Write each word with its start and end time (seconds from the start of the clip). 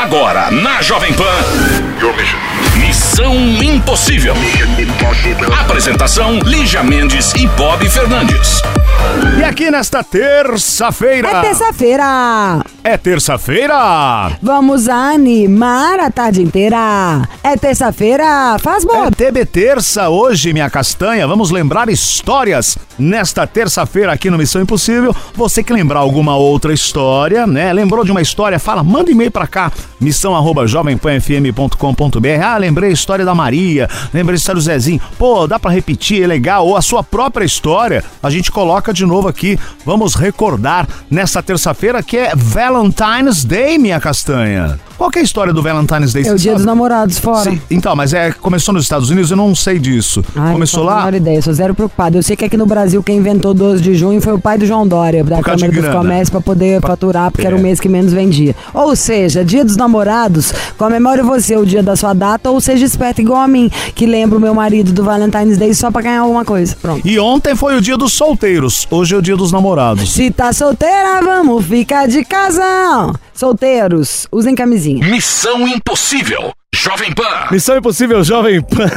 Agora 0.00 0.48
na 0.52 0.80
Jovem 0.80 1.12
Pan. 1.12 1.24
Missão 2.76 3.34
Impossível. 3.34 4.32
Apresentação: 5.60 6.38
Lígia 6.38 6.84
Mendes 6.84 7.32
e 7.34 7.48
Bob 7.48 7.88
Fernandes. 7.90 8.62
E 9.36 9.42
aqui 9.42 9.72
nesta 9.72 10.04
terça-feira. 10.04 11.28
É 11.28 11.40
terça-feira. 11.40 12.64
É 12.88 12.96
terça-feira. 12.96 14.32
Vamos 14.40 14.88
animar 14.88 16.00
a 16.00 16.10
tarde 16.10 16.40
inteira. 16.40 17.28
É 17.44 17.54
terça-feira. 17.54 18.56
Faz 18.60 18.82
bom. 18.82 19.04
É 19.04 19.10
TB 19.10 19.44
Terça 19.44 20.08
hoje, 20.08 20.54
minha 20.54 20.70
castanha. 20.70 21.26
Vamos 21.26 21.50
lembrar 21.50 21.90
histórias 21.90 22.78
nesta 22.98 23.46
terça-feira 23.46 24.10
aqui 24.10 24.30
no 24.30 24.38
Missão 24.38 24.62
Impossível. 24.62 25.14
Você 25.34 25.62
que 25.62 25.70
lembrar 25.70 26.00
alguma 26.00 26.34
outra 26.36 26.72
história, 26.72 27.46
né? 27.46 27.74
Lembrou 27.74 28.06
de 28.06 28.10
uma 28.10 28.22
história? 28.22 28.58
Fala, 28.58 28.82
manda 28.82 29.10
e-mail 29.10 29.30
pra 29.30 29.46
cá. 29.46 29.70
Missão 30.00 30.34
arroba 30.34 30.66
jovempanfm.com.br. 30.66 32.42
Ah, 32.42 32.56
lembrei 32.56 32.88
a 32.88 32.94
história 32.94 33.22
da 33.22 33.34
Maria. 33.34 33.86
Lembrei 34.14 34.36
a 34.36 34.38
história 34.38 34.58
do 34.58 34.64
Zezinho. 34.64 35.02
Pô, 35.18 35.46
dá 35.46 35.58
pra 35.58 35.70
repetir, 35.70 36.22
é 36.22 36.26
legal. 36.26 36.66
Ou 36.66 36.74
a 36.74 36.80
sua 36.80 37.02
própria 37.02 37.44
história. 37.44 38.02
A 38.22 38.30
gente 38.30 38.50
coloca 38.50 38.94
de 38.94 39.04
novo 39.04 39.28
aqui. 39.28 39.58
Vamos 39.84 40.14
recordar 40.14 40.88
nessa 41.10 41.42
terça-feira 41.42 42.02
que 42.02 42.16
é 42.16 42.34
Valentine's 42.78 43.44
Day, 43.44 43.76
minha 43.76 44.00
castanha. 44.00 44.78
Qual 44.98 45.10
que 45.10 45.18
é 45.18 45.22
a 45.22 45.24
história 45.24 45.52
do 45.52 45.62
Valentine's 45.62 46.12
Day? 46.12 46.26
É 46.26 46.32
o 46.32 46.36
dia 46.36 46.52
dos 46.52 46.62
sabe? 46.62 46.66
namorados 46.66 47.18
fora. 47.20 47.48
Sim, 47.50 47.60
Então, 47.70 47.94
mas 47.94 48.12
é 48.12 48.32
começou 48.32 48.74
nos 48.74 48.82
Estados 48.82 49.08
Unidos, 49.10 49.30
eu 49.30 49.36
não 49.36 49.54
sei 49.54 49.78
disso. 49.78 50.24
Ai, 50.34 50.52
Começou 50.54 50.80
não 50.80 50.90
lá? 50.90 50.96
menor 50.98 51.14
ideia, 51.14 51.40
sou 51.40 51.52
zero 51.54 51.72
preocupado. 51.74 52.18
Eu 52.18 52.22
sei 52.22 52.34
que 52.36 52.44
aqui 52.44 52.56
no 52.56 52.66
Brasil 52.66 53.00
quem 53.02 53.18
inventou 53.18 53.54
12 53.54 53.80
de 53.80 53.94
junho 53.94 54.20
foi 54.20 54.32
o 54.32 54.40
pai 54.40 54.58
do 54.58 54.66
João 54.66 54.86
Dória, 54.86 55.22
da 55.22 55.40
Câmara 55.40 55.70
dos. 55.70 55.88
Comércios, 55.88 56.30
pra 56.30 56.40
poder 56.40 56.80
faturar, 56.80 57.30
porque 57.30 57.46
era 57.46 57.54
o 57.54 57.58
É. 57.60 57.62
mês 57.62 57.78
que 57.78 57.88
menos 57.88 58.12
vendia. 58.12 58.56
Ou 58.74 58.96
seja, 58.96 59.44
dia 59.44 59.64
dos 59.64 59.76
namorados, 59.76 60.52
comemore 60.76 61.22
você 61.22 61.56
o 61.56 61.64
dia 61.64 61.82
da 61.82 61.94
sua 61.94 62.12
data, 62.12 62.50
ou 62.50 62.60
seja 62.60 62.84
esperto 62.84 63.20
igual 63.20 63.40
a 63.40 63.46
mim, 63.48 63.70
que 63.94 64.04
lembra 64.04 64.36
o 64.36 64.40
meu 64.40 64.52
marido 64.54 64.92
do 64.92 65.04
Valentine's 65.04 65.56
Day 65.58 65.72
só 65.74 65.90
pra 65.92 66.02
ganhar 66.02 66.20
alguma 66.22 66.44
coisa. 66.44 66.76
Pronto. 66.82 67.06
E 67.06 67.18
ontem 67.20 67.54
foi 67.54 67.76
o 67.76 67.80
dia 67.80 67.96
dos 67.96 68.12
solteiros, 68.12 68.86
hoje 68.90 69.14
é 69.14 69.18
o 69.18 69.22
dia 69.22 69.36
dos 69.36 69.52
namorados. 69.52 70.12
Se 70.12 70.28
tá 70.30 70.52
solteira, 70.52 71.20
vamos 71.22 71.64
ficar 71.64 72.08
de 72.08 72.24
casal. 72.24 73.14
Solteiros, 73.38 74.26
usem 74.32 74.52
camisinha. 74.52 75.08
Missão 75.08 75.68
Impossível. 75.68 76.52
Jovem 76.74 77.14
Pan. 77.14 77.46
Missão 77.52 77.76
Impossível 77.76 78.24
Jovem 78.24 78.60
Pan. 78.60 78.90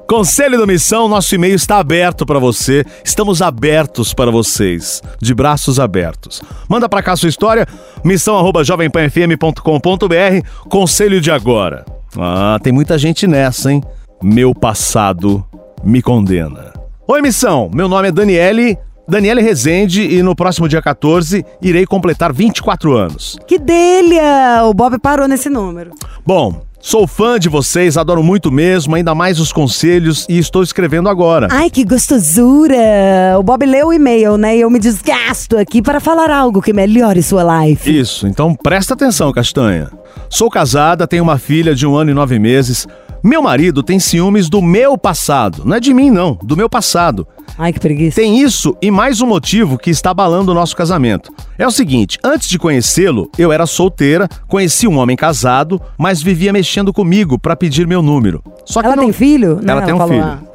Conselho 0.08 0.58
da 0.58 0.66
Missão, 0.66 1.06
nosso 1.06 1.34
e-mail 1.34 1.56
está 1.56 1.76
aberto 1.76 2.24
para 2.24 2.38
você. 2.38 2.86
Estamos 3.04 3.42
abertos 3.42 4.14
para 4.14 4.30
vocês, 4.30 5.02
de 5.20 5.34
braços 5.34 5.78
abertos. 5.78 6.40
Manda 6.66 6.88
para 6.88 7.02
cá 7.02 7.14
sua 7.16 7.28
história, 7.28 7.68
missão@jovempanfm.com.br. 8.02 10.48
Conselho 10.70 11.20
de 11.20 11.30
agora. 11.30 11.84
Ah, 12.18 12.58
tem 12.62 12.72
muita 12.72 12.96
gente 12.96 13.26
nessa, 13.26 13.70
hein? 13.70 13.82
Meu 14.22 14.54
passado 14.54 15.44
me 15.84 16.00
condena. 16.00 16.72
Oi, 17.06 17.20
missão. 17.20 17.70
Meu 17.74 17.90
nome 17.90 18.08
é 18.08 18.12
Daniele, 18.12 18.78
Daniele 19.08 19.42
Rezende 19.42 20.02
e 20.02 20.22
no 20.22 20.34
próximo 20.34 20.68
dia 20.68 20.80
14 20.80 21.44
irei 21.60 21.84
completar 21.86 22.32
24 22.32 22.96
anos. 22.96 23.38
Que 23.46 23.58
delha! 23.58 24.64
O 24.64 24.72
Bob 24.72 24.98
parou 24.98 25.28
nesse 25.28 25.50
número. 25.50 25.90
Bom, 26.26 26.62
sou 26.80 27.06
fã 27.06 27.38
de 27.38 27.50
vocês, 27.50 27.98
adoro 27.98 28.22
muito 28.22 28.50
mesmo, 28.50 28.94
ainda 28.94 29.14
mais 29.14 29.38
os 29.38 29.52
conselhos 29.52 30.24
e 30.26 30.38
estou 30.38 30.62
escrevendo 30.62 31.10
agora. 31.10 31.48
Ai, 31.50 31.68
que 31.68 31.84
gostosura! 31.84 33.38
O 33.38 33.42
Bob 33.42 33.66
leu 33.66 33.88
o 33.88 33.92
e-mail, 33.92 34.38
né? 34.38 34.56
E 34.56 34.62
eu 34.62 34.70
me 34.70 34.78
desgasto 34.78 35.58
aqui 35.58 35.82
para 35.82 36.00
falar 36.00 36.30
algo 36.30 36.62
que 36.62 36.72
melhore 36.72 37.22
sua 37.22 37.62
life. 37.62 37.98
Isso, 37.98 38.26
então 38.26 38.54
presta 38.54 38.94
atenção, 38.94 39.30
Castanha. 39.32 39.90
Sou 40.30 40.48
casada, 40.48 41.06
tenho 41.06 41.22
uma 41.22 41.38
filha 41.38 41.74
de 41.74 41.86
um 41.86 41.94
ano 41.94 42.10
e 42.10 42.14
nove 42.14 42.38
meses. 42.38 42.86
Meu 43.22 43.42
marido 43.42 43.82
tem 43.82 43.98
ciúmes 43.98 44.48
do 44.48 44.60
meu 44.60 44.98
passado. 44.98 45.62
Não 45.64 45.76
é 45.76 45.80
de 45.80 45.94
mim, 45.94 46.10
não, 46.10 46.38
do 46.42 46.56
meu 46.56 46.68
passado. 46.68 47.26
Ai, 47.56 47.72
que 47.72 47.78
preguiça. 47.78 48.20
Tem 48.20 48.40
isso 48.40 48.76
e 48.82 48.90
mais 48.90 49.20
um 49.20 49.26
motivo 49.26 49.78
que 49.78 49.90
está 49.90 50.10
abalando 50.10 50.50
o 50.50 50.54
nosso 50.54 50.76
casamento. 50.76 51.32
É 51.56 51.66
o 51.66 51.70
seguinte: 51.70 52.18
antes 52.22 52.48
de 52.48 52.58
conhecê-lo, 52.58 53.30
eu 53.38 53.52
era 53.52 53.66
solteira, 53.66 54.28
conheci 54.48 54.88
um 54.88 54.98
homem 54.98 55.16
casado, 55.16 55.80
mas 55.96 56.20
vivia 56.20 56.52
mexendo 56.52 56.92
comigo 56.92 57.38
para 57.38 57.54
pedir 57.54 57.86
meu 57.86 58.02
número. 58.02 58.42
Só 58.64 58.80
que 58.80 58.86
Ela 58.86 58.96
não... 58.96 59.04
tem 59.04 59.12
filho? 59.12 59.60
Ela 59.64 59.80
Não, 59.80 59.86
tem 59.86 59.94
um 59.94 60.08
filho. 60.08 60.54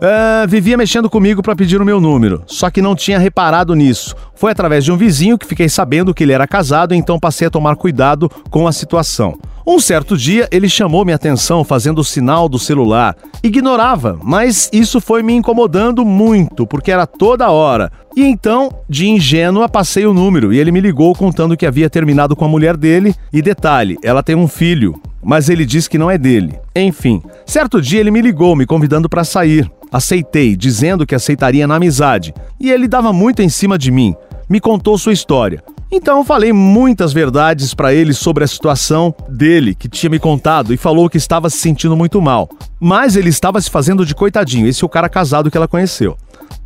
Ah, 0.00 0.46
vivia 0.48 0.76
mexendo 0.76 1.10
comigo 1.10 1.42
para 1.42 1.56
pedir 1.56 1.80
o 1.82 1.84
meu 1.84 2.00
número, 2.00 2.42
só 2.46 2.70
que 2.70 2.80
não 2.80 2.94
tinha 2.94 3.18
reparado 3.18 3.74
nisso. 3.74 4.14
Foi 4.34 4.52
através 4.52 4.84
de 4.84 4.92
um 4.92 4.96
vizinho 4.96 5.36
que 5.36 5.44
fiquei 5.44 5.68
sabendo 5.68 6.14
que 6.14 6.22
ele 6.22 6.32
era 6.32 6.46
casado, 6.46 6.94
então 6.94 7.18
passei 7.18 7.48
a 7.48 7.50
tomar 7.50 7.74
cuidado 7.74 8.30
com 8.48 8.68
a 8.68 8.72
situação. 8.72 9.36
Um 9.70 9.78
certo 9.78 10.16
dia, 10.16 10.48
ele 10.50 10.66
chamou 10.66 11.04
minha 11.04 11.16
atenção 11.16 11.62
fazendo 11.62 11.98
o 11.98 12.04
sinal 12.04 12.48
do 12.48 12.58
celular. 12.58 13.14
Ignorava, 13.44 14.18
mas 14.24 14.70
isso 14.72 14.98
foi 14.98 15.22
me 15.22 15.34
incomodando 15.34 16.06
muito, 16.06 16.66
porque 16.66 16.90
era 16.90 17.06
toda 17.06 17.50
hora. 17.50 17.92
E 18.16 18.22
então, 18.22 18.72
de 18.88 19.06
ingênua, 19.06 19.68
passei 19.68 20.06
o 20.06 20.14
número 20.14 20.54
e 20.54 20.58
ele 20.58 20.72
me 20.72 20.80
ligou 20.80 21.14
contando 21.14 21.54
que 21.54 21.66
havia 21.66 21.90
terminado 21.90 22.34
com 22.34 22.46
a 22.46 22.48
mulher 22.48 22.78
dele. 22.78 23.14
E 23.30 23.42
detalhe, 23.42 23.98
ela 24.02 24.22
tem 24.22 24.34
um 24.34 24.48
filho, 24.48 24.98
mas 25.22 25.50
ele 25.50 25.66
diz 25.66 25.86
que 25.86 25.98
não 25.98 26.10
é 26.10 26.16
dele. 26.16 26.58
Enfim, 26.74 27.22
certo 27.44 27.78
dia 27.78 28.00
ele 28.00 28.10
me 28.10 28.22
ligou 28.22 28.56
me 28.56 28.64
convidando 28.64 29.06
para 29.06 29.22
sair. 29.22 29.70
Aceitei, 29.92 30.56
dizendo 30.56 31.06
que 31.06 31.14
aceitaria 31.14 31.66
na 31.66 31.76
amizade. 31.76 32.34
E 32.60 32.70
ele 32.70 32.88
dava 32.88 33.12
muito 33.12 33.42
em 33.42 33.48
cima 33.48 33.78
de 33.78 33.90
mim. 33.90 34.14
Me 34.48 34.60
contou 34.60 34.98
sua 34.98 35.12
história. 35.12 35.62
Então 35.90 36.22
falei 36.22 36.52
muitas 36.52 37.14
verdades 37.14 37.72
para 37.72 37.94
ele 37.94 38.12
sobre 38.12 38.44
a 38.44 38.46
situação 38.46 39.14
dele, 39.26 39.74
que 39.74 39.88
tinha 39.88 40.10
me 40.10 40.18
contado, 40.18 40.74
e 40.74 40.76
falou 40.76 41.08
que 41.08 41.16
estava 41.16 41.48
se 41.48 41.56
sentindo 41.56 41.96
muito 41.96 42.20
mal. 42.20 42.48
Mas 42.78 43.16
ele 43.16 43.30
estava 43.30 43.58
se 43.60 43.70
fazendo 43.70 44.04
de 44.04 44.14
coitadinho, 44.14 44.66
esse 44.66 44.84
é 44.84 44.86
o 44.86 44.90
cara 44.90 45.08
casado 45.08 45.50
que 45.50 45.56
ela 45.56 45.66
conheceu. 45.66 46.16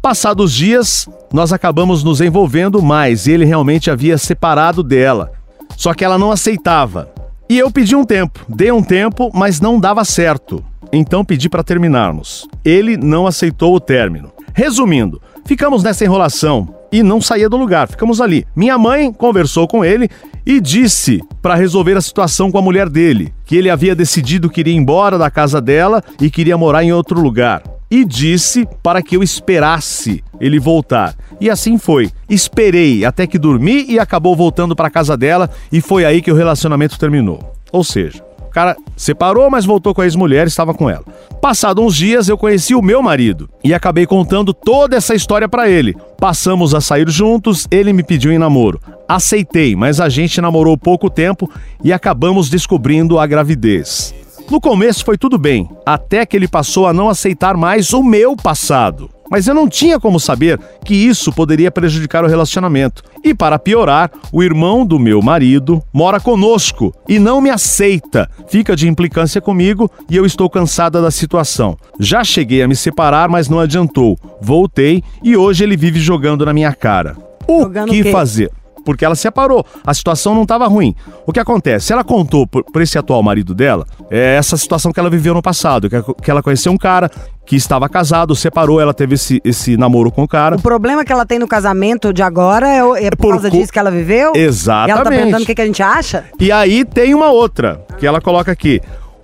Passados 0.01 0.53
dias, 0.53 1.09
nós 1.33 1.53
acabamos 1.53 2.03
nos 2.03 2.21
envolvendo 2.21 2.83
mais 2.83 3.27
e 3.27 3.33
ele 3.33 3.45
realmente 3.45 3.91
havia 3.91 4.19
separado 4.19 4.83
dela. 4.83 5.31
Só 5.77 5.95
que 5.95 6.05
ela 6.05 6.19
não 6.19 6.33
aceitava. 6.33 7.09
E 7.53 7.59
eu 7.59 7.71
pedi 7.71 7.95
um 7.95 8.03
tempo, 8.03 8.41
dei 8.49 8.73
um 8.73 8.83
tempo, 8.83 9.31
mas 9.35 9.61
não 9.61 9.79
dava 9.79 10.07
certo. 10.07 10.65
Então 10.91 11.23
pedi 11.23 11.51
para 11.51 11.63
terminarmos. 11.63 12.49
Ele 12.65 12.97
não 12.97 13.27
aceitou 13.27 13.75
o 13.75 13.79
término. 13.79 14.33
Resumindo, 14.55 15.21
ficamos 15.45 15.83
nessa 15.83 16.03
enrolação 16.03 16.75
e 16.91 17.03
não 17.03 17.21
saía 17.21 17.51
do 17.51 17.59
lugar, 17.59 17.89
ficamos 17.89 18.23
ali. 18.23 18.47
Minha 18.57 18.79
mãe 18.79 19.13
conversou 19.13 19.69
com 19.69 19.85
ele 19.85 20.09
e 20.47 20.63
disse 20.63 21.21
para 21.43 21.55
resolver 21.55 21.95
a 21.95 22.01
situação 22.01 22.51
com 22.51 22.57
a 22.57 22.63
mulher 22.63 22.89
dele, 22.89 23.35
que 23.45 23.55
ele 23.55 23.69
havia 23.69 23.95
decidido 23.95 24.49
que 24.49 24.61
iria 24.61 24.75
embora 24.75 25.19
da 25.19 25.31
casa 25.31 25.61
dela 25.61 26.03
e 26.19 26.31
queria 26.31 26.57
morar 26.57 26.83
em 26.83 26.93
outro 26.95 27.21
lugar. 27.21 27.63
E 27.93 28.07
disse 28.07 28.67
para 28.83 29.03
que 29.03 29.15
eu 29.19 29.23
esperasse 29.23 30.25
ele 30.41 30.59
voltar. 30.59 31.15
E 31.39 31.51
assim 31.51 31.77
foi. 31.77 32.11
Esperei 32.27 33.05
até 33.05 33.27
que 33.27 33.39
dormi 33.39 33.85
e 33.87 33.99
acabou 33.99 34.35
voltando 34.35 34.75
para 34.75 34.89
casa 34.89 35.15
dela 35.15 35.51
e 35.71 35.79
foi 35.83 36.07
aí 36.07 36.23
que 36.23 36.33
o 36.33 36.35
relacionamento 36.35 36.99
terminou. 36.99 37.55
Ou 37.71 37.85
seja, 37.85 38.25
o 38.41 38.49
cara 38.51 38.75
separou, 38.97 39.51
mas 39.51 39.67
voltou 39.67 39.95
com 39.95 40.01
a 40.01 40.05
ex-mulher 40.05 40.47
estava 40.47 40.73
com 40.73 40.89
ela. 40.89 41.05
Passado 41.43 41.83
uns 41.83 41.95
dias, 41.95 42.31
eu 42.31 42.39
conheci 42.39 42.75
o 42.75 42.81
meu 42.81 43.03
marido 43.03 43.47
e 43.63 43.75
acabei 43.75 44.07
contando 44.07 44.55
toda 44.55 44.97
essa 44.97 45.15
história 45.15 45.47
para 45.47 45.69
ele. 45.69 45.95
Passamos 46.19 46.75
a 46.75 46.81
sair 46.81 47.11
juntos, 47.11 47.69
ele 47.71 47.93
me 47.93 48.03
pediu 48.03 48.33
em 48.33 48.39
namoro. 48.39 48.81
Aceitei, 49.07 49.77
mas 49.77 50.01
a 50.01 50.09
gente 50.09 50.41
namorou 50.41 50.79
pouco 50.79 51.11
tempo 51.11 51.47
e 51.85 51.93
acabamos 51.93 52.49
descobrindo 52.49 53.19
a 53.19 53.27
gravidez. 53.27 54.15
No 54.53 54.61
começo 54.61 55.03
foi 55.03 55.17
tudo 55.17 55.39
bem, 55.39 55.67
até 55.87 56.27
que 56.27 56.37
ele 56.37 56.47
passou 56.47 56.87
a 56.87 56.93
não 56.93 57.09
aceitar 57.09 57.57
mais 57.57 57.95
o 57.95 58.03
meu 58.03 58.37
passado. 58.37 59.09
Mas 59.31 59.47
eu 59.47 59.55
não 59.55 59.67
tinha 59.67 59.99
como 59.99 60.21
saber 60.21 60.61
que 60.85 60.95
isso 60.95 61.33
poderia 61.33 61.71
prejudicar 61.71 62.23
o 62.23 62.29
relacionamento. 62.29 63.03
E 63.25 63.33
para 63.33 63.59
piorar, 63.59 64.11
o 64.31 64.43
irmão 64.43 64.85
do 64.85 64.99
meu 64.99 65.23
marido 65.23 65.83
mora 65.91 66.21
conosco 66.21 66.93
e 67.09 67.19
não 67.19 67.41
me 67.41 67.49
aceita. 67.49 68.29
Fica 68.47 68.77
de 68.77 68.87
implicância 68.87 69.41
comigo 69.41 69.91
e 70.11 70.19
eu 70.19 70.27
estou 70.27 70.51
cansada 70.51 71.01
da 71.01 71.11
situação. 71.11 71.75
Já 71.99 72.23
cheguei 72.23 72.63
a 72.63 72.69
me 72.69 72.77
separar, 72.77 73.31
mas 73.31 73.49
não 73.49 73.59
adiantou. 73.59 74.19
Voltei 74.39 75.03
e 75.25 75.35
hoje 75.35 75.65
ele 75.65 75.79
vive 75.79 75.99
jogando 75.99 76.45
na 76.45 76.53
minha 76.53 76.75
cara. 76.75 77.17
O 77.49 77.63
Jogando 77.63 77.91
que 77.91 78.03
o 78.03 78.13
fazer? 78.13 78.51
Porque 78.85 79.05
ela 79.05 79.15
separou, 79.15 79.65
a 79.87 79.95
situação 79.95 80.35
não 80.35 80.43
estava 80.43 80.67
ruim. 80.67 80.95
O 81.27 81.33
que 81.33 81.41
acontece? 81.41 81.93
Ela 81.93 82.05
contou 82.05 82.47
para 82.47 82.83
esse 82.83 82.99
atual 82.99 83.23
marido 83.23 83.55
dela 83.55 83.87
é 84.11 84.37
essa 84.37 84.57
situação 84.57 84.93
que 84.93 85.01
ela 85.01 85.09
viveu 85.09 85.33
no 85.35 85.41
passado, 85.43 85.89
que, 85.89 85.97
que 86.23 86.31
ela 86.31 86.43
conheceu 86.43 86.71
um 86.73 86.77
cara 86.77 87.11
que 87.47 87.57
estava 87.57 87.89
casado, 87.89 88.35
separou, 88.37 88.81
ela 88.81 88.95
teve 88.95 89.15
esse, 89.15 89.41
esse 89.45 89.77
namoro 89.77 90.11
com 90.13 90.23
o 90.23 90.29
cara. 90.29 90.57
O 90.57 90.63
problema 90.63 91.05
que 91.05 91.13
ela 91.13 91.25
tem 91.27 91.39
no 91.39 91.49
casamento 91.49 92.13
de 92.13 92.23
agora 92.23 92.69
é, 92.69 93.07
é 93.07 93.11
por, 93.11 93.17
Por 93.19 93.31
causa 93.31 93.51
cu- 93.51 93.57
disso 93.57 93.73
que 93.73 93.79
ela 93.79 93.91
viveu? 93.91 94.33
Exatamente. 94.35 94.89
E 94.89 94.93
ela 94.93 95.05
tá 95.05 95.11
perguntando 95.11 95.43
o 95.43 95.47
que, 95.47 95.55
que 95.55 95.63
a 95.63 95.67
gente 95.67 95.83
acha? 95.83 96.25
E 96.39 96.53
aí 96.53 96.85
tem 96.85 97.15
uma 97.15 97.31
outra, 97.31 97.85
que 97.99 98.07
ela 98.07 98.21
coloca 98.21 98.53
aqui. 98.53 98.81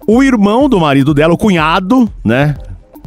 O 0.06 0.22
irmão 0.22 0.68
do 0.68 0.80
marido 0.80 1.12
dela, 1.12 1.34
o 1.34 1.38
cunhado, 1.38 2.10
né? 2.24 2.54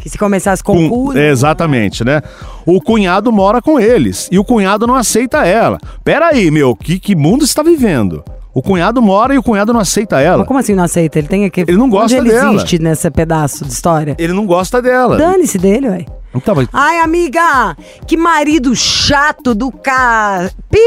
Que 0.01 0.09
se 0.09 0.17
começasse 0.17 0.63
com 0.63 0.89
cu... 0.89 1.13
né? 1.13 1.29
Exatamente, 1.29 2.03
né? 2.03 2.21
O 2.65 2.81
cunhado 2.81 3.31
mora 3.31 3.61
com 3.61 3.79
eles 3.79 4.27
e 4.31 4.39
o 4.39 4.43
cunhado 4.43 4.87
não 4.87 4.95
aceita 4.95 5.45
ela. 5.45 5.77
Pera 6.03 6.29
aí, 6.29 6.49
meu, 6.49 6.75
que, 6.75 6.99
que 6.99 7.15
mundo 7.15 7.45
está 7.45 7.61
vivendo? 7.61 8.23
O 8.53 8.61
cunhado 8.61 9.01
mora 9.01 9.33
e 9.33 9.37
o 9.37 9.43
cunhado 9.43 9.71
não 9.71 9.79
aceita 9.79 10.19
ela. 10.19 10.39
Mas 10.39 10.47
como 10.47 10.59
assim 10.59 10.75
não 10.75 10.83
aceita? 10.83 11.19
Ele 11.19 11.27
tem 11.27 11.45
aqui... 11.45 11.61
Ele 11.61 11.77
não 11.77 11.89
gosta 11.89 12.17
Onde 12.17 12.29
ele 12.29 12.31
dela. 12.37 12.53
existe 12.55 12.79
nesse 12.79 13.09
pedaço 13.09 13.63
de 13.65 13.71
história? 13.71 14.15
Ele 14.19 14.33
não 14.33 14.45
gosta 14.45 14.81
dela. 14.81 15.17
Dane-se 15.17 15.57
dele, 15.57 15.87
ué. 15.89 16.05
Então, 16.35 16.55
mas- 16.55 16.67
Ai, 16.73 16.99
amiga, 16.99 17.75
que 18.05 18.15
marido 18.17 18.75
chato 18.75 19.53
do 19.55 19.71
ca... 19.71 20.49
Pi, 20.69 20.79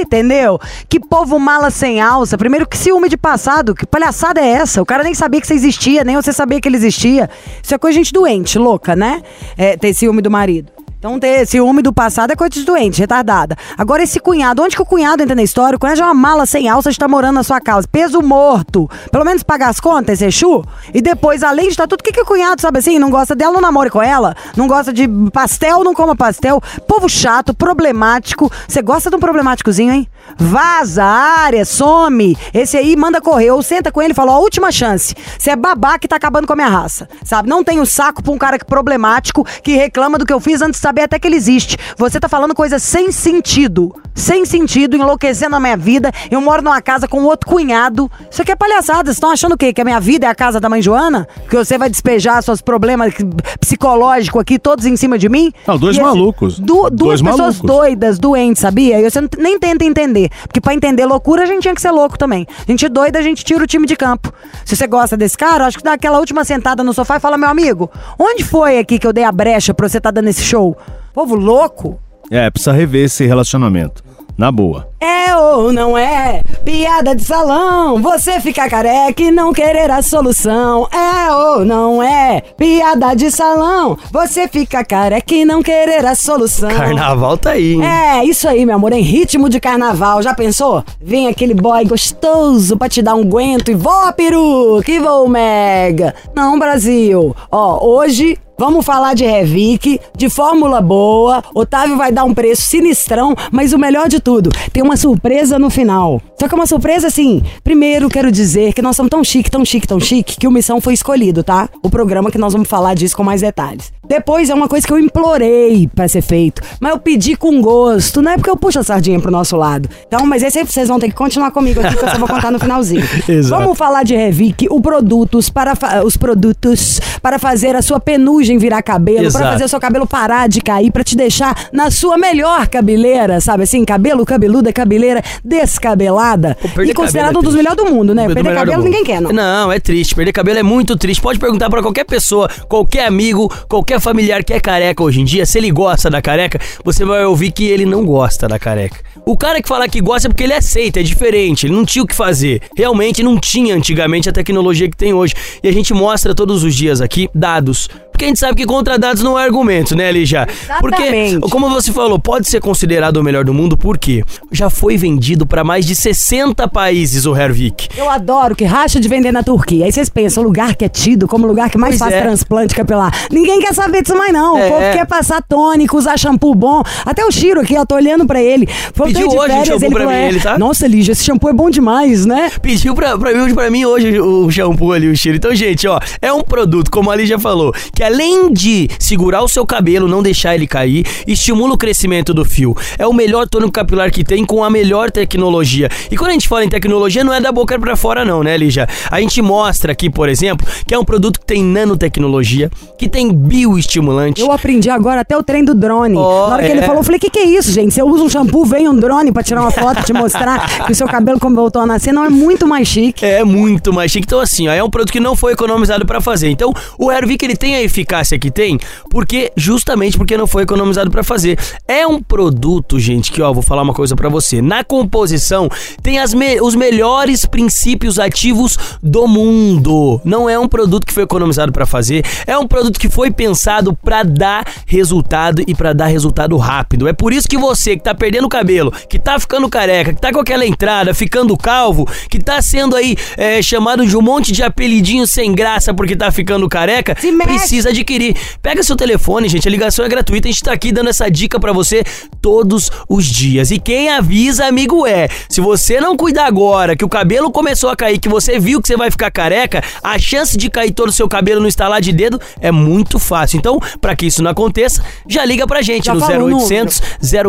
entendeu? 0.00 0.58
Que 0.88 0.98
povo 1.00 1.38
mala 1.38 1.70
sem 1.70 2.00
alça. 2.00 2.36
Primeiro, 2.38 2.66
que 2.66 2.76
ciúme 2.76 3.08
de 3.08 3.16
passado. 3.16 3.74
Que 3.74 3.86
palhaçada 3.86 4.40
é 4.40 4.48
essa? 4.48 4.80
O 4.82 4.86
cara 4.86 5.02
nem 5.04 5.14
sabia 5.14 5.40
que 5.40 5.46
você 5.46 5.54
existia, 5.54 6.02
nem 6.04 6.16
você 6.16 6.32
sabia 6.32 6.60
que 6.60 6.68
ele 6.68 6.76
existia. 6.76 7.28
Isso 7.62 7.74
é 7.74 7.78
coisa 7.78 7.94
de 7.94 8.04
gente 8.04 8.12
doente, 8.12 8.58
louca, 8.58 8.94
né? 8.96 9.22
É, 9.56 9.76
ter 9.76 9.92
ciúme 9.94 10.22
do 10.22 10.30
marido. 10.30 10.70
Então, 11.02 11.18
ter 11.18 11.44
ciúme 11.48 11.82
do 11.82 11.92
passado 11.92 12.30
é 12.30 12.36
coisa 12.36 12.52
de 12.52 12.62
doente, 12.62 13.00
retardada. 13.00 13.56
Agora, 13.76 14.04
esse 14.04 14.20
cunhado, 14.20 14.62
onde 14.62 14.76
que 14.76 14.82
o 14.82 14.86
cunhado 14.86 15.20
entra 15.20 15.34
na 15.34 15.42
história? 15.42 15.74
O 15.74 15.78
cunhado 15.80 16.00
é 16.00 16.04
uma 16.04 16.14
mala 16.14 16.46
sem 16.46 16.68
alça 16.68 16.90
estar 16.90 17.08
morando 17.08 17.34
na 17.34 17.42
sua 17.42 17.60
casa. 17.60 17.88
Peso 17.90 18.22
morto. 18.22 18.88
Pelo 19.10 19.24
menos 19.24 19.42
pagar 19.42 19.70
as 19.70 19.80
contas, 19.80 20.22
esse 20.22 20.44
Exu. 20.44 20.64
E 20.94 21.02
depois, 21.02 21.42
além 21.42 21.64
de 21.66 21.72
estar 21.72 21.88
tudo, 21.88 22.02
o 22.02 22.04
que, 22.04 22.12
que 22.12 22.20
o 22.20 22.24
cunhado, 22.24 22.60
sabe 22.62 22.78
assim, 22.78 23.00
não 23.00 23.10
gosta 23.10 23.34
dela, 23.34 23.52
não 23.52 23.60
namore 23.60 23.90
com 23.90 24.00
ela? 24.00 24.36
Não 24.56 24.68
gosta 24.68 24.92
de 24.92 25.08
pastel, 25.32 25.82
não 25.82 25.92
coma 25.92 26.14
pastel. 26.14 26.62
Povo 26.86 27.08
chato, 27.08 27.52
problemático. 27.52 28.48
Você 28.68 28.80
gosta 28.80 29.10
de 29.10 29.16
um 29.16 29.18
problemáticozinho, 29.18 29.92
hein? 29.92 30.08
Vaza, 30.36 31.02
área, 31.02 31.64
some. 31.64 32.38
Esse 32.54 32.76
aí 32.76 32.94
manda 32.94 33.20
correr. 33.20 33.50
Ou 33.50 33.60
senta 33.60 33.90
com 33.90 34.00
ele 34.00 34.12
e 34.12 34.14
fala, 34.14 34.30
ó, 34.30 34.38
última 34.38 34.70
chance. 34.70 35.16
Você 35.36 35.50
é 35.50 35.56
babá 35.56 35.98
que 35.98 36.06
tá 36.06 36.14
acabando 36.14 36.46
com 36.46 36.52
a 36.52 36.56
minha 36.56 36.68
raça. 36.68 37.08
Sabe? 37.24 37.48
Não 37.48 37.64
tem 37.64 37.80
o 37.80 37.86
saco 37.86 38.22
pra 38.22 38.30
um 38.30 38.38
cara 38.38 38.56
problemático 38.60 39.44
que 39.64 39.74
reclama 39.74 40.16
do 40.16 40.24
que 40.24 40.32
eu 40.32 40.38
fiz 40.38 40.62
antes 40.62 40.78
de 40.78 40.91
saber 40.92 41.02
até 41.02 41.18
que 41.18 41.26
ele 41.26 41.36
existe. 41.36 41.78
Você 41.96 42.20
tá 42.20 42.28
falando 42.28 42.54
coisa 42.54 42.78
sem 42.78 43.10
sentido. 43.10 43.94
Sem 44.14 44.44
sentido, 44.44 44.94
enlouquecendo 44.94 45.56
a 45.56 45.60
minha 45.60 45.76
vida. 45.76 46.12
Eu 46.30 46.38
moro 46.42 46.60
numa 46.60 46.82
casa 46.82 47.08
com 47.08 47.22
outro 47.24 47.48
cunhado. 47.48 48.10
Isso 48.30 48.42
aqui 48.42 48.52
é 48.52 48.56
palhaçada. 48.56 49.04
Vocês 49.06 49.16
estão 49.16 49.30
achando 49.30 49.52
o 49.54 49.56
quê? 49.56 49.72
Que 49.72 49.80
a 49.80 49.84
minha 49.84 49.98
vida 49.98 50.26
é 50.26 50.28
a 50.28 50.34
casa 50.34 50.60
da 50.60 50.68
mãe 50.68 50.82
Joana? 50.82 51.26
Que 51.48 51.56
você 51.56 51.78
vai 51.78 51.88
despejar 51.88 52.42
seus 52.42 52.60
problemas 52.60 53.14
psicológicos 53.58 54.40
aqui 54.42 54.58
todos 54.58 54.84
em 54.84 54.96
cima 54.96 55.18
de 55.18 55.30
mim? 55.30 55.50
Não, 55.66 55.78
dois 55.78 55.96
E 55.96 56.00
esse- 56.00 56.06
malucos. 56.06 56.58
Du- 56.58 56.90
duas 56.90 57.20
Dois 57.20 57.22
pessoas 57.22 57.56
malucos. 57.58 57.62
doidas, 57.62 58.18
doentes, 58.18 58.60
sabia? 58.60 59.00
E 59.00 59.10
você 59.10 59.20
não- 59.22 59.28
nem 59.38 59.58
tenta 59.58 59.84
entender. 59.84 60.28
Porque 60.42 60.60
pra 60.60 60.74
entender 60.74 61.06
loucura, 61.06 61.44
a 61.44 61.46
gente 61.46 61.62
tinha 61.62 61.74
que 61.74 61.80
ser 61.80 61.90
louco 61.90 62.18
também. 62.18 62.46
A 62.68 62.70
gente 62.70 62.86
doida, 62.90 63.18
a 63.18 63.22
gente 63.22 63.42
tira 63.42 63.64
o 63.64 63.66
time 63.66 63.86
de 63.86 63.96
campo. 63.96 64.30
Se 64.66 64.76
você 64.76 64.86
gosta 64.86 65.16
desse 65.16 65.38
cara, 65.38 65.66
acho 65.66 65.78
que 65.78 65.84
dá 65.84 65.94
aquela 65.94 66.18
última 66.18 66.44
sentada 66.44 66.84
no 66.84 66.92
sofá 66.92 67.16
e 67.16 67.20
fala, 67.20 67.38
meu 67.38 67.48
amigo, 67.48 67.90
onde 68.18 68.44
foi 68.44 68.78
aqui 68.78 68.98
que 68.98 69.06
eu 69.06 69.12
dei 69.12 69.24
a 69.24 69.32
brecha 69.32 69.72
pra 69.72 69.88
você 69.88 69.96
estar 69.96 70.10
dando 70.10 70.28
esse 70.28 70.42
show? 70.42 70.76
Povo 71.12 71.34
louco? 71.34 71.98
É, 72.30 72.50
precisa 72.50 72.72
rever 72.72 73.04
esse 73.04 73.26
relacionamento. 73.26 74.02
Na 74.36 74.50
boa. 74.50 74.88
É 75.02 75.36
ou 75.36 75.72
não 75.72 75.98
é? 75.98 76.44
Piada 76.64 77.16
de 77.16 77.24
salão. 77.24 78.00
Você 78.00 78.40
fica 78.40 78.70
careca 78.70 79.20
e 79.20 79.32
não 79.32 79.52
querer 79.52 79.90
a 79.90 80.00
solução. 80.00 80.88
É 80.92 81.32
ou 81.32 81.64
não 81.64 82.00
é? 82.00 82.40
Piada 82.56 83.12
de 83.12 83.28
salão. 83.28 83.98
Você 84.12 84.46
fica 84.46 84.84
careca 84.84 85.34
e 85.34 85.44
não 85.44 85.60
querer 85.60 86.06
a 86.06 86.14
solução. 86.14 86.70
Carnaval 86.70 87.36
tá 87.36 87.50
aí, 87.50 87.72
hein? 87.72 87.84
É, 87.84 88.24
isso 88.24 88.46
aí, 88.48 88.64
meu 88.64 88.76
amor, 88.76 88.92
em 88.92 89.02
ritmo 89.02 89.48
de 89.48 89.58
carnaval. 89.58 90.22
Já 90.22 90.34
pensou? 90.34 90.84
Vem 91.00 91.26
aquele 91.26 91.54
boy 91.54 91.84
gostoso 91.84 92.76
pra 92.76 92.88
te 92.88 93.02
dar 93.02 93.16
um 93.16 93.24
guento 93.24 93.72
e 93.72 93.74
voa, 93.74 94.12
peru, 94.12 94.80
que 94.84 95.00
voa 95.00 95.28
mega. 95.28 96.14
Não, 96.32 96.56
Brasil. 96.60 97.34
Ó, 97.50 97.84
hoje 97.84 98.38
vamos 98.58 98.84
falar 98.84 99.14
de 99.14 99.24
Revic, 99.24 100.00
de 100.16 100.30
fórmula 100.30 100.80
boa. 100.80 101.42
Otávio 101.52 101.96
vai 101.96 102.12
dar 102.12 102.22
um 102.22 102.32
preço 102.32 102.62
sinistrão, 102.62 103.34
mas 103.50 103.72
o 103.72 103.78
melhor 103.78 104.08
de 104.08 104.20
tudo, 104.20 104.50
tem 104.72 104.80
uma 104.82 104.91
surpresa 104.96 105.58
no 105.58 105.70
final. 105.70 106.20
Só 106.38 106.48
que 106.48 106.54
é 106.54 106.56
uma 106.56 106.66
surpresa 106.66 107.06
assim. 107.06 107.42
Primeiro, 107.62 108.08
quero 108.08 108.30
dizer 108.30 108.72
que 108.72 108.82
nós 108.82 108.96
somos 108.96 109.10
tão 109.10 109.22
chique, 109.22 109.50
tão 109.50 109.64
chique, 109.64 109.86
tão 109.86 110.00
chique, 110.00 110.36
que 110.36 110.48
o 110.48 110.50
Missão 110.50 110.80
foi 110.80 110.94
escolhido, 110.94 111.42
tá? 111.42 111.68
O 111.82 111.90
programa 111.90 112.30
que 112.30 112.38
nós 112.38 112.52
vamos 112.52 112.68
falar 112.68 112.94
disso 112.94 113.16
com 113.16 113.22
mais 113.22 113.40
detalhes. 113.40 113.92
Depois 114.06 114.50
é 114.50 114.54
uma 114.54 114.68
coisa 114.68 114.86
que 114.86 114.92
eu 114.92 114.98
implorei 114.98 115.88
pra 115.94 116.06
ser 116.08 116.20
feito, 116.20 116.60
mas 116.80 116.92
eu 116.92 116.98
pedi 116.98 117.36
com 117.36 117.62
gosto, 117.62 118.20
não 118.20 118.32
é 118.32 118.36
porque 118.36 118.50
eu 118.50 118.56
puxo 118.56 118.78
a 118.80 118.82
sardinha 118.82 119.18
pro 119.20 119.30
nosso 119.30 119.56
lado. 119.56 119.88
Então, 120.06 120.26
mas 120.26 120.42
esse 120.42 120.58
aí 120.58 120.66
vocês 120.66 120.88
vão 120.88 120.98
ter 120.98 121.08
que 121.08 121.14
continuar 121.14 121.50
comigo 121.50 121.80
aqui 121.80 121.96
que 121.96 122.04
eu 122.04 122.08
só 122.08 122.18
vou 122.18 122.28
contar 122.28 122.50
no 122.50 122.58
finalzinho. 122.58 123.02
Exato. 123.28 123.62
Vamos 123.62 123.78
falar 123.78 124.02
de 124.02 124.14
Revic, 124.14 124.66
o 124.68 124.80
produtos 124.80 125.48
para 125.48 125.72
os 126.04 126.16
produtos 126.16 127.00
para 127.22 127.38
fazer 127.38 127.74
a 127.76 127.80
sua 127.80 128.00
penugem 128.00 128.58
virar 128.58 128.82
cabelo, 128.82 129.32
para 129.32 129.52
fazer 129.52 129.64
o 129.64 129.68
seu 129.68 129.80
cabelo 129.80 130.06
parar 130.06 130.48
de 130.48 130.60
cair, 130.60 130.90
pra 130.90 131.04
te 131.04 131.16
deixar 131.16 131.68
na 131.72 131.90
sua 131.90 132.18
melhor 132.18 132.66
cabeleira, 132.66 133.40
sabe 133.40 133.62
assim, 133.62 133.84
cabelo 133.84 134.26
cabeluda, 134.26 134.72
cabeleira 134.82 135.22
descabelada 135.44 136.56
Pô, 136.74 136.82
e 136.82 136.92
considerado 136.92 137.36
é 137.36 137.38
um 137.38 137.42
dos 137.42 137.54
melhores 137.54 137.76
do 137.76 137.90
mundo, 137.90 138.14
né? 138.14 138.26
Perder 138.26 138.54
cabelo 138.54 138.82
ninguém 138.82 139.04
quer, 139.04 139.20
não. 139.20 139.32
Não, 139.32 139.72
é 139.72 139.78
triste. 139.78 140.14
Perder 140.14 140.32
cabelo 140.32 140.58
é 140.58 140.62
muito 140.62 140.96
triste. 140.96 141.20
Pode 141.20 141.38
perguntar 141.38 141.70
pra 141.70 141.80
qualquer 141.80 142.04
pessoa, 142.04 142.48
qualquer 142.68 143.06
amigo, 143.06 143.52
qualquer 143.68 144.00
familiar 144.00 144.42
que 144.44 144.52
é 144.52 144.60
careca 144.60 145.02
hoje 145.02 145.20
em 145.20 145.24
dia, 145.24 145.46
se 145.46 145.58
ele 145.58 145.70
gosta 145.70 146.10
da 146.10 146.20
careca, 146.20 146.60
você 146.84 147.04
vai 147.04 147.24
ouvir 147.24 147.52
que 147.52 147.64
ele 147.64 147.86
não 147.86 148.04
gosta 148.04 148.48
da 148.48 148.58
careca. 148.58 148.96
O 149.24 149.36
cara 149.36 149.62
que 149.62 149.68
fala 149.68 149.88
que 149.88 150.00
gosta 150.00 150.26
é 150.26 150.30
porque 150.30 150.42
ele 150.42 150.54
aceita, 150.54 150.98
é 150.98 151.02
diferente, 151.02 151.66
ele 151.66 151.74
não 151.74 151.84
tinha 151.84 152.02
o 152.02 152.06
que 152.06 152.14
fazer. 152.14 152.60
Realmente 152.76 153.22
não 153.22 153.38
tinha 153.38 153.74
antigamente 153.74 154.28
a 154.28 154.32
tecnologia 154.32 154.90
que 154.90 154.96
tem 154.96 155.14
hoje. 155.14 155.34
E 155.62 155.68
a 155.68 155.72
gente 155.72 155.94
mostra 155.94 156.34
todos 156.34 156.64
os 156.64 156.74
dias 156.74 157.00
aqui 157.00 157.28
dados. 157.34 157.88
Porque 158.22 158.26
a 158.26 158.28
gente 158.28 158.38
sabe 158.38 158.54
que 158.54 158.66
contra 158.66 158.96
dados 158.96 159.20
não 159.20 159.36
é 159.36 159.42
argumento, 159.42 159.96
né, 159.96 160.12
Lígia? 160.12 160.46
Porque, 160.80 161.40
como 161.50 161.68
você 161.68 161.90
falou, 161.90 162.20
pode 162.20 162.48
ser 162.48 162.60
considerado 162.60 163.16
o 163.16 163.22
melhor 163.22 163.44
do 163.44 163.52
mundo 163.52 163.76
porque 163.76 164.22
já 164.52 164.70
foi 164.70 164.96
vendido 164.96 165.44
pra 165.44 165.64
mais 165.64 165.84
de 165.84 165.96
60 165.96 166.68
países 166.68 167.26
o 167.26 167.34
Hervik. 167.34 167.88
Eu 167.98 168.08
adoro 168.08 168.54
que 168.54 168.64
racha 168.64 169.00
de 169.00 169.08
vender 169.08 169.32
na 169.32 169.42
Turquia. 169.42 169.86
Aí 169.86 169.90
vocês 169.90 170.08
pensam, 170.08 170.44
o 170.44 170.46
lugar 170.46 170.76
que 170.76 170.84
é 170.84 170.88
tido 170.88 171.26
como 171.26 171.46
o 171.46 171.48
lugar 171.48 171.68
que 171.68 171.76
mais 171.76 171.98
Pois 171.98 172.10
faz 172.10 172.14
é. 172.14 172.22
transplante 172.22 172.76
capilar. 172.76 173.12
Ninguém 173.28 173.58
quer 173.60 173.74
saber 173.74 174.02
disso 174.02 174.16
mais, 174.16 174.32
não. 174.32 174.56
É. 174.56 174.66
O 174.66 174.70
povo 174.70 174.92
quer 174.92 175.06
passar 175.06 175.42
tônico, 175.42 175.98
usar 175.98 176.16
shampoo 176.16 176.54
bom. 176.54 176.80
Até 177.04 177.24
o 177.24 177.30
Chiro 177.32 177.60
aqui, 177.60 177.76
ó, 177.76 177.84
tô 177.84 177.96
olhando 177.96 178.24
pra 178.24 178.40
ele. 178.40 178.68
Voltei 178.94 179.14
Pediu 179.14 179.30
de 179.30 179.36
hoje 179.36 179.46
um 179.46 179.48
férias, 179.48 179.66
shampoo 179.66 179.84
ele 179.86 179.94
pra 179.94 180.04
falou, 180.04 180.12
mim, 180.16 180.22
é, 180.24 180.28
ele, 180.28 180.40
tá? 180.40 180.58
Nossa, 180.58 180.86
Lígia, 180.86 181.10
esse 181.10 181.24
shampoo 181.24 181.48
é 181.48 181.52
bom 181.52 181.68
demais, 181.68 182.24
né? 182.24 182.52
Pediu 182.62 182.94
pra, 182.94 183.18
pra, 183.18 183.34
mim, 183.34 183.52
pra 183.52 183.68
mim 183.68 183.84
hoje 183.84 184.20
o 184.20 184.48
shampoo 184.48 184.92
ali, 184.92 185.08
o 185.08 185.16
cheiro. 185.16 185.38
Então, 185.38 185.52
gente, 185.52 185.88
ó, 185.88 185.98
é 186.20 186.32
um 186.32 186.42
produto, 186.42 186.88
como 186.88 187.10
a 187.10 187.16
já 187.24 187.38
falou, 187.38 187.72
que 187.94 188.02
além 188.12 188.52
de 188.52 188.88
segurar 188.98 189.42
o 189.42 189.48
seu 189.48 189.64
cabelo, 189.66 190.06
não 190.06 190.22
deixar 190.22 190.54
ele 190.54 190.66
cair, 190.66 191.06
estimula 191.26 191.74
o 191.74 191.78
crescimento 191.78 192.34
do 192.34 192.44
fio. 192.44 192.76
É 192.98 193.06
o 193.06 193.12
melhor 193.12 193.48
tônico 193.48 193.72
capilar 193.72 194.10
que 194.10 194.22
tem 194.22 194.44
com 194.44 194.62
a 194.62 194.68
melhor 194.70 195.10
tecnologia. 195.10 195.88
E 196.10 196.16
quando 196.16 196.30
a 196.30 196.32
gente 196.34 196.46
fala 196.48 196.64
em 196.64 196.68
tecnologia, 196.68 197.24
não 197.24 197.32
é 197.32 197.40
da 197.40 197.50
boca 197.50 197.78
pra 197.78 197.96
fora, 197.96 198.24
não, 198.24 198.42
né, 198.42 198.56
Lígia? 198.56 198.86
A 199.10 199.20
gente 199.20 199.40
mostra 199.40 199.92
aqui, 199.92 200.10
por 200.10 200.28
exemplo, 200.28 200.66
que 200.86 200.94
é 200.94 200.98
um 200.98 201.04
produto 201.04 201.40
que 201.40 201.46
tem 201.46 201.62
nanotecnologia, 201.64 202.70
que 202.98 203.08
tem 203.08 203.32
bioestimulante. 203.32 204.40
Eu 204.40 204.52
aprendi 204.52 204.90
agora 204.90 205.22
até 205.22 205.36
o 205.36 205.42
trem 205.42 205.64
do 205.64 205.74
drone. 205.74 206.16
Ó, 206.16 206.48
Na 206.48 206.54
hora 206.54 206.62
que 206.64 206.70
ele 206.70 206.80
é. 206.80 206.82
falou, 206.82 207.00
eu 207.00 207.04
falei, 207.04 207.16
o 207.16 207.20
que, 207.20 207.30
que 207.30 207.38
é 207.38 207.44
isso, 207.44 207.72
gente? 207.72 207.94
Você 207.94 208.02
usa 208.02 208.22
um 208.22 208.28
shampoo, 208.28 208.64
vem 208.64 208.88
um 208.88 208.94
drone 208.96 209.32
pra 209.32 209.42
tirar 209.42 209.62
uma 209.62 209.70
foto 209.70 210.00
e 210.00 210.04
te 210.04 210.12
mostrar 210.12 210.84
que 210.86 210.92
o 210.92 210.94
seu 210.94 211.06
cabelo 211.06 211.40
como 211.40 211.56
voltou 211.56 211.80
a 211.82 211.86
nascer, 211.86 212.12
não 212.12 212.24
é 212.24 212.28
muito 212.28 212.66
mais 212.66 212.86
chique. 212.88 213.24
É 213.24 213.42
muito 213.42 213.92
mais 213.92 214.10
chique. 214.10 214.26
Então, 214.26 214.40
assim, 214.40 214.68
ó, 214.68 214.72
é 214.72 214.82
um 214.82 214.90
produto 214.90 215.12
que 215.12 215.20
não 215.20 215.34
foi 215.34 215.52
economizado 215.52 216.04
pra 216.04 216.20
fazer. 216.20 216.50
Então, 216.50 216.72
o 216.98 217.10
Hervik 217.10 217.44
ele 217.44 217.56
tem 217.56 217.76
a 217.76 217.82
eficácia 217.92 218.38
que 218.38 218.50
tem? 218.50 218.78
Porque 219.10 219.52
justamente 219.56 220.16
porque 220.16 220.36
não 220.36 220.46
foi 220.46 220.62
economizado 220.62 221.10
pra 221.10 221.22
fazer. 221.22 221.58
É 221.86 222.06
um 222.06 222.20
produto, 222.22 222.98
gente, 222.98 223.30
que 223.30 223.42
ó, 223.42 223.52
vou 223.52 223.62
falar 223.62 223.82
uma 223.82 223.92
coisa 223.94 224.16
pra 224.16 224.28
você. 224.28 224.62
Na 224.62 224.82
composição 224.82 225.68
tem 226.02 226.18
as 226.18 226.32
me- 226.34 226.60
os 226.60 226.74
melhores 226.74 227.44
princípios 227.44 228.18
ativos 228.18 228.78
do 229.02 229.26
mundo. 229.28 230.20
Não 230.24 230.48
é 230.48 230.58
um 230.58 230.66
produto 230.68 231.06
que 231.06 231.12
foi 231.12 231.22
economizado 231.24 231.70
pra 231.72 231.84
fazer, 231.86 232.24
é 232.46 232.56
um 232.56 232.66
produto 232.66 232.98
que 232.98 233.08
foi 233.08 233.30
pensado 233.30 233.94
pra 233.94 234.22
dar 234.22 234.66
resultado 234.86 235.62
e 235.66 235.74
pra 235.74 235.92
dar 235.92 236.06
resultado 236.06 236.56
rápido. 236.56 237.06
É 237.06 237.12
por 237.12 237.32
isso 237.32 237.46
que 237.48 237.58
você 237.58 237.96
que 237.96 238.02
tá 238.02 238.14
perdendo 238.14 238.44
o 238.46 238.48
cabelo, 238.48 238.92
que 239.08 239.18
tá 239.18 239.38
ficando 239.38 239.68
careca, 239.68 240.12
que 240.14 240.20
tá 240.20 240.32
com 240.32 240.40
aquela 240.40 240.64
entrada, 240.66 241.12
ficando 241.12 241.56
calvo, 241.56 242.08
que 242.30 242.38
tá 242.38 242.60
sendo 242.62 242.96
aí 242.96 243.16
é, 243.36 243.60
chamado 243.60 244.06
de 244.06 244.16
um 244.16 244.22
monte 244.22 244.52
de 244.52 244.62
apelidinho 244.62 245.26
sem 245.26 245.52
graça 245.52 245.92
porque 245.92 246.16
tá 246.16 246.30
ficando 246.30 246.68
careca, 246.68 247.16
Se 247.20 247.30
mexe. 247.32 247.50
precisa 247.50 247.81
adquirir. 247.86 248.36
Pega 248.60 248.82
seu 248.82 248.96
telefone, 248.96 249.48
gente, 249.48 249.66
a 249.66 249.70
ligação 249.70 250.04
é 250.04 250.08
gratuita, 250.08 250.48
a 250.48 250.50
gente 250.50 250.62
tá 250.62 250.72
aqui 250.72 250.92
dando 250.92 251.10
essa 251.10 251.30
dica 251.30 251.58
pra 251.58 251.72
você 251.72 252.04
todos 252.40 252.90
os 253.08 253.26
dias. 253.26 253.70
E 253.70 253.78
quem 253.78 254.10
avisa, 254.10 254.66
amigo, 254.66 255.06
é. 255.06 255.28
Se 255.48 255.60
você 255.60 256.00
não 256.00 256.16
cuidar 256.16 256.46
agora, 256.46 256.96
que 256.96 257.04
o 257.04 257.08
cabelo 257.08 257.50
começou 257.50 257.90
a 257.90 257.96
cair, 257.96 258.18
que 258.18 258.28
você 258.28 258.58
viu 258.58 258.80
que 258.80 258.88
você 258.88 258.96
vai 258.96 259.10
ficar 259.10 259.30
careca, 259.30 259.82
a 260.02 260.18
chance 260.18 260.56
de 260.56 260.70
cair 260.70 260.92
todo 260.92 261.08
o 261.08 261.12
seu 261.12 261.28
cabelo 261.28 261.60
no 261.60 261.68
estalar 261.68 262.00
de 262.00 262.12
dedo 262.12 262.40
é 262.60 262.70
muito 262.70 263.18
fácil. 263.18 263.58
Então, 263.58 263.78
pra 264.00 264.16
que 264.16 264.26
isso 264.26 264.42
não 264.42 264.50
aconteça, 264.50 265.02
já 265.28 265.44
liga 265.44 265.66
pra 265.66 265.82
gente 265.82 266.06
Já 266.06 266.14
no 266.14 266.20
falou 266.20 266.48
o 266.48 266.56
0800 266.58 267.00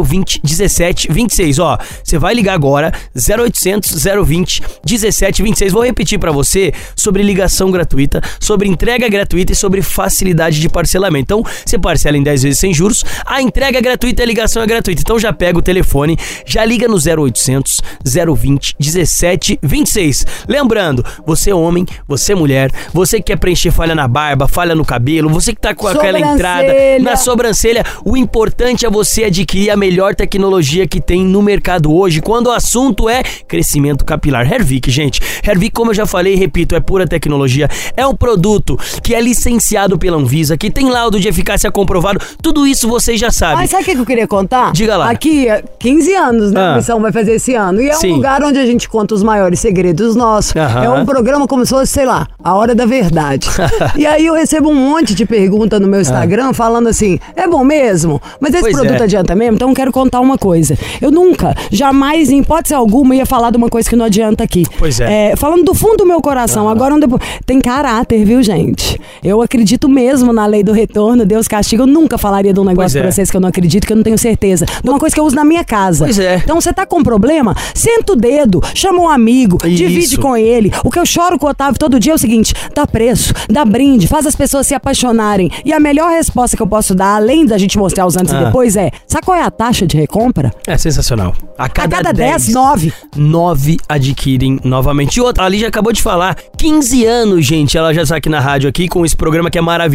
020 0.03 0.41
17 0.43 1.07
26. 1.11 1.59
Ó, 1.59 1.77
você 2.03 2.17
vai 2.17 2.33
ligar 2.33 2.53
agora 2.53 2.91
0800 3.15 4.03
020 4.25 4.63
17 4.85 5.43
26. 5.43 5.73
Vou 5.73 5.83
repetir 5.83 6.19
pra 6.19 6.31
você 6.31 6.73
sobre 6.95 7.23
ligação 7.23 7.71
gratuita, 7.71 8.21
sobre 8.39 8.67
entrega 8.67 9.07
gratuita 9.07 9.53
e 9.53 9.55
sobre 9.55 9.81
facilidade 9.81 10.22
de 10.59 10.69
parcelamento. 10.69 11.23
Então, 11.23 11.43
você 11.65 11.77
parcela 11.77 12.17
em 12.17 12.23
10 12.23 12.43
vezes 12.43 12.59
sem 12.59 12.73
juros, 12.73 13.03
a 13.25 13.41
entrega 13.41 13.77
é 13.77 13.81
gratuita 13.81 14.21
e 14.21 14.23
a 14.23 14.27
ligação 14.27 14.61
é 14.61 14.65
gratuita. 14.65 15.01
Então 15.01 15.19
já 15.19 15.33
pega 15.33 15.59
o 15.59 15.61
telefone, 15.61 16.17
já 16.45 16.63
liga 16.65 16.87
no 16.87 16.95
0800 16.95 17.81
020 18.05 18.75
17 18.79 19.59
26. 19.61 20.25
Lembrando, 20.47 21.05
você 21.25 21.51
é 21.51 21.55
homem, 21.55 21.85
você 22.07 22.33
é 22.33 22.35
mulher, 22.35 22.71
você 22.93 23.17
que 23.17 23.23
quer 23.23 23.37
preencher 23.37 23.71
falha 23.71 23.95
na 23.95 24.07
barba, 24.07 24.47
falha 24.47 24.75
no 24.75 24.85
cabelo, 24.85 25.29
você 25.29 25.53
que 25.53 25.61
tá 25.61 25.73
com 25.73 25.87
aquela 25.87 26.19
entrada 26.19 26.73
na 27.01 27.15
sobrancelha, 27.15 27.83
o 28.05 28.15
importante 28.15 28.85
é 28.85 28.89
você 28.89 29.25
adquirir 29.25 29.69
a 29.69 29.77
melhor 29.77 30.15
tecnologia 30.15 30.87
que 30.87 31.01
tem 31.01 31.23
no 31.23 31.41
mercado 31.41 31.93
hoje, 31.93 32.21
quando 32.21 32.47
o 32.47 32.51
assunto 32.51 33.09
é 33.09 33.23
crescimento 33.47 34.05
capilar. 34.05 34.51
Hervik, 34.51 34.89
gente. 34.91 35.21
Hervik, 35.45 35.71
como 35.71 35.91
eu 35.91 35.95
já 35.95 36.05
falei 36.05 36.33
e 36.33 36.37
repito, 36.37 36.75
é 36.75 36.79
pura 36.79 37.07
tecnologia. 37.07 37.69
É 37.95 38.05
um 38.05 38.15
produto 38.15 38.77
que 39.01 39.15
é 39.15 39.21
licenciado 39.21 39.97
pela 39.97 40.12
Anvisa, 40.13 40.57
que 40.57 40.69
tem 40.71 40.89
laudo 40.89 41.19
de 41.19 41.27
eficácia 41.27 41.71
comprovado. 41.71 42.19
Tudo 42.41 42.65
isso 42.67 42.87
vocês 42.87 43.19
já 43.19 43.31
sabem. 43.31 43.57
Mas 43.57 43.69
sabe 43.69 43.83
o 43.83 43.85
que 43.85 43.97
eu 43.97 44.05
queria 44.05 44.27
contar? 44.27 44.71
Diga 44.71 44.97
lá. 44.97 45.09
Aqui, 45.09 45.47
é 45.47 45.63
15 45.79 46.13
anos, 46.15 46.51
né? 46.51 46.59
Ah. 46.61 46.73
A 46.73 46.75
missão 46.77 46.99
vai 47.01 47.11
fazer 47.11 47.33
esse 47.33 47.55
ano. 47.55 47.81
E 47.81 47.89
é 47.89 47.93
Sim. 47.93 48.11
um 48.11 48.15
lugar 48.15 48.43
onde 48.43 48.59
a 48.59 48.65
gente 48.65 48.87
conta 48.87 49.13
os 49.15 49.23
maiores 49.23 49.59
segredos 49.59 50.15
nossos. 50.15 50.55
Aham. 50.55 50.83
É 50.83 50.89
um 50.89 51.05
programa 51.05 51.47
como 51.47 51.65
se 51.65 51.71
fosse, 51.71 51.91
sei 51.91 52.05
lá, 52.05 52.27
a 52.43 52.53
hora 52.55 52.73
da 52.75 52.85
verdade. 52.85 53.47
e 53.97 54.05
aí 54.05 54.25
eu 54.25 54.33
recebo 54.33 54.69
um 54.69 54.75
monte 54.75 55.13
de 55.15 55.25
pergunta 55.25 55.79
no 55.79 55.87
meu 55.87 56.01
Instagram 56.01 56.53
falando 56.53 56.87
assim: 56.87 57.19
é 57.35 57.47
bom 57.47 57.63
mesmo? 57.63 58.21
Mas 58.39 58.53
esse 58.53 58.61
Pois 58.63 58.75
produto 58.75 59.01
é. 59.01 59.03
adianta 59.03 59.35
mesmo? 59.35 59.55
Então 59.55 59.69
eu 59.69 59.75
quero 59.75 59.91
contar 59.91 60.19
uma 60.19 60.37
coisa. 60.37 60.77
Eu 61.01 61.11
nunca, 61.11 61.55
jamais, 61.71 62.29
em 62.29 62.39
hipótese 62.39 62.73
alguma, 62.73 63.15
ia 63.15 63.25
falar 63.25 63.49
de 63.51 63.57
uma 63.57 63.69
coisa 63.69 63.89
que 63.89 63.95
não 63.95 64.05
adianta 64.05 64.43
aqui. 64.43 64.63
Pois 64.77 64.99
é. 64.99 65.35
falando 65.35 65.63
do 65.63 65.73
fundo 65.73 65.97
do 65.97 66.05
meu 66.05 66.21
coração, 66.21 66.67
agora 66.69 66.93
um 66.95 66.99
depo- 66.99 67.19
tem 67.45 67.59
caráter, 67.59 68.23
viu, 68.25 68.41
gente? 68.43 68.99
Eu 69.23 69.41
acredito 69.41 69.87
mesmo 69.89 70.02
na 70.33 70.45
lei 70.45 70.63
do 70.63 70.71
retorno, 70.71 71.25
Deus 71.25 71.47
castiga. 71.47 71.83
Eu 71.83 71.87
nunca 71.87 72.17
falaria 72.17 72.53
de 72.53 72.59
um 72.59 72.63
negócio 72.63 72.83
Pois 72.93 72.95
é. 72.95 73.01
pra 73.01 73.11
vocês 73.11 73.31
que 73.31 73.37
eu 73.37 73.41
não 73.41 73.49
acredito, 73.49 73.85
que 73.87 73.93
eu 73.93 73.97
não 73.97 74.03
tenho 74.03 74.17
certeza. 74.17 74.65
De 74.65 74.89
uma 74.89 74.99
coisa 74.99 75.13
que 75.13 75.19
eu 75.19 75.25
uso 75.25 75.35
na 75.35 75.43
minha 75.45 75.63
casa. 75.63 76.05
Pois 76.05 76.19
é. 76.19 76.35
Então 76.37 76.59
você 76.59 76.73
tá 76.73 76.85
com 76.85 77.01
problema, 77.03 77.55
senta 77.73 78.13
o 78.13 78.15
dedo, 78.15 78.61
chama 78.73 78.99
um 78.99 79.09
amigo, 79.09 79.57
divide 79.63 79.99
Isso. 79.99 80.19
com 80.21 80.35
ele. 80.35 80.71
O 80.83 80.89
que 80.91 80.99
eu 80.99 81.05
choro 81.05 81.37
com 81.39 81.47
o 81.47 81.49
Otávio 81.49 81.79
todo 81.79 81.99
dia 81.99 82.11
é 82.13 82.15
o 82.15 82.17
seguinte: 82.19 82.53
dá 82.75 82.85
preço, 82.85 83.33
dá 83.49 83.63
brinde, 83.65 84.07
faz 84.07 84.25
as 84.25 84.35
pessoas 84.35 84.67
se 84.67 84.73
apaixonarem. 84.73 85.49
E 85.65 85.71
a 85.73 85.79
melhor 85.79 86.11
resposta 86.11 86.55
que 86.57 86.63
eu 86.63 86.67
posso 86.67 86.93
dar, 86.95 87.15
além 87.15 87.45
da 87.45 87.57
gente 87.57 87.77
mostrar 87.77 88.05
os 88.05 88.15
antes 88.17 88.33
Ah. 88.33 88.41
e 88.41 88.45
depois, 88.45 88.75
é: 88.75 88.91
sabe 89.07 89.25
qual 89.25 89.37
é 89.37 89.43
a 89.43 89.51
taxa 89.51 89.85
de 89.87 89.95
recompra? 89.97 90.51
É 90.67 90.77
sensacional. 90.77 91.33
A 91.57 91.69
cada, 91.69 91.95
a 91.95 92.03
cada 92.03 92.11
10, 92.13 92.45
10, 92.47 92.53
9. 92.55 92.93
9 93.15 93.77
adquirem 93.87 94.59
novamente. 94.63 95.17
E 95.17 95.21
outra, 95.21 95.43
a 95.43 95.45
Ali 95.53 95.59
já 95.59 95.67
acabou 95.67 95.93
de 95.93 96.01
falar, 96.01 96.35
15 96.57 97.05
anos, 97.05 97.45
gente, 97.45 97.77
ela 97.77 97.93
já 97.93 98.01
está 98.01 98.15
aqui 98.15 98.27
na 98.29 98.39
rádio 98.39 98.67
aqui 98.67 98.87
com 98.87 99.05
esse 99.05 99.15
programa 99.15 99.49
que 99.51 99.57
é 99.57 99.61
maravilhoso, 99.61 99.92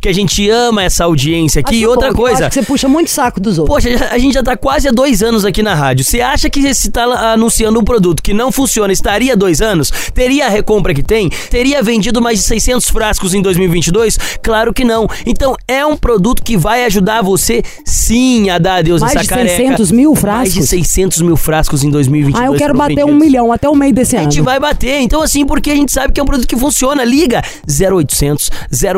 que 0.00 0.08
a 0.08 0.12
gente 0.12 0.48
ama 0.50 0.82
essa 0.82 1.04
audiência 1.04 1.60
aqui. 1.60 1.76
E 1.76 1.78
Acho 1.78 1.90
outra 1.90 2.08
bom, 2.08 2.14
que 2.14 2.20
eu 2.20 2.24
coisa, 2.26 2.50
você 2.50 2.62
puxa 2.62 2.88
muito 2.88 3.10
saco 3.10 3.40
dos 3.40 3.58
outros. 3.58 3.84
Poxa, 3.84 4.08
a 4.10 4.18
gente 4.18 4.34
já 4.34 4.42
tá 4.42 4.56
quase 4.56 4.88
há 4.88 4.92
dois 4.92 5.22
anos 5.22 5.44
aqui 5.44 5.62
na 5.62 5.74
rádio. 5.74 6.04
Você 6.04 6.20
acha 6.20 6.48
que 6.50 6.74
se 6.74 6.90
tá 6.90 7.04
anunciando 7.32 7.78
um 7.80 7.84
produto 7.84 8.22
que 8.22 8.32
não 8.34 8.50
funciona, 8.52 8.92
estaria 8.92 9.36
dois 9.36 9.60
anos? 9.60 9.90
Teria 10.14 10.46
a 10.46 10.48
recompra 10.48 10.94
que 10.94 11.02
tem? 11.02 11.28
Teria 11.50 11.82
vendido 11.82 12.20
mais 12.20 12.38
de 12.38 12.44
600 12.44 12.88
frascos 12.88 13.34
em 13.34 13.42
2022? 13.42 14.18
Claro 14.42 14.72
que 14.72 14.84
não. 14.84 15.08
Então 15.26 15.56
é 15.66 15.84
um 15.84 15.96
produto 15.96 16.42
que 16.42 16.56
vai 16.56 16.84
ajudar 16.84 17.22
você, 17.22 17.62
sim, 17.84 18.50
a 18.50 18.58
dar 18.58 18.76
adeus 18.76 19.00
Mais 19.00 19.14
essa 19.14 19.22
de 19.22 19.28
careca. 19.28 19.56
600 19.56 19.90
mil 19.90 20.10
Mais 20.10 20.48
de 20.48 20.60
frascos? 20.60 20.68
600 20.68 21.22
mil 21.22 21.36
frascos 21.36 21.84
em 21.84 21.90
2022. 21.90 22.42
ah, 22.42 22.46
eu 22.52 22.58
quero 22.58 22.74
bater 22.74 23.04
um 23.04 23.14
milhão 23.14 23.52
até 23.52 23.68
o 23.68 23.74
meio 23.74 23.92
desse 23.94 24.16
A 24.16 24.20
ano. 24.20 24.30
gente 24.30 24.42
vai 24.42 24.58
bater. 24.58 25.00
Então, 25.00 25.22
assim, 25.22 25.46
porque 25.46 25.70
a 25.70 25.74
gente 25.74 25.92
sabe 25.92 26.12
que 26.12 26.20
é 26.20 26.22
um 26.22 26.26
produto 26.26 26.46
que 26.46 26.56
funciona. 26.56 27.04
Liga 27.04 27.42
0800 27.68 28.50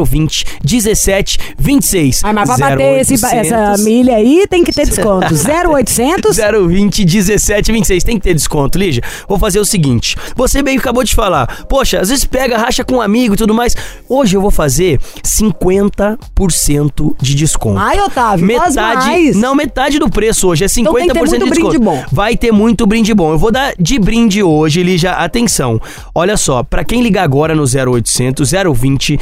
020 0.07 0.24
17 0.63 1.39
26. 1.59 2.23
Ah, 2.25 2.33
mas 2.33 2.49
pra 2.57 2.71
bater 2.71 3.01
esse, 3.01 3.15
essa 3.15 3.77
milha 3.83 4.17
aí 4.17 4.47
tem 4.49 4.65
que 4.65 4.73
ter 4.73 4.87
desconto. 4.87 5.35
0800 5.35 6.37
020 6.69 7.05
17 7.05 7.73
26. 7.73 8.05
Tem 8.05 8.17
que 8.17 8.23
ter 8.25 8.35
desconto, 8.35 8.79
Lígia. 8.79 9.03
Vou 9.29 9.39
fazer 9.39 9.59
o 9.61 9.65
seguinte. 9.65 10.17
Você 10.37 10.63
bem 10.63 10.79
acabou 10.79 11.05
de 11.05 11.15
falar. 11.15 11.65
Poxa, 11.69 12.01
às 12.01 12.09
vezes 12.09 12.25
pega, 12.25 12.57
racha 12.59 12.85
com 12.85 12.97
um 12.97 13.01
amigo 13.01 13.35
e 13.35 13.37
tudo 13.37 13.55
mais. 13.55 13.77
Hoje 14.09 14.37
eu 14.37 14.41
vou 14.41 14.51
fazer 14.51 14.99
50% 15.23 17.15
de 17.21 17.35
desconto. 17.35 17.79
Ai, 17.79 18.01
Otávio, 18.01 18.47
metade. 18.47 18.75
mais. 18.77 19.37
Não, 19.37 19.55
metade 19.55 19.99
do 19.99 20.09
preço 20.09 20.49
hoje. 20.49 20.65
É 20.65 20.67
50% 20.69 20.81
Então 20.81 20.95
tem 20.95 21.09
que 21.09 21.13
ter 21.13 21.19
muito 21.19 21.33
de 21.33 21.39
brinde 21.51 21.55
desconto. 21.79 21.81
bom. 21.81 22.05
Vai 22.13 22.37
ter 22.37 22.53
muito 22.53 22.87
brinde 22.87 23.15
bom. 23.15 23.33
Eu 23.33 23.39
vou 23.39 23.51
dar 23.51 23.75
de 23.79 23.99
brinde 23.99 24.43
hoje, 24.43 24.83
Lígia. 24.83 25.13
Atenção. 25.13 25.81
Olha 26.15 26.37
só, 26.37 26.63
pra 26.63 26.85
quem 26.85 27.03
ligar 27.03 27.23
agora 27.25 27.55
no 27.55 27.65
0800 27.65 28.51
020 28.75 29.19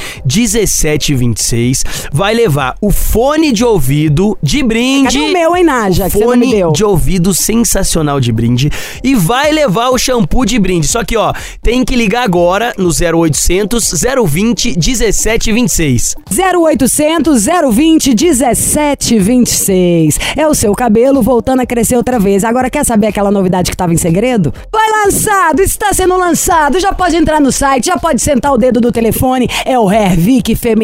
1726, 0.93 1.85
vai 2.13 2.35
levar 2.35 2.77
o 2.81 2.91
fone 2.91 3.53
de 3.53 3.65
ouvido 3.65 4.37
de 4.43 4.63
brinde. 4.63 5.19
Cadê 5.19 5.31
o 5.31 5.33
meu, 5.33 5.57
hein, 5.57 5.65
Naja, 5.65 6.11
Fone 6.11 6.73
de 6.73 6.85
ouvido 6.85 7.35
sensacional 7.35 8.21
de 8.21 8.33
brinde 8.33 8.71
e 9.03 9.15
vai 9.15 9.53
levar 9.53 9.91
o 9.91 9.99
shampoo 9.99 10.45
de 10.45 10.59
brinde. 10.59 10.87
Só 10.87 11.05
que, 11.05 11.17
ó, 11.17 11.33
tem 11.63 11.85
que 11.85 11.97
ligar 11.97 12.25
agora 12.25 12.75
no 12.77 12.91
0800 12.91 13.93
020 14.27 14.75
1726. 14.77 16.17
0800 16.31 17.47
020 17.73 18.15
1726. 18.15 20.19
É 20.37 20.47
o 20.47 20.55
seu 20.55 20.75
cabelo 20.75 21.23
voltando 21.23 21.61
a 21.61 21.67
crescer 21.67 21.97
outra 21.97 22.19
vez. 22.19 22.45
Agora 22.45 22.71
quer 22.71 22.85
saber 22.85 23.09
aquela 23.09 23.31
novidade 23.31 23.71
que 23.71 23.75
estava 23.75 23.93
em 23.93 23.97
segredo? 23.97 24.53
Vai 24.71 25.05
lançado, 25.05 25.61
está 25.61 25.93
sendo 25.93 26.17
lançado. 26.17 26.79
Já 26.81 26.93
pode 26.93 27.17
entrar 27.17 27.41
no 27.41 27.53
site, 27.53 27.87
já 27.87 27.97
pode 27.97 28.21
sentar 28.21 28.53
o 28.53 28.59
dedo 28.59 28.81
do 28.81 28.93
telefone. 28.93 29.49
É 29.65 29.79
o 29.79 29.91
Hervik 29.91 30.55
feminino. 30.55 30.82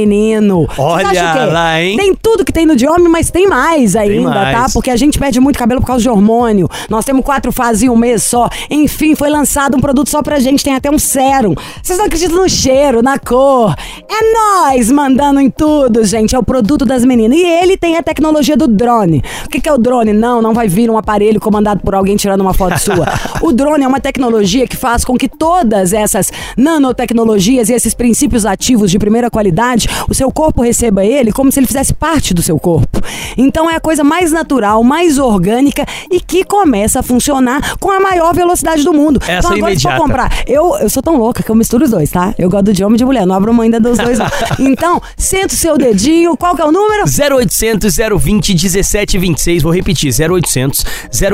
Vocês 0.67 0.79
Olha 0.79 1.13
lá, 1.47 1.83
hein? 1.83 1.97
Tem 1.97 2.15
tudo 2.15 2.45
que 2.45 2.53
tem 2.53 2.67
no 2.67 2.77
de 2.77 2.87
homem, 2.87 3.09
mas 3.09 3.31
tem 3.31 3.47
mais 3.47 3.97
ainda, 3.97 4.31
mais. 4.31 4.57
tá? 4.57 4.67
Porque 4.73 4.91
a 4.91 4.97
gente 4.97 5.19
perde 5.19 5.41
muito 5.41 5.59
cabelo 5.59 5.81
por 5.81 5.87
causa 5.87 6.03
de 6.03 6.09
hormônio. 6.09 6.69
Nós 6.89 7.05
temos 7.05 7.25
quatro 7.25 7.53
fases 7.53 7.83
em 7.83 7.89
um 7.89 7.97
mês 7.97 8.23
só. 8.23 8.49
Enfim, 8.71 9.15
foi 9.15 9.31
lançado 9.31 9.77
um 9.77 9.81
produto 9.81 10.09
só 10.09 10.23
pra 10.23 10.39
gente. 10.39 10.65
Tem 10.65 10.75
até 10.75 10.91
um 10.91 10.99
sérum. 10.99 11.55
Vocês 11.83 11.99
não 11.99 12.07
acreditam 12.07 12.37
no 12.37 12.49
cheiro, 12.49 13.03
na 13.03 13.19
cor. 13.19 13.75
É 14.09 14.33
nós 14.35 14.91
mandando 14.91 15.41
em 15.41 15.51
tudo, 15.51 16.05
gente. 16.05 16.35
É 16.35 16.39
o 16.39 16.43
produto 16.43 16.85
das 16.85 17.05
meninas. 17.05 17.39
E 17.39 17.43
ele 17.43 17.77
tem 17.77 17.97
a 17.97 18.03
tecnologia 18.03 18.57
do 18.57 18.67
drone. 18.67 19.23
O 19.45 19.49
que, 19.49 19.61
que 19.61 19.69
é 19.69 19.73
o 19.73 19.79
drone? 19.79 20.13
Não, 20.13 20.41
não 20.43 20.55
vai 20.55 20.69
vir 20.69 20.91
um 20.91 20.99
aparelho 20.99 21.41
comandado 21.41 21.81
por 21.81 21.95
alguém 21.95 22.17
tirando 22.17 22.41
uma 22.41 22.55
foto 22.55 22.79
sua. 22.79 23.07
O 23.41 23.53
drone 23.53 23.85
é 23.85 23.89
uma 23.89 24.01
tecnologia 24.01 24.67
que 24.67 24.77
faz 24.77 25.05
com 25.05 25.17
que 25.17 25.29
todas 25.29 25.93
essas 25.93 26.31
nanotecnologias 26.57 27.69
e 27.69 27.73
esses 27.73 27.95
princípios 27.95 28.45
ativos 28.47 28.91
de 28.91 28.99
primeira 28.99 29.31
qualidade, 29.31 29.78
o 30.09 30.15
seu 30.15 30.31
corpo 30.31 30.63
receba 30.63 31.05
ele 31.05 31.33
como 31.33 31.53
se 31.53 31.61
ele 31.61 31.67
fizesse 31.67 31.93
parte 31.93 32.33
do 32.35 32.43
seu 32.43 32.59
corpo. 32.59 33.01
Então 33.37 33.71
é 33.71 33.77
a 33.77 33.81
coisa 33.81 34.03
mais 34.03 34.33
natural, 34.33 34.83
mais 34.83 35.19
orgânica 35.19 35.85
e 36.11 36.21
que 36.21 36.45
começa 36.45 37.01
a 37.01 37.03
funcionar 37.03 37.77
com 37.79 37.91
a 37.91 38.01
maior 38.01 38.35
velocidade 38.35 38.83
do 38.83 38.93
mundo. 38.93 39.21
Essa 39.23 39.39
então 39.39 39.57
agora 39.57 39.75
se 39.75 39.83
for 39.83 39.91
imediata. 39.91 40.01
comprar, 40.01 40.43
eu, 40.47 40.77
eu 40.79 40.89
sou 40.89 41.03
tão 41.03 41.17
louca 41.17 41.43
que 41.43 41.51
eu 41.51 41.55
misturo 41.55 41.85
os 41.85 41.91
dois, 41.91 42.11
tá? 42.11 42.35
Eu 42.39 42.49
gosto 42.49 42.73
de 42.73 42.85
homem 42.85 42.97
e 42.97 42.99
de 42.99 43.05
mulher, 43.05 43.27
não 43.27 43.35
abro 43.35 43.53
mão 43.53 43.63
ainda 43.63 43.81
dos 43.81 43.99
dois. 43.99 44.19
Então, 44.59 45.01
senta 45.17 45.55
o 45.55 45.57
seu 45.57 45.79
dedinho, 45.79 46.37
qual 46.37 46.55
que 46.55 46.63
é 46.63 46.65
o 46.65 46.73
número? 46.73 47.05
0800 47.05 47.97
020 47.97 48.49
1726. 48.55 49.63
Vou 49.63 49.73
repetir: 49.73 50.13
0800 50.13 50.85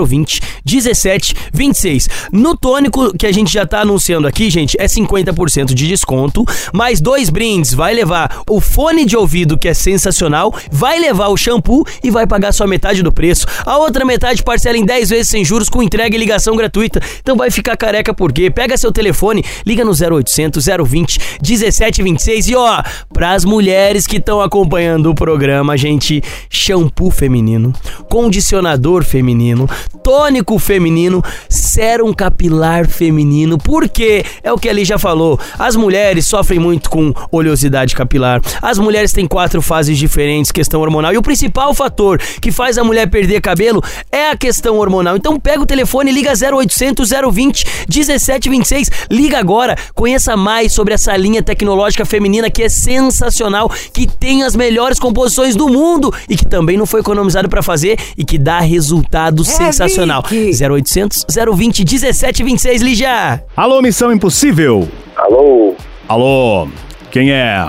020 0.06 0.40
1726. 0.64 2.08
No 2.32 2.56
tônico 2.56 3.16
que 3.16 3.26
a 3.26 3.32
gente 3.32 3.52
já 3.52 3.66
tá 3.66 3.80
anunciando 3.80 4.26
aqui, 4.26 4.50
gente, 4.50 4.76
é 4.78 4.86
50% 4.86 5.74
de 5.74 5.88
desconto, 5.88 6.44
mais 6.72 7.00
dois 7.00 7.30
brindes. 7.30 7.74
Vai 7.74 7.94
levar 7.94 8.33
o 8.48 8.60
fone 8.60 9.04
de 9.04 9.16
ouvido, 9.16 9.58
que 9.58 9.68
é 9.68 9.74
sensacional, 9.74 10.54
vai 10.70 10.98
levar 10.98 11.28
o 11.28 11.36
shampoo 11.36 11.84
e 12.02 12.10
vai 12.10 12.26
pagar 12.26 12.52
só 12.52 12.66
metade 12.66 13.02
do 13.02 13.12
preço. 13.12 13.46
A 13.64 13.78
outra 13.78 14.04
metade 14.04 14.42
parcela 14.42 14.76
em 14.76 14.84
10 14.84 15.10
vezes 15.10 15.28
sem 15.28 15.44
juros 15.44 15.68
com 15.68 15.82
entrega 15.82 16.14
e 16.14 16.18
ligação 16.18 16.56
gratuita. 16.56 17.00
Então 17.20 17.36
vai 17.36 17.50
ficar 17.50 17.76
careca 17.76 18.12
por 18.12 18.32
quê? 18.32 18.50
Pega 18.50 18.76
seu 18.76 18.92
telefone, 18.92 19.44
liga 19.66 19.84
no 19.84 19.92
0800 19.92 20.64
020 20.64 21.20
1726 21.42 22.48
e 22.48 22.56
ó, 22.56 22.82
pras 23.12 23.44
mulheres 23.44 24.06
que 24.06 24.16
estão 24.16 24.40
acompanhando 24.40 25.10
o 25.10 25.14
programa, 25.14 25.76
gente, 25.76 26.22
shampoo 26.48 27.10
feminino, 27.10 27.72
condicionador 28.08 29.04
feminino, 29.04 29.68
tônico 30.02 30.58
feminino, 30.58 31.22
sérum 31.48 32.12
capilar 32.12 32.88
feminino. 32.88 33.58
Por 33.58 33.88
quê? 33.88 34.24
É 34.42 34.52
o 34.52 34.58
que 34.58 34.68
ali 34.68 34.84
já 34.84 34.98
falou. 34.98 35.38
As 35.58 35.76
mulheres 35.76 36.26
sofrem 36.26 36.58
muito 36.58 36.90
com 36.90 37.12
oleosidade 37.30 37.94
capilar. 37.94 38.23
As 38.62 38.78
mulheres 38.78 39.12
têm 39.12 39.26
quatro 39.26 39.60
fases 39.60 39.98
diferentes, 39.98 40.50
questão 40.50 40.80
hormonal. 40.80 41.12
E 41.12 41.18
o 41.18 41.22
principal 41.22 41.74
fator 41.74 42.18
que 42.40 42.50
faz 42.50 42.78
a 42.78 42.84
mulher 42.84 43.08
perder 43.08 43.40
cabelo 43.40 43.82
é 44.10 44.30
a 44.30 44.36
questão 44.36 44.78
hormonal. 44.78 45.16
Então 45.16 45.38
pega 45.38 45.62
o 45.62 45.66
telefone, 45.66 46.10
liga 46.10 46.32
0800 46.32 47.10
020 47.32 47.66
1726. 47.88 48.90
Liga 49.10 49.38
agora, 49.38 49.76
conheça 49.94 50.36
mais 50.36 50.72
sobre 50.72 50.94
essa 50.94 51.16
linha 51.16 51.42
tecnológica 51.42 52.04
feminina 52.04 52.50
que 52.50 52.62
é 52.62 52.68
sensacional, 52.68 53.70
que 53.92 54.06
tem 54.06 54.42
as 54.42 54.56
melhores 54.56 54.98
composições 54.98 55.56
do 55.56 55.68
mundo 55.68 56.12
e 56.28 56.36
que 56.36 56.46
também 56.46 56.76
não 56.76 56.86
foi 56.86 57.00
economizado 57.00 57.48
para 57.48 57.62
fazer 57.62 57.98
e 58.16 58.24
que 58.24 58.38
dá 58.38 58.60
resultado 58.60 59.44
sensacional. 59.44 60.22
Vicky. 60.22 60.64
0800 60.64 61.26
020 61.54 61.84
1726, 61.84 62.82
Lígia. 62.82 63.44
Alô, 63.56 63.80
Missão 63.82 64.12
Impossível. 64.12 64.88
Alô, 65.16 65.74
Alô, 66.06 66.68
quem 67.10 67.32
é? 67.32 67.64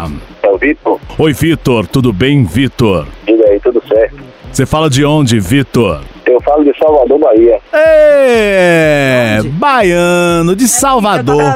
É 0.46 0.50
o 0.52 0.58
Vitor? 0.58 1.00
Oi, 1.18 1.34
Vitor, 1.34 1.88
tudo 1.88 2.14
bem, 2.14 2.44
Vitor? 2.44 3.08
Diga 3.26 3.46
aí, 3.46 3.60
tudo 3.60 3.82
certo. 3.88 4.16
Você 4.52 4.66
fala 4.66 4.90
de 4.90 5.04
onde, 5.04 5.40
Vitor? 5.40 6.02
Eu 6.26 6.42
falo 6.42 6.64
de 6.64 6.78
Salvador, 6.78 7.20
Bahia. 7.20 7.60
É, 7.74 9.42
baiano 9.44 10.56
de 10.56 10.68
Salvador. 10.68 11.56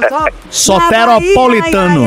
Soteropolitano. 0.50 2.06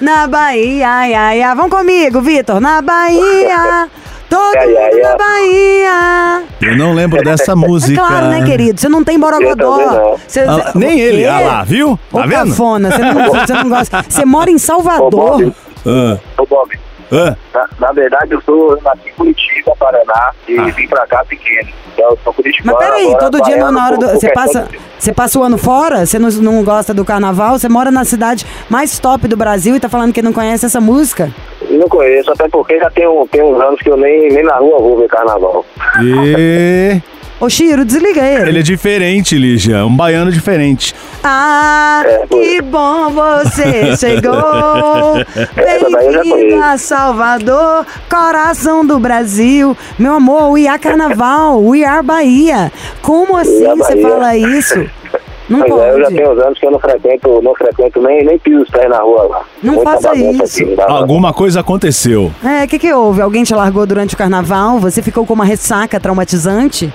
Na 0.00 0.26
Bahia, 0.26 0.88
ai, 0.88 1.14
ai, 1.14 1.42
ai. 1.42 1.54
Vamos 1.54 1.70
comigo, 1.70 2.20
Vitor. 2.20 2.60
Na 2.60 2.82
Bahia. 2.82 3.88
Todo 4.28 4.56
Ai, 4.56 4.76
ai, 4.76 4.90
mundo 4.90 5.02
na 5.02 5.10
ai. 5.10 5.16
Bahia. 5.18 6.42
Eu 6.62 6.76
não 6.76 6.94
lembro 6.94 7.22
dessa 7.22 7.52
É 7.52 7.54
música. 7.54 8.00
claro, 8.00 8.28
né, 8.28 8.42
querido? 8.44 8.80
Você 8.80 8.88
não 8.88 9.04
tem 9.04 9.18
Borogodó. 9.20 10.16
Você- 10.26 10.40
Ah, 10.40 10.72
nem 10.74 10.98
ele, 10.98 11.26
ah 11.26 11.38
lá, 11.38 11.64
viu? 11.64 11.98
Ô, 12.10 12.18
Tá 12.18 12.26
vendo? 12.26 12.48
cafona, 12.48 12.90
você 12.90 12.98
não, 13.02 13.28
você 13.30 13.52
não 13.52 13.68
gosta. 13.68 14.02
Você 14.08 14.24
mora 14.24 14.50
em 14.50 14.54
Ô, 14.56 14.58
Salvador. 14.58 15.52
Ah, 15.86 16.18
ô, 16.38 16.46
Bob, 16.46 16.78
ah. 17.12 17.36
na, 17.52 17.68
na 17.78 17.92
verdade 17.92 18.32
eu 18.32 18.40
sou 18.42 18.72
eu 18.76 18.82
nasci 18.82 19.08
em 19.08 19.12
Curitiba, 19.12 19.74
Paraná, 19.78 20.32
e 20.48 20.58
Ah. 20.58 20.64
vim 20.64 20.86
pra 20.88 21.06
cá 21.06 21.24
pequeno. 21.24 21.68
Então 21.92 22.10
eu 22.10 22.18
sou 22.24 22.32
Curitibano. 22.32 22.78
Mas 22.78 22.86
peraí, 22.88 23.06
agora 23.06 23.18
todo 23.30 23.42
dia 23.42 23.56
baiano 23.56 23.72
na 23.72 23.86
hora 23.86 23.96
do. 23.98 24.08
Você 24.08 24.30
passa, 24.30 24.68
você 24.98 25.12
passa 25.12 25.38
o 25.38 25.42
ano 25.42 25.58
fora? 25.58 26.06
Você 26.06 26.18
não, 26.18 26.30
não 26.30 26.64
gosta 26.64 26.94
do 26.94 27.04
carnaval? 27.04 27.58
Você 27.58 27.68
mora 27.68 27.90
na 27.90 28.04
cidade 28.04 28.46
mais 28.70 28.98
top 28.98 29.28
do 29.28 29.36
Brasil 29.36 29.76
e 29.76 29.80
tá 29.80 29.88
falando 29.88 30.12
que 30.12 30.22
não 30.22 30.32
conhece 30.32 30.64
essa 30.64 30.80
música? 30.80 31.30
Não 31.68 31.88
conheço, 31.88 32.32
até 32.32 32.48
porque 32.48 32.78
já 32.78 32.88
tem, 32.90 33.06
um, 33.06 33.26
tem 33.26 33.42
uns 33.42 33.60
anos 33.60 33.80
que 33.80 33.90
eu 33.90 33.96
nem, 33.96 34.30
nem 34.30 34.42
na 34.42 34.56
rua 34.56 34.78
vou 34.78 34.96
ver 34.98 35.08
carnaval. 35.08 35.64
E... 36.02 37.00
Ô, 37.42 37.50
Chiro, 37.50 37.84
desliga 37.84 38.24
ele. 38.24 38.50
Ele 38.50 38.58
é 38.60 38.62
diferente, 38.62 39.36
Lígia. 39.36 39.84
Um 39.84 39.96
baiano 39.96 40.30
diferente. 40.30 40.94
Ah, 41.24 42.04
É, 42.06 42.24
que 42.28 42.62
bom 42.62 43.10
você 43.10 43.96
chegou. 43.98 45.16
Bem-vindo 45.56 46.62
a 46.62 46.78
Salvador, 46.78 47.84
coração 48.08 48.86
do 48.86 48.96
Brasil. 49.00 49.76
Meu 49.98 50.14
amor, 50.14 50.52
we 50.52 50.68
are 50.68 50.78
carnaval, 50.78 51.60
we 51.64 51.84
are 51.84 52.06
Bahia. 52.06 52.70
Como 53.02 53.36
assim 53.36 53.66
você 53.76 54.00
fala 54.00 54.36
isso? 54.36 54.86
Não 55.48 55.58
Mas 55.58 55.70
é, 55.72 55.90
eu 55.90 55.98
já 55.98 56.04
pode. 56.04 56.16
tenho 56.16 56.32
uns 56.32 56.38
anos 56.38 56.58
que 56.60 56.66
eu 56.66 56.70
não 56.70 56.78
frequento, 56.78 57.42
não 57.42 57.54
frequento 57.56 58.00
nem, 58.00 58.24
nem 58.24 58.38
piso 58.38 58.62
os 58.62 58.70
pés 58.70 58.88
na 58.88 59.00
rua 59.00 59.24
lá. 59.24 59.40
Não 59.62 59.74
Muita 59.74 59.90
faça 59.90 60.14
isso. 60.16 60.62
aqui, 60.62 60.76
Alguma 60.80 61.32
coisa 61.34 61.58
aconteceu. 61.60 62.32
É, 62.42 62.64
o 62.64 62.68
que, 62.68 62.78
que 62.78 62.92
houve? 62.92 63.20
Alguém 63.20 63.42
te 63.42 63.52
largou 63.52 63.84
durante 63.84 64.14
o 64.14 64.16
carnaval? 64.18 64.78
Você 64.78 65.02
ficou 65.02 65.26
com 65.26 65.34
uma 65.34 65.44
ressaca 65.44 65.98
traumatizante? 66.00 66.94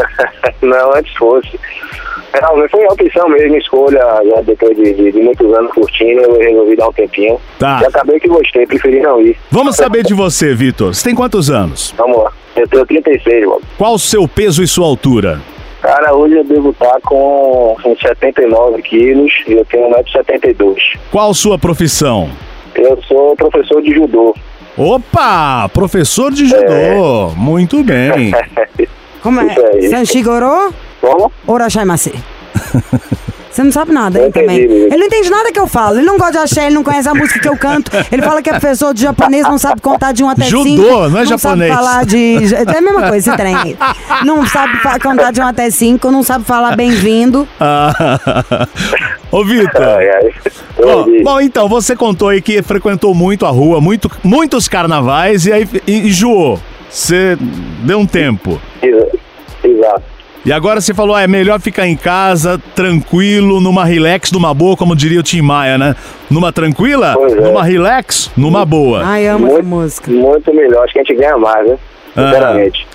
não, 0.62 0.94
antes 0.94 1.14
fosse. 1.16 1.58
Mas 2.32 2.70
foi 2.70 2.84
a 2.84 2.92
opção 2.92 3.28
mesmo, 3.28 3.56
escolha, 3.56 4.00
já 4.24 4.40
depois 4.42 4.76
de, 4.76 4.94
de, 4.94 5.12
de 5.12 5.20
muitos 5.20 5.52
anos 5.54 5.70
curtindo, 5.72 6.22
eu 6.22 6.38
resolvi 6.38 6.76
dar 6.76 6.88
um 6.88 6.92
tempinho. 6.92 7.38
Tá. 7.58 7.80
E 7.82 7.86
acabei 7.86 8.18
que 8.18 8.28
gostei, 8.28 8.66
preferi 8.66 9.00
não 9.00 9.20
ir. 9.20 9.36
Vamos 9.50 9.76
saber 9.76 10.02
de 10.02 10.14
você, 10.14 10.54
Vitor. 10.54 10.94
Você 10.94 11.04
tem 11.04 11.14
quantos 11.14 11.50
anos? 11.50 11.94
Vamos 11.96 12.16
lá. 12.18 12.32
Eu 12.56 12.66
tenho 12.68 12.86
36, 12.86 13.46
mano. 13.46 13.60
Qual 13.76 13.94
o 13.94 13.98
seu 13.98 14.26
peso 14.26 14.62
e 14.62 14.66
sua 14.66 14.86
altura? 14.86 15.40
Cara, 15.82 16.14
hoje 16.14 16.36
eu 16.36 16.44
devo 16.44 16.70
estar 16.70 17.00
com 17.02 17.76
uns 17.84 18.00
79 18.00 18.82
quilos 18.82 19.32
e 19.48 19.52
eu 19.52 19.64
tenho 19.64 19.90
1,72m. 19.90 20.76
Qual 21.10 21.34
sua 21.34 21.58
profissão? 21.58 22.30
Eu 22.74 22.98
sou 23.02 23.36
professor 23.36 23.82
de 23.82 23.92
judô. 23.92 24.34
Opa! 24.76 25.68
Professor 25.68 26.32
de 26.32 26.46
judô. 26.46 27.30
Muito 27.36 27.82
bem. 27.82 28.32
Como 29.22 29.40
é? 29.40 29.46
Isso 29.46 29.60
aí. 29.66 29.88
Sanshigoro 29.90 30.74
Como? 31.00 31.32
Orashaimase. 31.46 32.12
Você 33.50 33.62
não 33.62 33.70
sabe 33.70 33.92
nada, 33.92 34.18
hein, 34.18 34.30
também. 34.32 34.60
Ele 34.60 34.96
não 34.96 35.04
entende 35.06 35.28
nada 35.28 35.52
que 35.52 35.60
eu 35.60 35.66
falo. 35.66 35.96
Ele 35.98 36.06
não 36.06 36.16
gosta 36.16 36.32
de 36.32 36.38
axé, 36.38 36.64
ele 36.66 36.74
não 36.74 36.82
conhece 36.82 37.06
a 37.06 37.14
música 37.14 37.38
que 37.38 37.46
eu 37.46 37.54
canto. 37.54 37.90
Ele 38.10 38.22
fala 38.22 38.40
que 38.40 38.48
é 38.48 38.52
professor 38.58 38.94
de 38.94 39.02
japonês, 39.02 39.42
não 39.42 39.58
sabe 39.58 39.82
contar 39.82 40.12
de 40.12 40.24
um 40.24 40.28
até 40.30 40.44
Judô, 40.46 40.64
cinco. 40.64 41.08
não 41.10 41.18
é 41.20 41.26
japonês. 41.26 41.70
sabe 41.70 41.84
falar 41.84 42.06
de... 42.06 42.38
É 42.54 42.78
a 42.78 42.80
mesma 42.80 43.02
coisa, 43.02 43.16
esse 43.30 43.36
trem. 43.36 43.76
Não 44.24 44.46
sabe 44.46 44.78
contar 45.02 45.32
de 45.32 45.40
um 45.42 45.46
até 45.46 45.68
cinco, 45.68 46.10
não 46.10 46.22
sabe 46.22 46.46
falar 46.46 46.74
bem-vindo. 46.76 47.46
Ah, 47.60 48.66
Ô, 49.30 49.44
Vitor. 49.44 49.82
Eu- 50.78 51.22
bom, 51.22 51.38
então, 51.38 51.68
você 51.68 51.94
contou 51.94 52.30
aí 52.30 52.40
que 52.40 52.62
frequentou 52.62 53.14
muito 53.14 53.44
a 53.44 53.50
rua, 53.50 53.82
muito, 53.82 54.10
muitos 54.24 54.66
carnavais 54.66 55.44
e 55.44 55.52
aí 55.52 55.68
e- 55.86 56.08
enjoou. 56.08 56.58
Você 56.92 57.36
deu 57.84 57.98
um 57.98 58.06
tempo. 58.06 58.60
Exa- 58.82 59.08
Exato. 59.64 60.02
E 60.44 60.52
agora 60.52 60.80
você 60.80 60.92
falou, 60.92 61.14
ah, 61.14 61.22
é 61.22 61.26
melhor 61.28 61.60
ficar 61.60 61.86
em 61.86 61.96
casa, 61.96 62.60
tranquilo, 62.74 63.60
numa 63.60 63.84
relax, 63.84 64.32
numa 64.32 64.52
boa, 64.52 64.76
como 64.76 64.94
diria 64.96 65.20
o 65.20 65.22
Tim 65.22 65.40
Maia, 65.40 65.78
né? 65.78 65.94
Numa 66.28 66.52
tranquila, 66.52 67.14
é. 67.16 67.34
numa 67.40 67.62
relax, 67.62 68.28
numa 68.36 68.64
boa. 68.66 69.02
Ai, 69.04 69.26
amo 69.28 69.46
essa 69.46 69.54
Muito, 69.54 69.66
música. 69.68 70.10
muito 70.10 70.52
melhor. 70.52 70.82
Acho 70.84 70.92
que 70.94 70.98
a 70.98 71.02
gente 71.04 71.16
ganha 71.16 71.38
mais, 71.38 71.66
né? 71.68 71.78
Ah. 72.16 72.24
Sinceramente. 72.26 72.86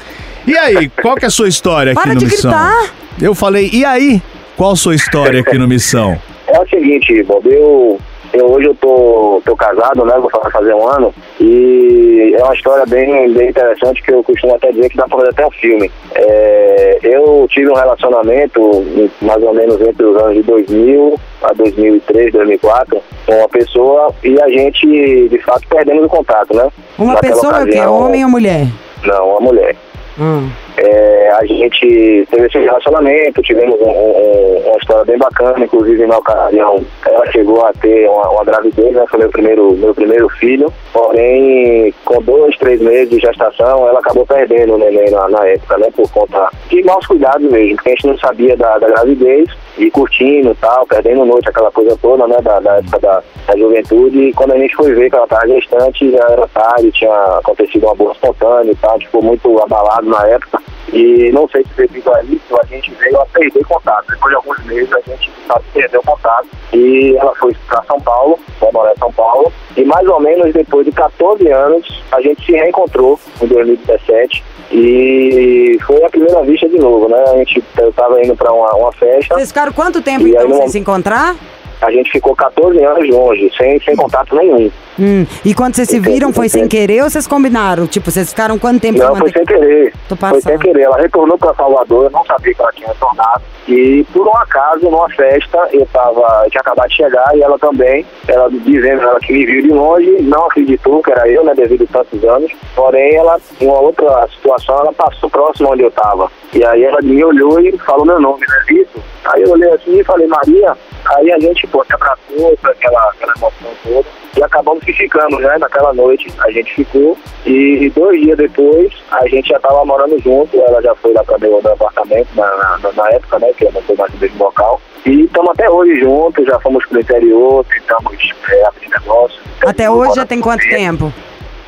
E 0.45 0.57
aí, 0.57 0.89
qual 1.01 1.15
que 1.15 1.23
é 1.25 1.27
a 1.29 1.31
sua 1.31 1.47
história 1.47 1.93
aqui 1.93 2.01
Para 2.01 2.13
no 2.13 2.19
de 2.19 2.25
Missão? 2.25 2.51
gritar. 2.51 2.93
Eu 3.21 3.33
falei, 3.33 3.69
e 3.73 3.83
aí? 3.86 4.21
Qual 4.57 4.71
a 4.73 4.75
sua 4.75 4.93
história 4.95 5.39
aqui 5.39 5.57
no 5.57 5.67
Missão? 5.67 6.19
É 6.47 6.60
o 6.60 6.67
seguinte, 6.67 7.23
Bob, 7.23 7.47
eu, 7.49 7.97
eu 8.33 8.45
hoje 8.51 8.67
eu 8.67 8.75
tô, 8.75 9.41
tô 9.45 9.55
casado, 9.55 10.05
né? 10.05 10.15
Vou 10.19 10.29
fa- 10.29 10.49
fazer 10.51 10.73
um 10.73 10.87
ano. 10.87 11.13
E 11.39 12.35
é 12.37 12.43
uma 12.43 12.53
história 12.53 12.85
bem, 12.85 13.31
bem 13.33 13.49
interessante 13.49 14.01
que 14.03 14.11
eu 14.11 14.23
costumo 14.23 14.55
até 14.55 14.71
dizer 14.71 14.89
que 14.89 14.97
dá 14.97 15.07
pra 15.07 15.17
fazer 15.19 15.29
até 15.31 15.45
um 15.47 15.51
filme. 15.51 15.91
É, 16.15 16.99
eu 17.03 17.47
tive 17.49 17.69
um 17.69 17.75
relacionamento 17.75 18.85
mais 19.21 19.41
ou 19.43 19.53
menos 19.53 19.79
entre 19.81 20.03
os 20.05 20.17
anos 20.17 20.33
de 20.35 20.43
2000 20.43 21.19
a 21.43 21.53
2003, 21.53 22.31
2004 22.33 23.01
com 23.25 23.33
uma 23.35 23.49
pessoa 23.49 24.11
e 24.23 24.41
a 24.41 24.49
gente, 24.49 25.29
de 25.29 25.37
fato, 25.39 25.67
perdemos 25.69 26.05
o 26.05 26.09
contato, 26.09 26.55
né? 26.55 26.67
Uma 26.97 27.13
Naquela 27.13 27.33
pessoa 27.33 27.53
é 27.53 27.55
o 27.55 27.63
quê? 27.65 27.69
ocasião- 27.71 27.99
Homem 27.99 28.23
ou 28.25 28.31
mulher? 28.31 28.67
Não, 29.05 29.29
uma 29.29 29.39
mulher. 29.41 29.75
Hum. 30.19 30.49
É, 30.77 31.31
a 31.31 31.43
gente 31.45 32.27
teve 32.29 32.45
esse 32.45 32.59
relacionamento, 32.59 33.41
tivemos 33.41 33.79
um- 33.81 33.89
um- 33.89 34.61
uma 34.67 34.77
história 34.77 35.03
bem 35.05 35.17
bacana, 35.17 35.65
inclusive 35.65 36.05
na 36.05 36.17
ocasião 36.17 36.85
ela 37.05 37.25
chegou 37.31 37.65
a 37.65 37.73
ter 37.73 38.07
uma, 38.07 38.29
uma 38.29 38.43
gravidez, 38.45 38.93
né? 38.93 39.03
Foi 39.09 39.19
meu 39.19 39.29
primeiro, 39.29 39.71
meu 39.73 39.95
primeiro 39.95 40.29
filho. 40.29 40.71
Porém, 40.93 41.93
com 42.05 42.21
dois, 42.21 42.55
três 42.57 42.79
meses 42.79 43.09
de 43.09 43.19
gestação, 43.19 43.87
ela 43.87 43.99
acabou 43.99 44.25
perdendo 44.25 44.75
o 44.75 44.77
neném 44.77 45.09
na, 45.09 45.27
na 45.29 45.47
época, 45.47 45.77
né? 45.79 45.87
Por 45.95 46.09
conta 46.11 46.49
de 46.69 46.83
maus 46.83 47.07
cuidados 47.07 47.49
mesmo, 47.49 47.75
porque 47.75 47.89
a 47.89 47.93
gente 47.93 48.07
não 48.07 48.17
sabia 48.19 48.55
da, 48.55 48.77
da 48.77 48.87
gravidez 48.87 49.49
e 49.79 49.89
curtindo 49.89 50.51
e 50.51 50.55
tal, 50.55 50.85
perdendo 50.85 51.25
noite, 51.25 51.49
aquela 51.49 51.71
coisa 51.71 51.97
toda, 52.01 52.27
né? 52.27 52.37
Da, 52.41 52.59
da 52.59 52.77
época 52.77 52.99
da, 52.99 53.23
da 53.47 53.57
juventude. 53.57 54.19
E 54.29 54.33
quando 54.33 54.53
a 54.53 54.57
gente 54.59 54.75
foi 54.75 54.93
ver 54.93 55.09
que 55.09 55.15
ela 55.15 55.25
estava 55.25 55.47
gestante, 55.47 56.11
já 56.11 56.23
era 56.29 56.47
tarde, 56.49 56.91
tinha 56.91 57.13
acontecido 57.39 57.85
uma 57.85 57.95
bolsa 57.95 58.13
espontânea 58.13 58.71
e 58.71 58.75
tal, 58.75 58.99
ficou 58.99 59.23
muito 59.23 59.59
abalado 59.59 60.07
na 60.07 60.27
época. 60.27 60.66
E 60.93 61.32
não 61.32 61.47
sei 61.50 61.63
se 61.63 61.69
devido 61.76 62.13
a 62.13 62.23
isso 62.23 62.60
a 62.62 62.65
gente 62.65 62.91
veio 62.95 63.19
a 63.19 63.26
perder 63.26 63.65
contato. 63.65 64.06
Depois 64.10 64.32
de 64.32 64.36
alguns 64.36 64.65
meses 64.65 64.91
a 64.93 65.02
gente 65.02 65.32
fato, 65.47 65.63
perdeu 65.73 66.02
contato 66.04 66.47
e 66.73 67.15
ela 67.17 67.34
foi 67.36 67.56
para 67.67 67.84
São 67.84 68.00
Paulo, 68.00 68.39
foi 68.60 68.71
morar 68.71 68.93
em 68.93 68.97
São 68.97 69.12
Paulo. 69.12 69.52
E 69.76 69.84
mais 69.84 70.08
ou 70.08 70.19
menos 70.19 70.54
depois 70.54 70.86
de 70.86 70.91
14 70.91 71.47
anos 71.50 72.04
a 72.12 72.21
gente 72.21 72.45
se 72.45 72.52
reencontrou 72.52 73.19
em 73.41 73.47
2017 73.47 74.43
e 74.71 75.78
foi 75.86 76.04
a 76.04 76.10
primeira 76.10 76.41
vista 76.43 76.67
de 76.67 76.78
novo, 76.78 77.08
né? 77.08 77.23
A 77.28 77.38
gente, 77.38 77.63
eu 77.78 77.89
estava 77.89 78.21
indo 78.21 78.36
para 78.36 78.52
uma, 78.52 78.69
uma 78.76 78.91
festa. 78.91 79.36
Vocês 79.36 79.50
ficaram 79.50 79.71
quanto 79.71 80.02
tempo, 80.02 80.28
então, 80.28 80.54
sem 80.54 80.69
se 80.69 80.80
encontrar? 80.80 81.36
A 81.81 81.91
gente 81.91 82.11
ficou 82.11 82.35
14 82.35 82.83
anos 82.83 83.09
longe, 83.09 83.51
sem, 83.57 83.79
sem 83.81 83.95
contato 83.95 84.35
nenhum. 84.35 84.71
Hum, 84.99 85.25
E 85.45 85.53
quando 85.53 85.75
vocês 85.75 85.87
se 85.89 85.99
viram, 85.99 86.33
foi 86.33 86.49
sem 86.49 86.67
querer 86.67 87.03
ou 87.03 87.09
vocês 87.09 87.27
combinaram? 87.27 87.85
Tipo, 87.85 88.09
vocês 88.09 88.29
ficaram 88.29 88.57
quanto 88.57 88.81
tempo? 88.81 88.97
Não, 88.97 89.15
foi 89.15 89.31
sem 89.31 89.45
querer. 89.45 89.93
Foi 90.31 90.41
sem 90.41 90.57
querer. 90.57 90.81
Ela 90.81 90.97
retornou 90.97 91.37
para 91.37 91.53
Salvador, 91.53 92.05
eu 92.05 92.09
não 92.09 92.25
sabia 92.25 92.53
que 92.53 92.61
ela 92.61 92.71
tinha 92.73 92.87
retornado. 92.87 93.41
E 93.67 94.03
por 94.13 94.27
um 94.27 94.35
acaso, 94.37 94.85
numa 94.89 95.07
festa, 95.09 95.69
eu 95.71 95.85
tava, 95.93 96.41
eu 96.45 96.49
tinha 96.49 96.61
acabado 96.61 96.87
de 96.89 96.95
chegar 96.95 97.31
e 97.35 97.41
ela 97.43 97.59
também, 97.59 98.05
ela 98.27 98.49
dizendo 98.49 99.01
ela 99.03 99.19
que 99.19 99.33
me 99.33 99.45
viu 99.45 99.61
de 99.61 99.69
longe, 99.69 100.09
não 100.21 100.45
acreditou 100.47 101.03
que 101.03 101.11
era 101.11 101.27
eu, 101.29 101.43
né, 101.43 101.53
devido 101.53 101.83
a 101.83 101.97
tantos 101.99 102.23
anos. 102.23 102.51
Porém, 102.75 103.15
ela, 103.15 103.37
em 103.61 103.65
uma 103.67 103.79
outra 103.79 104.27
situação, 104.35 104.79
ela 104.79 104.93
passou 104.93 105.29
próximo 105.29 105.71
onde 105.73 105.83
eu 105.83 105.91
tava. 105.91 106.31
E 106.53 106.65
aí 106.65 106.83
ela 106.83 106.99
me 107.03 107.23
olhou 107.23 107.59
e 107.59 107.77
falou 107.79 108.05
meu 108.05 108.19
nome, 108.19 108.39
né, 108.47 108.55
Vitor? 108.67 109.03
Aí 109.25 109.43
eu 109.43 109.51
olhei 109.51 109.69
assim 109.69 109.99
e 109.99 110.03
falei, 110.03 110.25
Maria. 110.27 110.75
Aí 111.15 111.31
a 111.31 111.39
gente, 111.39 111.65
pô, 111.67 111.83
se 111.85 111.93
abraçou, 111.93 112.57
foi 112.61 112.71
aquela, 112.71 113.09
aquela 113.09 113.33
emoção 113.37 113.69
toda. 113.83 114.07
E 114.37 114.43
acabamos 114.43 114.83
que 114.83 114.93
ficamos, 114.93 115.41
né? 115.41 115.57
Naquela 115.57 115.93
noite 115.93 116.27
a 116.39 116.51
gente 116.51 116.73
ficou. 116.75 117.17
E 117.45 117.89
dois 117.95 118.21
dias 118.21 118.37
depois 118.37 118.91
a 119.11 119.27
gente 119.27 119.49
já 119.49 119.55
estava 119.55 119.83
morando 119.85 120.19
junto. 120.19 120.59
Ela 120.59 120.81
já 120.81 120.93
foi 120.95 121.13
lá 121.13 121.23
para 121.23 121.37
dentro 121.37 121.61
do 121.61 121.69
apartamento 121.69 122.27
na, 122.35 122.77
na, 122.77 122.91
na 122.91 123.09
época, 123.11 123.39
né? 123.39 123.51
Que 123.57 123.65
eu 123.65 123.71
não 123.71 123.81
estou 123.81 123.95
mais 123.95 124.13
no 124.13 124.19
mesmo 124.19 124.43
local. 124.43 124.81
E 125.05 125.21
estamos 125.21 125.51
até 125.51 125.69
hoje 125.69 125.99
juntos, 126.01 126.45
já 126.45 126.59
fomos 126.59 126.85
pro 126.85 126.99
interior, 126.99 127.65
tentamos 127.65 128.33
é, 128.49 128.65
abrir 128.65 128.89
negócio. 128.89 129.39
Até 129.65 129.89
hoje 129.89 130.15
já 130.15 130.25
tem 130.25 130.41
quanto 130.41 130.67
tempo? 130.69 131.13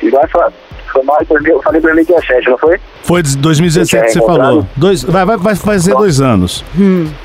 E 0.02 0.10
vai 0.10 0.26
foi 0.92 1.02
mais, 1.04 1.26
eu 1.46 1.62
falei 1.62 1.80
pra 1.80 1.94
mim 1.94 2.04
que 2.04 2.12
é 2.14 2.20
sete, 2.22 2.48
não 2.48 2.58
foi? 2.58 2.78
Foi 3.02 3.22
de 3.22 3.36
2017 3.36 4.04
que 4.06 4.12
você 4.12 4.18
Encontrado? 4.18 4.46
falou. 4.48 4.66
Dois, 4.76 5.02
vai, 5.02 5.24
vai, 5.24 5.36
vai 5.36 5.54
fazer 5.56 5.94
dois 5.94 6.20
anos. 6.20 6.64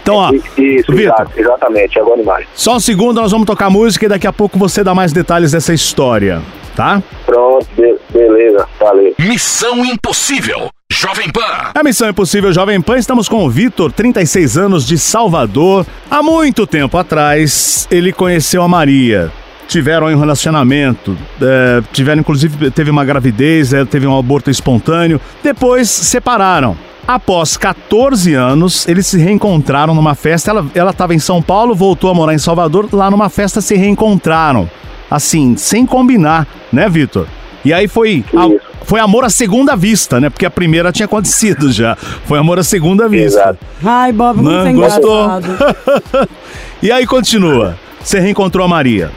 Então, 0.02 0.16
ó, 0.16 0.32
Isso, 0.58 0.92
Vitor. 0.92 1.28
exatamente, 1.36 2.00
agora 2.00 2.24
mais. 2.24 2.46
só 2.54 2.76
um 2.76 2.80
segundo, 2.80 3.22
nós 3.22 3.32
vamos 3.32 3.46
tocar 3.46 3.70
música 3.70 4.06
e 4.06 4.10
daqui 4.10 4.28
a 4.28 4.34
pouco 4.34 4.58
você 4.58 4.84
dá 4.84 4.94
mais 4.96 5.12
detalhes 5.14 5.52
dessa 5.52 5.74
história, 5.74 6.42
tá? 6.76 7.02
Pronto, 7.26 7.68
be- 7.78 7.98
beleza, 8.12 8.66
valeu. 8.80 9.14
Missão 9.20 9.86
Impossível. 9.86 10.70
Jovem 10.92 11.30
Pan. 11.32 11.42
A 11.74 11.84
Missão 11.84 12.08
Impossível 12.10 12.54
Jovem 12.54 12.80
Pan, 12.80 12.98
estamos 12.98 13.28
com 13.28 13.44
o 13.44 13.50
Vitor, 13.50 13.92
36 13.92 14.58
anos, 14.58 14.86
de 14.86 14.98
Salvador. 15.00 15.86
Há 16.10 16.22
muito 16.22 16.66
tempo 16.68 16.98
atrás, 16.98 17.88
ele 17.92 18.14
conheceu 18.14 18.62
a 18.62 18.68
Maria. 18.68 19.32
Tiveram 19.68 20.08
um 20.08 20.20
relacionamento, 20.20 21.18
é, 21.42 21.82
tiveram 21.92 22.20
inclusive, 22.22 22.70
teve 22.72 22.92
uma 22.92 23.04
gravidez, 23.04 23.74
é, 23.74 23.84
teve 23.84 24.06
um 24.06 24.18
aborto 24.18 24.50
espontâneo. 24.52 25.20
Depois 25.44 25.90
separaram. 25.90 26.78
Após 27.08 27.56
14 27.58 28.34
anos, 28.34 28.88
eles 28.88 29.06
se 29.08 29.18
reencontraram 29.18 29.94
numa 29.94 30.16
festa. 30.16 30.50
Ela 30.52 30.66
ela 30.74 30.92
estava 30.92 31.14
em 31.14 31.20
São 31.20 31.42
Paulo, 31.42 31.76
voltou 31.76 32.10
a 32.10 32.14
morar 32.14 32.34
em 32.34 32.38
Salvador. 32.40 32.88
Lá 32.92 33.10
numa 33.12 33.30
festa 33.30 33.60
se 33.62 33.76
reencontraram. 33.76 34.70
Assim, 35.10 35.56
sem 35.56 35.86
combinar, 35.86 36.48
né, 36.74 36.90
Vitor? 36.90 37.28
E 37.64 37.72
aí 37.74 37.88
foi, 37.88 38.24
a- 38.36 38.84
foi 38.86 39.00
amor 39.00 39.24
à 39.24 39.30
segunda 39.30 39.76
vista, 39.76 40.20
né? 40.20 40.30
Porque 40.32 40.46
a 40.46 40.52
primeira 40.52 40.92
tinha 40.92 41.06
acontecido 41.06 41.72
já. 41.72 41.96
Foi 42.26 42.38
amor 42.40 42.58
à 42.60 42.64
segunda 42.64 43.08
vista. 43.08 43.40
Exato. 43.40 43.60
Ai, 43.84 44.12
Bob, 44.12 44.42
muito 44.42 44.50
Não, 44.52 44.74
gostou? 44.74 45.26
engraçado. 45.26 46.30
e 46.82 46.92
aí 46.92 47.06
continua. 47.06 47.78
Você 48.04 48.20
reencontrou 48.20 48.64
a 48.66 48.68
Maria. 48.68 49.12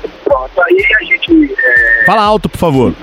Aí 0.62 0.76
a 1.00 1.04
gente 1.04 1.54
é, 1.58 2.04
Fala 2.04 2.22
alto, 2.22 2.48
por 2.48 2.58
favor. 2.58 2.94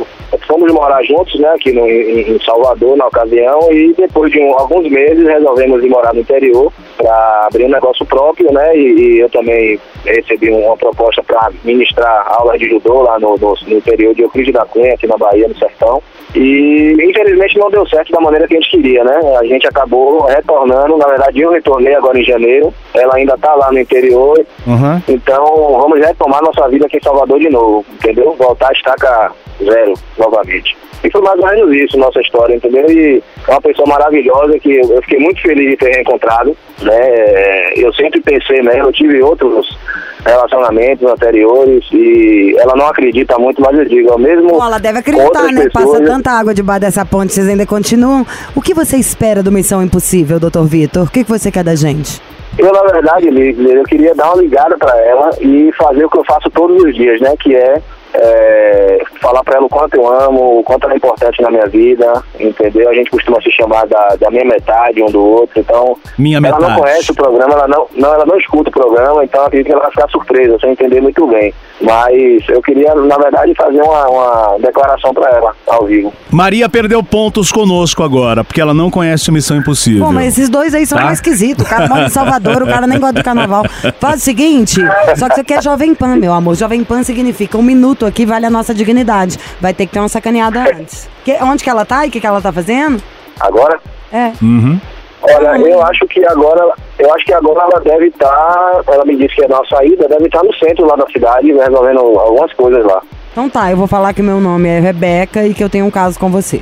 Fomos 0.48 0.72
morar 0.72 1.02
juntos, 1.04 1.40
né, 1.40 1.50
aqui 1.50 1.72
no, 1.72 1.88
em, 1.88 2.32
em 2.36 2.40
Salvador 2.44 2.96
na 2.98 3.08
ocasião, 3.08 3.72
e 3.72 3.94
depois 3.94 4.32
de 4.32 4.40
um- 4.40 4.58
alguns 4.58 4.90
meses 4.90 5.26
resolvemos 5.26 5.84
ir 5.84 5.90
morar 5.90 6.14
no 6.14 6.22
interior 6.22 6.72
para 6.98 7.48
abrir 7.48 7.66
um 7.66 7.70
negócio 7.70 8.06
próprio, 8.06 8.52
né, 8.52 8.76
e, 8.78 9.00
e 9.16 9.20
eu 9.20 9.30
também 9.30 9.80
recebi 10.06 10.50
uma 10.52 10.78
proposta 10.78 11.24
para 11.24 11.50
ministrar 11.64 12.26
aulas 12.40 12.60
de 12.60 12.70
judô 12.70 13.02
lá 13.02 13.20
no, 13.20 13.38
no, 13.38 13.56
no 13.68 13.78
interior 13.78 14.14
de 14.14 14.22
Euclides 14.24 14.54
da 14.54 14.66
Cunha, 14.66 14.94
aqui 14.94 15.08
na 15.08 15.18
Bahia, 15.18 15.48
no 15.48 15.58
Sertão. 15.58 16.02
E 16.36 16.94
infelizmente 17.00 17.58
não 17.58 17.70
deu 17.70 17.88
certo 17.88 18.12
da 18.12 18.20
maneira 18.20 18.46
que 18.46 18.56
a 18.58 18.60
gente 18.60 18.70
queria, 18.72 19.04
né? 19.06 19.38
A 19.40 19.46
gente 19.46 19.66
acabou 19.68 20.24
retornando, 20.26 20.98
na 20.98 21.08
verdade 21.08 21.40
eu 21.40 21.50
retornei 21.52 21.96
agora 21.96 22.20
em 22.20 22.26
janeiro, 22.26 22.74
ela 22.94 23.16
ainda 23.16 23.36
está 23.36 23.56
lá 23.56 23.72
no 23.72 23.80
interior, 23.80 24.38
Uhum. 24.68 25.02
então 25.08 25.46
vamos 25.80 26.00
retomar 26.06 26.44
nossa 26.44 26.68
vida 26.68 26.86
aqui 26.88 26.98
em 26.98 27.02
Salvador 27.04 27.40
de 27.40 27.50
novo, 27.50 27.86
entendeu? 27.94 28.34
Voltar 28.38 28.70
a 28.70 28.74
estaca 28.74 29.32
zero 29.63 29.94
novamente. 30.18 30.76
E 31.04 31.12
foi 31.12 31.22
mais 31.22 31.39
ou 31.39 31.46
menos 31.46 31.76
isso, 31.76 31.98
nossa 31.98 32.20
história, 32.20 32.56
entendeu? 32.56 32.89
E 32.89 33.22
é 33.48 33.52
uma 33.52 33.62
pessoa 33.62 33.88
maravilhosa 33.88 34.58
que 34.60 34.72
eu 34.72 34.96
eu 34.96 35.02
fiquei 35.02 35.20
muito 35.20 35.41
feliz 35.41 35.70
de 35.72 35.78
ter 35.78 35.94
reencontrado, 35.94 36.56
né? 36.82 37.74
Eu 37.76 37.94
sempre 37.94 38.22
pensei 38.22 38.62
nela, 38.62 38.89
eu 38.89 38.94
tive 38.94 39.22
outros 39.22 39.78
relacionamentos 40.26 41.08
anteriores 41.08 41.86
e 41.91 42.56
ela 42.58 42.76
não 42.76 42.88
acredita 42.88 43.38
muito, 43.38 43.62
mas 43.62 43.78
eu 43.78 43.86
digo, 43.86 44.12
o 44.13 44.18
mesmo 44.18 44.50
Bom, 44.50 44.65
ela 44.65 44.80
deve 44.80 45.00
acreditar, 45.00 45.52
né? 45.52 45.70
Passa 45.72 45.86
pessoas, 45.86 46.10
tanta 46.10 46.32
água 46.32 46.54
debaixo 46.54 46.82
dessa 46.82 47.06
ponte, 47.06 47.34
vocês 47.34 47.48
ainda 47.48 47.65
continuam. 47.65 48.26
O 48.56 48.62
que 48.62 48.74
você 48.74 48.98
espera 48.98 49.44
do 49.44 49.52
Missão 49.52 49.84
Impossível, 49.84 50.39
doutor 50.39 50.65
Vitor? 50.65 51.04
O 51.04 51.12
que 51.12 51.24
você 51.24 51.52
quer 51.52 51.63
da 51.63 51.76
gente? 51.76 52.22
Eu, 52.58 52.72
na 52.72 52.84
verdade, 52.84 53.30
Lívia, 53.30 53.74
eu 53.74 53.84
queria 53.84 54.15
dar 54.15 54.32
uma 54.32 54.41
ligada 54.41 54.78
para 54.78 54.98
ela 55.02 55.30
e 55.41 55.72
fazer 55.78 56.06
o 56.06 56.10
que 56.10 56.18
eu 56.18 56.24
faço 56.24 56.50
todos 56.50 56.82
os 56.82 56.96
dias, 56.96 57.20
né? 57.20 57.36
Que 57.38 57.54
é, 57.54 57.82
é, 58.17 59.04
falar 59.21 59.43
para 59.43 59.58
ela 59.58 59.65
o 59.65 59.69
quanto 59.69 59.95
eu 59.95 60.08
amo, 60.08 60.60
o 60.60 60.63
quanto 60.63 60.84
ela 60.86 60.93
é 60.93 60.97
importante 60.97 61.41
na 61.41 61.49
minha 61.49 61.67
vida, 61.67 62.23
entendeu? 62.39 62.89
A 62.89 62.93
gente 62.93 63.12
costuma 63.12 63.41
se 63.41 63.51
chamar 63.51 63.86
da, 63.88 64.15
da 64.15 64.30
minha 64.30 64.45
metade 64.45 65.01
um 65.01 65.08
do 65.08 65.23
outro, 65.23 65.60
então... 65.60 65.97
Minha 66.17 66.38
ela 66.38 66.58
metade. 66.58 66.63
não 66.63 66.80
conhece 66.80 67.12
o 67.12 67.15
programa, 67.15 67.54
ela 67.54 67.67
não, 67.67 67.88
não, 67.95 68.13
ela 68.13 68.25
não 68.25 68.38
escuta 68.38 68.69
o 68.69 68.73
programa, 68.73 69.23
então 69.23 69.45
acredito 69.45 69.67
que 69.67 69.73
ela 69.73 69.84
vai 69.84 69.91
ficar 69.91 70.10
surpresa, 70.10 70.58
sem 70.60 70.71
entender 70.71 71.01
muito 71.01 71.25
bem. 71.28 71.54
Mas 71.82 72.48
eu 72.48 72.62
queria, 72.62 72.96
na 72.96 73.18
verdade, 73.18 73.54
fazer 73.56 73.82
uma, 73.82 74.08
uma 74.08 74.58
declaração 74.60 75.14
para 75.14 75.30
ela, 75.30 75.54
ao 75.68 75.86
vivo. 75.86 76.14
Maria 76.32 76.70
perdeu 76.70 77.04
pontos 77.04 77.52
conosco 77.52 78.02
agora, 78.02 78.44
porque 78.46 78.62
ela 78.62 78.74
não 78.74 78.90
conhece 78.90 79.30
Missão 79.32 79.58
Impossível. 79.58 80.06
Pô, 80.06 80.12
mas 80.12 80.28
esses 80.38 80.50
dois 80.50 80.74
aí 80.74 80.86
são 80.86 80.98
Tá. 80.98 81.04
mais 81.06 81.18
esquisitos. 81.18 81.66
O 81.66 81.70
cara 81.70 81.88
mora 81.88 82.06
em 82.06 82.10
Salvador, 82.10 82.64
o 82.64 82.66
cara 82.66 82.88
nem 82.88 82.98
gosta 82.98 83.14
do 83.14 83.24
carnaval. 83.24 83.64
Faz 84.00 84.22
o 84.22 84.24
seguinte, 84.24 84.80
só 85.18 85.26
que 85.28 85.34
isso 85.34 85.42
aqui 85.42 85.54
é 85.54 85.62
Jovem 85.62 85.94
Pan, 85.94 86.16
meu 86.16 86.34
amor. 86.34 86.56
Jovem 86.56 86.84
Pan 86.84 87.04
significa 87.04 87.58
um 87.58 87.62
minuto 87.64 88.06
aqui 88.06 88.26
vale 88.26 88.46
a 88.46 88.50
nossa 88.50 88.74
dignidade. 88.74 89.38
Vai 89.60 89.74
ter 89.74 89.86
que 89.86 89.92
ter 89.94 90.00
uma 90.00 90.08
sacaneada 90.10 90.62
antes. 90.80 91.10
Que- 91.26 91.38
onde 91.44 91.62
que 91.64 91.70
ela 91.70 91.84
tá 91.86 92.06
e 92.06 92.10
o 92.10 92.12
que, 92.12 92.22
que 92.22 92.28
ela 92.28 92.42
tá 92.42 92.52
fazendo? 92.54 93.02
Agora... 93.40 93.78
É. 94.14 94.32
Uhum. 94.42 94.80
Olha, 95.22 95.58
eu 95.68 95.82
acho 95.84 96.06
que 96.08 96.24
agora, 96.26 96.74
eu 96.99 97.13
acho 97.13 97.25
que 97.25 97.34
agora 97.34 97.62
ela 97.62 97.81
deve 97.84 98.08
estar, 98.08 98.81
ela 98.88 99.05
me 99.05 99.15
disse 99.17 99.36
que 99.36 99.43
é 99.43 99.47
na 99.47 99.63
saída, 99.65 100.08
deve 100.08 100.25
estar 100.25 100.43
no 100.43 100.53
centro 100.55 100.86
lá 100.86 100.95
da 100.95 101.05
cidade, 101.08 101.51
resolvendo 101.51 101.99
algumas 101.99 102.53
coisas 102.53 102.86
lá. 102.86 103.01
Então 103.31 103.49
tá, 103.49 103.69
eu 103.71 103.77
vou 103.77 103.88
falar 103.88 104.13
que 104.13 104.21
meu 104.21 104.39
nome 104.39 104.69
é 104.69 104.79
Rebeca 104.79 105.45
e 105.45 105.53
que 105.53 105.63
eu 105.63 105.69
tenho 105.69 105.86
um 105.86 105.91
caso 105.91 106.17
com 106.19 106.29
você. 106.29 106.62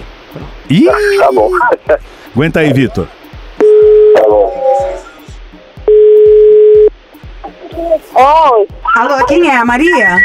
Ih, 0.70 0.86
Tá 1.20 1.32
bom. 1.32 1.50
aguenta 2.36 2.60
aí, 2.62 2.74
Vitor. 2.74 3.08
tá 4.16 4.24
bom. 4.28 4.52
Oi, 8.16 8.68
Alô, 8.96 9.26
quem 9.26 9.50
é? 9.50 9.56
A 9.58 9.66
Maria? 9.66 10.18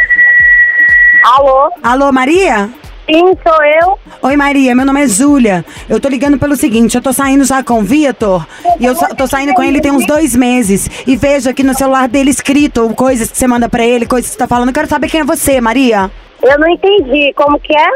alô? 1.25 1.71
Alô, 1.83 2.13
Maria? 2.13 2.71
Sim, 3.09 3.25
sou 3.43 3.65
eu. 3.65 3.99
Oi, 4.21 4.37
Maria, 4.37 4.75
meu 4.75 4.85
nome 4.85 5.03
é 5.03 5.09
Júlia. 5.09 5.65
Eu 5.89 5.99
tô 5.99 6.09
ligando 6.09 6.39
pelo 6.39 6.55
seguinte, 6.55 6.95
eu 6.95 7.01
tô 7.01 7.11
saindo 7.11 7.43
já 7.43 7.63
com 7.63 7.79
o 7.79 7.83
Vitor 7.83 8.47
e 8.79 8.85
eu 8.85 8.95
tô 9.17 9.27
saindo 9.27 9.55
com 9.55 9.63
ele 9.63 9.81
tem 9.81 9.91
uns 9.91 10.07
dois 10.07 10.37
meses. 10.37 10.91
E 11.07 11.17
vejo 11.17 11.49
aqui 11.49 11.63
no 11.63 11.73
celular 11.73 12.07
dele 12.07 12.29
escrito 12.29 12.87
coisas 12.95 13.31
que 13.31 13.39
você 13.39 13.47
manda 13.47 13.67
pra 13.67 13.83
ele, 13.83 14.05
coisas 14.05 14.29
que 14.29 14.35
você 14.35 14.39
tá 14.39 14.47
falando. 14.47 14.69
Eu 14.69 14.75
quero 14.75 14.89
saber 14.89 15.09
quem 15.09 15.21
é 15.21 15.25
você, 15.25 15.59
Maria. 15.59 16.11
Eu 16.43 16.59
não 16.59 16.69
entendi. 16.69 17.33
Como 17.33 17.59
que 17.59 17.75
é? 17.75 17.89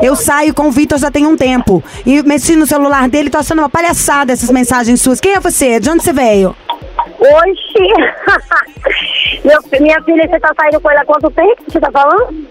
Eu 0.00 0.14
saio 0.14 0.54
com 0.54 0.68
o 0.68 0.70
Vitor 0.70 0.96
já 0.96 1.10
tem 1.10 1.26
um 1.26 1.36
tempo. 1.36 1.82
E 2.06 2.22
mexi 2.22 2.54
no 2.54 2.64
celular 2.64 3.08
dele, 3.08 3.30
tô 3.30 3.38
achando 3.38 3.58
uma 3.58 3.68
palhaçada 3.68 4.32
essas 4.32 4.50
mensagens 4.50 5.00
suas. 5.00 5.20
Quem 5.20 5.32
é 5.34 5.40
você? 5.40 5.80
De 5.80 5.90
onde 5.90 6.04
você 6.04 6.12
veio? 6.12 6.54
Oxi. 7.18 7.88
Meu, 9.44 9.58
minha 9.80 10.00
filha, 10.02 10.28
você 10.28 10.38
tá 10.38 10.52
saindo 10.56 10.80
com 10.80 10.88
ela 10.88 11.00
há 11.00 11.04
quanto 11.04 11.28
tempo? 11.32 11.62
Você 11.66 11.80
tá 11.80 11.90
falando? 11.90 12.46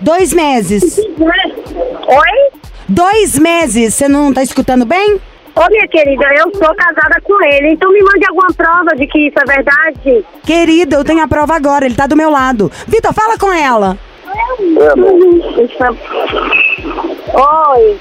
Dois 0.00 0.32
meses. 0.32 0.98
Oi? 0.98 2.50
Dois 2.88 3.38
meses. 3.38 3.94
Você 3.94 4.08
não 4.08 4.32
tá 4.32 4.42
escutando 4.42 4.84
bem? 4.84 5.20
Ô, 5.54 5.66
minha 5.70 5.88
querida, 5.88 6.26
eu 6.34 6.50
sou 6.54 6.74
casada 6.74 7.18
com 7.24 7.42
ele. 7.42 7.72
Então 7.72 7.90
me 7.90 8.00
mande 8.02 8.26
alguma 8.28 8.48
prova 8.54 8.94
de 8.94 9.06
que 9.06 9.28
isso 9.28 9.36
é 9.40 9.44
verdade. 9.44 10.24
Querida, 10.44 10.96
eu 10.96 11.04
tenho 11.04 11.22
a 11.22 11.28
prova 11.28 11.54
agora, 11.56 11.86
ele 11.86 11.94
tá 11.94 12.06
do 12.06 12.16
meu 12.16 12.30
lado. 12.30 12.70
Vitor, 12.86 13.14
fala 13.14 13.38
com 13.38 13.50
ela. 13.52 13.96
Oi, 14.26 14.76
é- 14.84 14.92
Oi. 17.38 17.96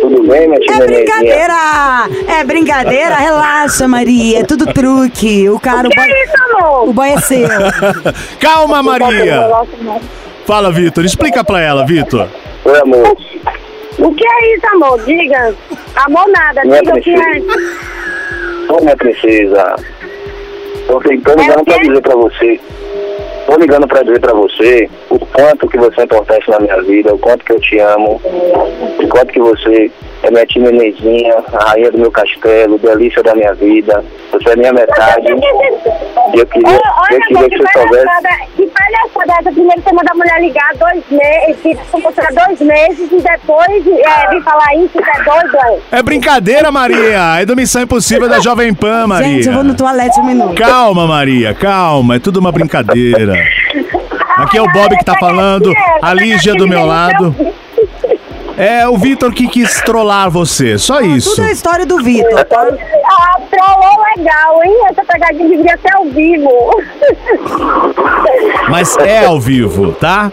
Tudo 0.00 0.22
bem, 0.24 0.48
minha 0.48 0.60
tia 0.60 0.74
É 0.74 0.86
brincadeira! 0.86 1.54
É 2.28 2.44
brincadeira? 2.44 3.14
Relaxa, 3.16 3.88
Maria. 3.88 4.40
É 4.40 4.44
tudo 4.44 4.72
truque. 4.72 5.48
O 5.48 5.58
cara, 5.58 5.88
o 5.88 5.90
Que 5.90 5.96
boy, 5.96 6.10
é 6.10 6.24
isso, 6.24 6.34
amor? 6.58 6.88
o 6.88 6.92
boy 6.92 7.08
é 7.10 7.20
seu. 7.20 7.48
Calma, 8.38 8.82
Maria. 8.82 9.48
Fala, 10.46 10.70
Vitor. 10.72 11.04
Explica 11.04 11.44
pra 11.44 11.60
ela, 11.60 11.84
Vitor. 11.86 12.26
Oi, 12.64 12.78
amor. 12.80 13.16
O 13.98 14.14
que 14.14 14.24
é 14.26 14.54
isso, 14.56 14.66
amor? 14.72 15.02
Diga. 15.04 15.54
Amor 15.96 16.28
nada, 16.28 16.62
Minha 16.64 16.80
diga 16.80 16.96
o 16.96 17.00
que 17.00 17.10
é. 17.14 18.72
Ô, 18.72 18.80
minha 18.80 18.96
princesa. 18.96 19.76
Tô 20.86 21.00
tentando 21.00 21.40
É 21.42 21.44
o 21.44 21.48
dando 21.48 21.64
pra 21.64 21.78
dizer 21.78 22.00
pra 22.00 22.16
você. 22.16 22.60
tô 23.46 23.56
ligando 23.56 23.86
pra 23.88 24.02
dizer 24.02 24.20
pra 24.20 24.32
você 24.34 24.90
o 25.10 25.18
quanto 25.18 25.68
que 25.68 25.78
você 25.78 26.00
é 26.00 26.04
importante 26.04 26.50
na 26.50 26.60
minha 26.60 26.82
vida, 26.82 27.14
o 27.14 27.18
quanto 27.18 27.44
que 27.44 27.52
eu 27.52 27.60
te 27.60 27.78
amo, 27.78 28.20
o 28.24 29.08
quanto 29.08 29.32
que 29.32 29.40
você 29.40 29.90
é 30.22 30.30
minha 30.30 30.46
tia 30.46 30.62
Nenezinha, 30.62 31.36
a 31.52 31.70
rainha 31.70 31.90
do 31.90 31.98
meu 31.98 32.10
castelo, 32.10 32.78
delícia 32.78 33.22
da 33.22 33.34
minha 33.34 33.54
vida. 33.54 34.04
Você 34.32 34.50
é 34.50 34.56
minha 34.56 34.72
metade. 34.72 35.26
E 35.26 36.38
eu 36.38 36.46
queria, 36.46 36.68
Olha, 36.68 37.14
eu 37.14 37.20
queria 37.20 37.38
amor, 37.38 37.48
que 37.48 37.56
que 37.56 37.62
você 37.62 37.72
soubesse. 37.72 38.04
palhaçada, 38.04 38.28
que 38.56 38.66
palhaçada 38.66 39.32
essa. 39.40 39.52
Primeiro 39.52 39.82
você 39.82 39.92
manda 39.92 40.12
a 40.12 40.14
mulher 40.14 40.40
ligar 40.40 40.70
dois 40.76 41.02
meses, 41.10 41.78
você 41.90 42.22
dois 42.46 42.60
meses 42.60 43.08
e 43.10 43.16
depois 43.16 43.86
é, 43.86 44.30
vir 44.30 44.42
falar 44.42 44.74
isso, 44.76 44.98
é 44.98 45.24
doido, 45.24 45.56
é? 45.92 45.98
É 45.98 46.02
brincadeira, 46.02 46.70
Maria. 46.70 47.40
É 47.40 47.46
do 47.46 47.56
Missão 47.56 47.82
Impossível 47.82 48.28
da 48.28 48.40
Jovem 48.40 48.74
Pan, 48.74 49.06
Maria. 49.06 49.28
Gente, 49.28 49.48
eu 49.48 49.54
vou 49.54 49.64
no 49.64 49.74
toalete 49.74 50.20
um 50.20 50.24
minuto. 50.24 50.54
Calma, 50.54 51.06
Maria, 51.06 51.54
calma. 51.54 52.16
É 52.16 52.18
tudo 52.18 52.38
uma 52.38 52.52
brincadeira. 52.52 53.34
Aqui 54.36 54.58
é 54.58 54.62
o 54.62 54.70
Bob 54.72 54.96
que 54.96 55.04
tá 55.04 55.14
falando, 55.18 55.72
a 56.00 56.14
Lígia 56.14 56.54
do 56.54 56.68
meu 56.68 56.84
lado. 56.84 57.34
É 58.56 58.86
o 58.88 58.96
Vitor 58.96 59.32
que 59.32 59.48
quis 59.48 59.80
trollar 59.82 60.30
você, 60.30 60.76
só 60.78 61.00
isso. 61.00 61.30
Tudo 61.30 61.42
é 61.42 61.48
a 61.48 61.52
história 61.52 61.86
do 61.86 61.96
Vitor. 62.02 62.44
tá? 62.44 62.66
Ah, 63.04 63.40
trollou 63.50 64.04
legal, 64.16 64.62
hein? 64.64 64.76
Essa 64.90 65.04
pegadinha 65.04 65.48
deveria 65.48 65.78
ser 65.78 65.94
ao 65.94 66.04
vivo. 66.06 66.50
Mas 68.68 68.96
é 68.98 69.24
ao 69.24 69.40
vivo, 69.40 69.92
tá? 69.92 70.30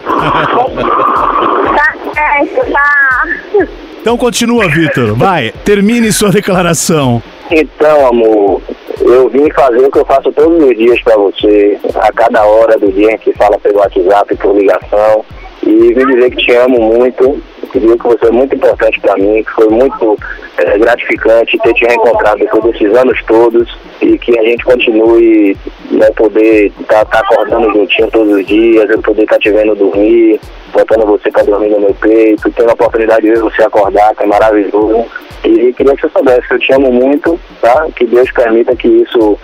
Tá 1.76 1.94
certo, 2.14 2.72
tá. 2.72 3.68
Então 4.00 4.16
continua, 4.16 4.68
Vitor. 4.68 5.14
Vai, 5.14 5.52
termine 5.64 6.12
sua 6.12 6.30
declaração. 6.30 7.22
Então, 7.50 8.06
amor, 8.08 8.60
eu 9.00 9.28
vim 9.30 9.50
fazer 9.52 9.86
o 9.86 9.90
que 9.90 9.98
eu 9.98 10.04
faço 10.06 10.30
todos 10.32 10.62
os 10.62 10.76
dias 10.76 11.00
pra 11.02 11.16
você, 11.16 11.78
a 11.94 12.12
cada 12.12 12.44
hora 12.44 12.78
do 12.78 12.92
dia 12.92 13.12
em 13.12 13.18
que 13.18 13.32
fala 13.32 13.58
pelo 13.58 13.78
WhatsApp, 13.78 14.36
por 14.36 14.54
ligação, 14.56 15.24
e 15.62 15.94
vim 15.94 16.06
dizer 16.06 16.30
que 16.30 16.36
te 16.44 16.52
amo 16.54 16.78
muito, 16.78 17.42
que 17.68 17.80
dizer 17.80 17.98
que 17.98 18.06
você 18.06 18.26
é 18.26 18.30
muito 18.30 18.54
importante 18.54 19.00
pra 19.00 19.16
mim, 19.16 19.42
que 19.42 19.50
foi 19.52 19.68
muito 19.68 20.18
eh, 20.58 20.78
gratificante 20.78 21.58
ter 21.58 21.74
te 21.74 21.84
reencontrado 21.86 22.38
depois 22.38 22.64
desses 22.64 22.94
anos 22.96 23.22
todos, 23.24 23.78
e 24.00 24.18
que 24.18 24.38
a 24.38 24.42
gente 24.42 24.64
continue 24.64 25.56
né, 25.90 26.10
poder 26.16 26.72
estar 26.80 27.00
acordando 27.00 27.72
juntinho 27.72 28.10
todos 28.10 28.32
os 28.32 28.46
dias, 28.46 28.88
eu 28.90 29.02
poder 29.02 29.22
estar 29.22 29.38
te 29.38 29.50
vendo 29.50 29.74
dormir, 29.74 30.40
botando 30.72 31.06
você 31.06 31.30
pra 31.30 31.42
dormir 31.42 31.70
no 31.70 31.80
meu 31.80 31.94
peito, 31.94 32.50
tendo 32.52 32.70
a 32.70 32.74
oportunidade 32.74 33.22
de 33.22 33.30
ver 33.30 33.40
você 33.40 33.62
acordar, 33.62 34.14
que 34.14 34.22
é 34.22 34.26
maravilhoso. 34.26 35.04
E 35.44 35.72
queria 35.72 35.94
que 35.94 36.00
você 36.00 36.08
soubesse 36.08 36.50
eu 36.50 36.58
te 36.58 36.72
amo 36.72 36.92
muito, 36.92 37.38
tá? 37.60 37.86
Que 37.94 38.04
Deus 38.06 38.30
permita 38.32 38.74
que 38.74 38.88
isso 38.88 39.38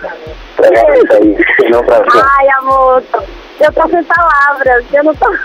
prevaleça 0.55 1.13
aí, 1.13 1.37
se 1.55 1.69
não 1.69 1.83
pra. 1.83 2.03
Ai, 2.37 2.47
amor, 2.59 3.03
eu 3.59 3.73
tô 3.73 3.89
sem 3.89 4.03
palavras. 4.03 4.85
Eu 4.93 5.03
não 5.03 5.15
tô. 5.15 5.25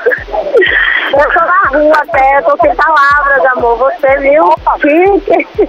Eu 1.12 1.28
tô 1.32 1.40
na 1.40 1.62
rua 1.70 1.92
até, 1.96 2.38
eu 2.38 2.42
tô 2.44 2.56
sem 2.62 2.72
palavras, 2.76 3.44
amor. 3.46 3.78
Você 3.78 4.16
viu? 4.18 4.44
Que, 4.80 5.20
que, 5.26 5.64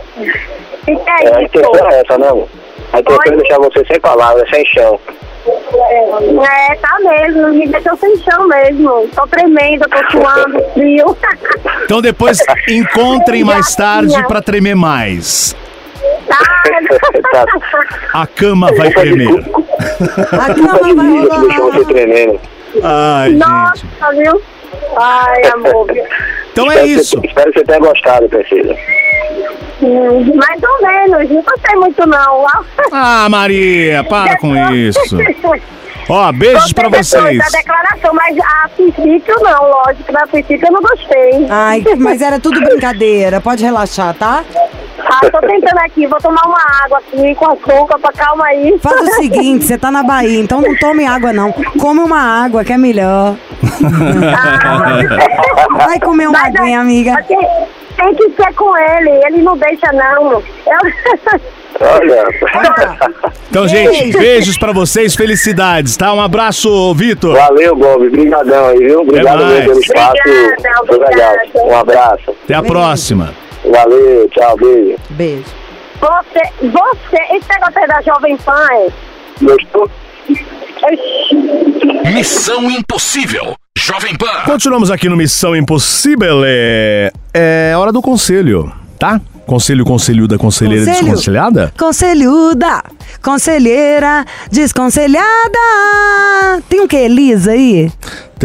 que 0.86 0.92
É, 1.10 1.26
é 1.26 1.36
a 1.36 1.42
intenção 1.42 1.72
isso? 1.74 1.86
é 1.88 2.00
essa, 2.02 2.18
não? 2.20 2.48
A 2.94 3.00
intenção 3.00 3.34
é 3.34 3.38
deixar 3.38 3.58
você 3.58 3.86
sem 3.88 4.00
palavras, 4.02 4.48
sem 4.52 4.64
chão. 4.68 5.00
É, 5.48 6.76
tá 6.76 7.00
mesmo, 7.00 7.48
me 7.48 7.68
deixou 7.68 7.98
sem 7.98 8.16
chão 8.18 8.48
mesmo. 8.48 9.08
Tô 9.16 9.26
tremendo, 9.26 9.84
tô 9.90 10.12
suando, 10.12 10.64
frio. 10.74 11.18
Então 11.86 12.02
depois 12.04 12.38
encontrem 12.70 13.44
mais 13.44 13.76
tarde 13.76 14.24
pra 14.28 14.44
tremer 14.44 14.76
mais. 14.76 15.56
Tá. 17.32 17.46
A 18.14 18.28
cama 18.28 18.72
vai 18.74 18.92
tremer. 18.92 19.30
A 20.32 20.54
cama 20.54 20.78
vai 20.80 20.94
você 20.94 21.58
rolar. 21.58 21.86
tremendo. 21.86 22.40
Ai, 22.84 23.30
gente. 23.30 23.40
Nossa, 23.40 23.86
viu? 24.16 24.42
Ai, 24.98 25.44
amor. 25.54 25.88
Então 26.52 26.66
é 26.72 26.76
Espero 26.76 26.86
que 26.88 26.94
isso. 26.94 27.20
você- 27.22 27.28
Espero 27.28 27.52
que 27.52 27.60
você 27.60 27.66
tenha 27.66 27.80
gostado, 27.80 28.30
princesa. 28.30 28.76
Hum, 29.82 30.32
Mais 30.36 30.62
ou 30.64 30.82
menos, 30.88 31.30
não 31.30 31.42
gostei 31.42 31.76
muito 31.76 32.08
não. 32.08 32.46
Ah, 32.92 33.28
Maria, 33.30 34.04
para 34.04 34.38
com 34.38 34.56
isso. 34.74 35.00
Ó, 36.10 36.32
beijos 36.32 36.74
pra 36.74 36.90
vocês. 36.90 37.38
Da 37.38 37.46
declaração, 37.58 38.14
mas 38.14 38.38
a 38.38 38.70
princípio 38.76 39.36
não, 39.42 39.70
lógico. 39.70 40.12
Na 40.12 40.28
princípio 40.28 40.68
eu 40.68 40.72
não 40.72 40.82
gostei. 40.82 41.48
Ai, 41.50 41.84
mas 41.98 42.22
era 42.22 42.40
tudo 42.40 42.60
brincadeira. 42.62 43.40
Pode 43.40 43.64
relaxar, 43.64 44.14
tá? 44.16 44.44
Ah, 45.06 45.20
tô 45.32 45.40
tentando 45.48 45.80
aqui, 45.80 46.08
vou 46.08 46.20
tomar 46.20 46.46
uma 46.46 46.62
água 46.84 47.00
aqui 47.00 47.36
com 47.36 47.46
açúcar 47.52 48.00
pra 48.00 48.12
calma 48.14 48.46
aí. 48.46 48.78
Faz 48.80 49.02
o 49.02 49.14
seguinte, 49.16 49.66
você 49.66 49.78
tá 49.78 49.92
na 49.92 50.04
Bahia, 50.04 50.40
então 50.40 50.62
não 50.62 50.76
tome 50.78 51.06
água 51.06 51.34
não. 51.34 51.52
Come 51.52 52.02
uma 52.02 52.44
água, 52.44 52.64
que 52.64 52.74
é 52.74 52.78
melhor. 52.78 53.36
Vai 55.78 56.00
comer 56.00 56.28
uma 56.28 56.40
Mas, 56.40 56.56
aguinha, 56.56 56.80
amiga. 56.80 57.24
Tem, 57.28 57.38
tem 57.98 58.16
que 58.16 58.30
ser 58.36 58.54
com 58.54 58.78
ele, 58.78 59.10
ele 59.26 59.42
não 59.42 59.58
deixa 59.58 59.92
não. 59.92 60.34
Eu... 60.34 60.42
Olha. 61.82 62.28
Então, 63.50 63.68
gente, 63.68 64.18
beijos 64.18 64.58
pra 64.58 64.72
vocês, 64.72 65.16
felicidades, 65.16 65.98
tá? 65.98 66.14
Um 66.14 66.22
abraço, 66.22 66.94
Vitor. 66.94 67.36
Valeu, 67.36 67.76
Bob. 67.76 68.08
Obrigadão 68.08 68.68
aí, 68.68 68.78
viu? 68.78 69.02
Obrigado 69.02 69.42
mais. 69.42 69.54
mesmo 69.54 69.68
pelo 69.68 69.80
espaço. 69.80 70.14
Obrigada, 70.20 70.86
Foi 70.86 71.00
legal. 71.00 71.34
obrigada. 71.34 71.68
Um 71.68 71.78
abraço. 71.78 72.36
Até 72.44 72.54
a 72.54 72.64
próxima. 72.64 73.34
Valeu, 73.72 74.30
tchau, 74.30 74.58
beijo. 74.58 74.98
Beijo. 75.12 75.46
Você, 76.00 76.70
você, 76.70 77.36
esse 77.36 77.48
negócio 77.50 77.78
aí 77.80 77.88
da 77.88 78.02
Jovem 78.02 78.38
Pan, 78.38 78.68
é? 78.72 78.88
Gostou? 79.42 79.90
Missão 82.14 82.70
Impossível. 82.70 83.56
Jovem 83.78 84.16
Pan. 84.16 84.44
Continuamos 84.46 84.92
aqui 84.92 85.08
no 85.08 85.16
Missão 85.16 85.56
Impossível. 85.56 86.42
É, 86.46 87.12
é 87.34 87.74
hora 87.78 87.92
do 87.92 88.02
conselho, 88.02 88.72
tá? 89.00 89.22
Conselho, 89.46 89.84
conselhuda, 89.84 90.38
conselheira, 90.38 90.86
Conselho. 90.86 91.06
desconselhada? 91.06 91.74
Conselhuda, 91.78 92.84
conselheira, 93.22 94.26
desconselhada. 94.52 95.24
Tem 96.70 96.80
um 96.82 96.88
que 96.88 96.96
Elisa 96.96 97.52
aí? 97.52 97.92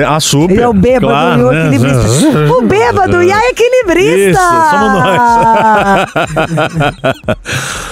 Ah, 0.04 0.20
super. 0.20 0.54
Ele 0.54 0.62
é 0.62 0.68
o 0.68 0.72
bêbado 0.72 1.06
claro, 1.06 1.40
e 1.40 1.44
o 1.44 1.52
né? 1.52 1.66
equilibrista. 1.68 2.54
O 2.54 2.62
bêbado 2.62 3.22
e 3.22 3.32
a 3.32 3.40
equilibrista. 3.50 4.40
Isso, 4.40 4.70
somos 4.70 4.92
nós. 4.92 6.06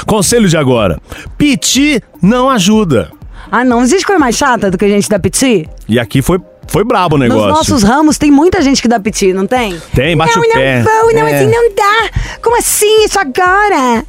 Conselho 0.06 0.48
de 0.48 0.56
agora. 0.56 0.98
Piti 1.38 2.00
não 2.22 2.50
ajuda. 2.50 3.10
ah, 3.50 3.64
não. 3.64 3.82
Existe 3.82 4.04
coisa 4.06 4.18
mais 4.18 4.36
chata 4.36 4.70
do 4.70 4.78
que 4.78 4.84
a 4.84 4.88
gente 4.88 5.08
dá 5.08 5.18
piti? 5.18 5.68
E 5.88 5.98
aqui 5.98 6.20
foi, 6.22 6.38
foi 6.68 6.84
brabo 6.84 7.16
o 7.16 7.18
Nos 7.18 7.28
negócio. 7.28 7.48
nossos 7.50 7.82
ramos 7.82 8.18
tem 8.18 8.30
muita 8.30 8.60
gente 8.62 8.80
que 8.82 8.88
dá 8.88 8.98
piti, 9.00 9.32
não 9.32 9.46
tem? 9.46 9.80
Tem, 9.94 10.16
bate 10.16 10.34
não, 10.36 10.42
o 10.42 10.52
pé. 10.52 10.82
Não, 10.82 11.02
vou, 11.02 11.12
não, 11.14 11.26
É. 11.26 11.34
assim 11.36 11.46
não 11.50 11.74
dá. 11.74 12.10
Como 12.42 12.58
assim 12.58 13.04
isso 13.04 13.18
agora? 13.18 14.04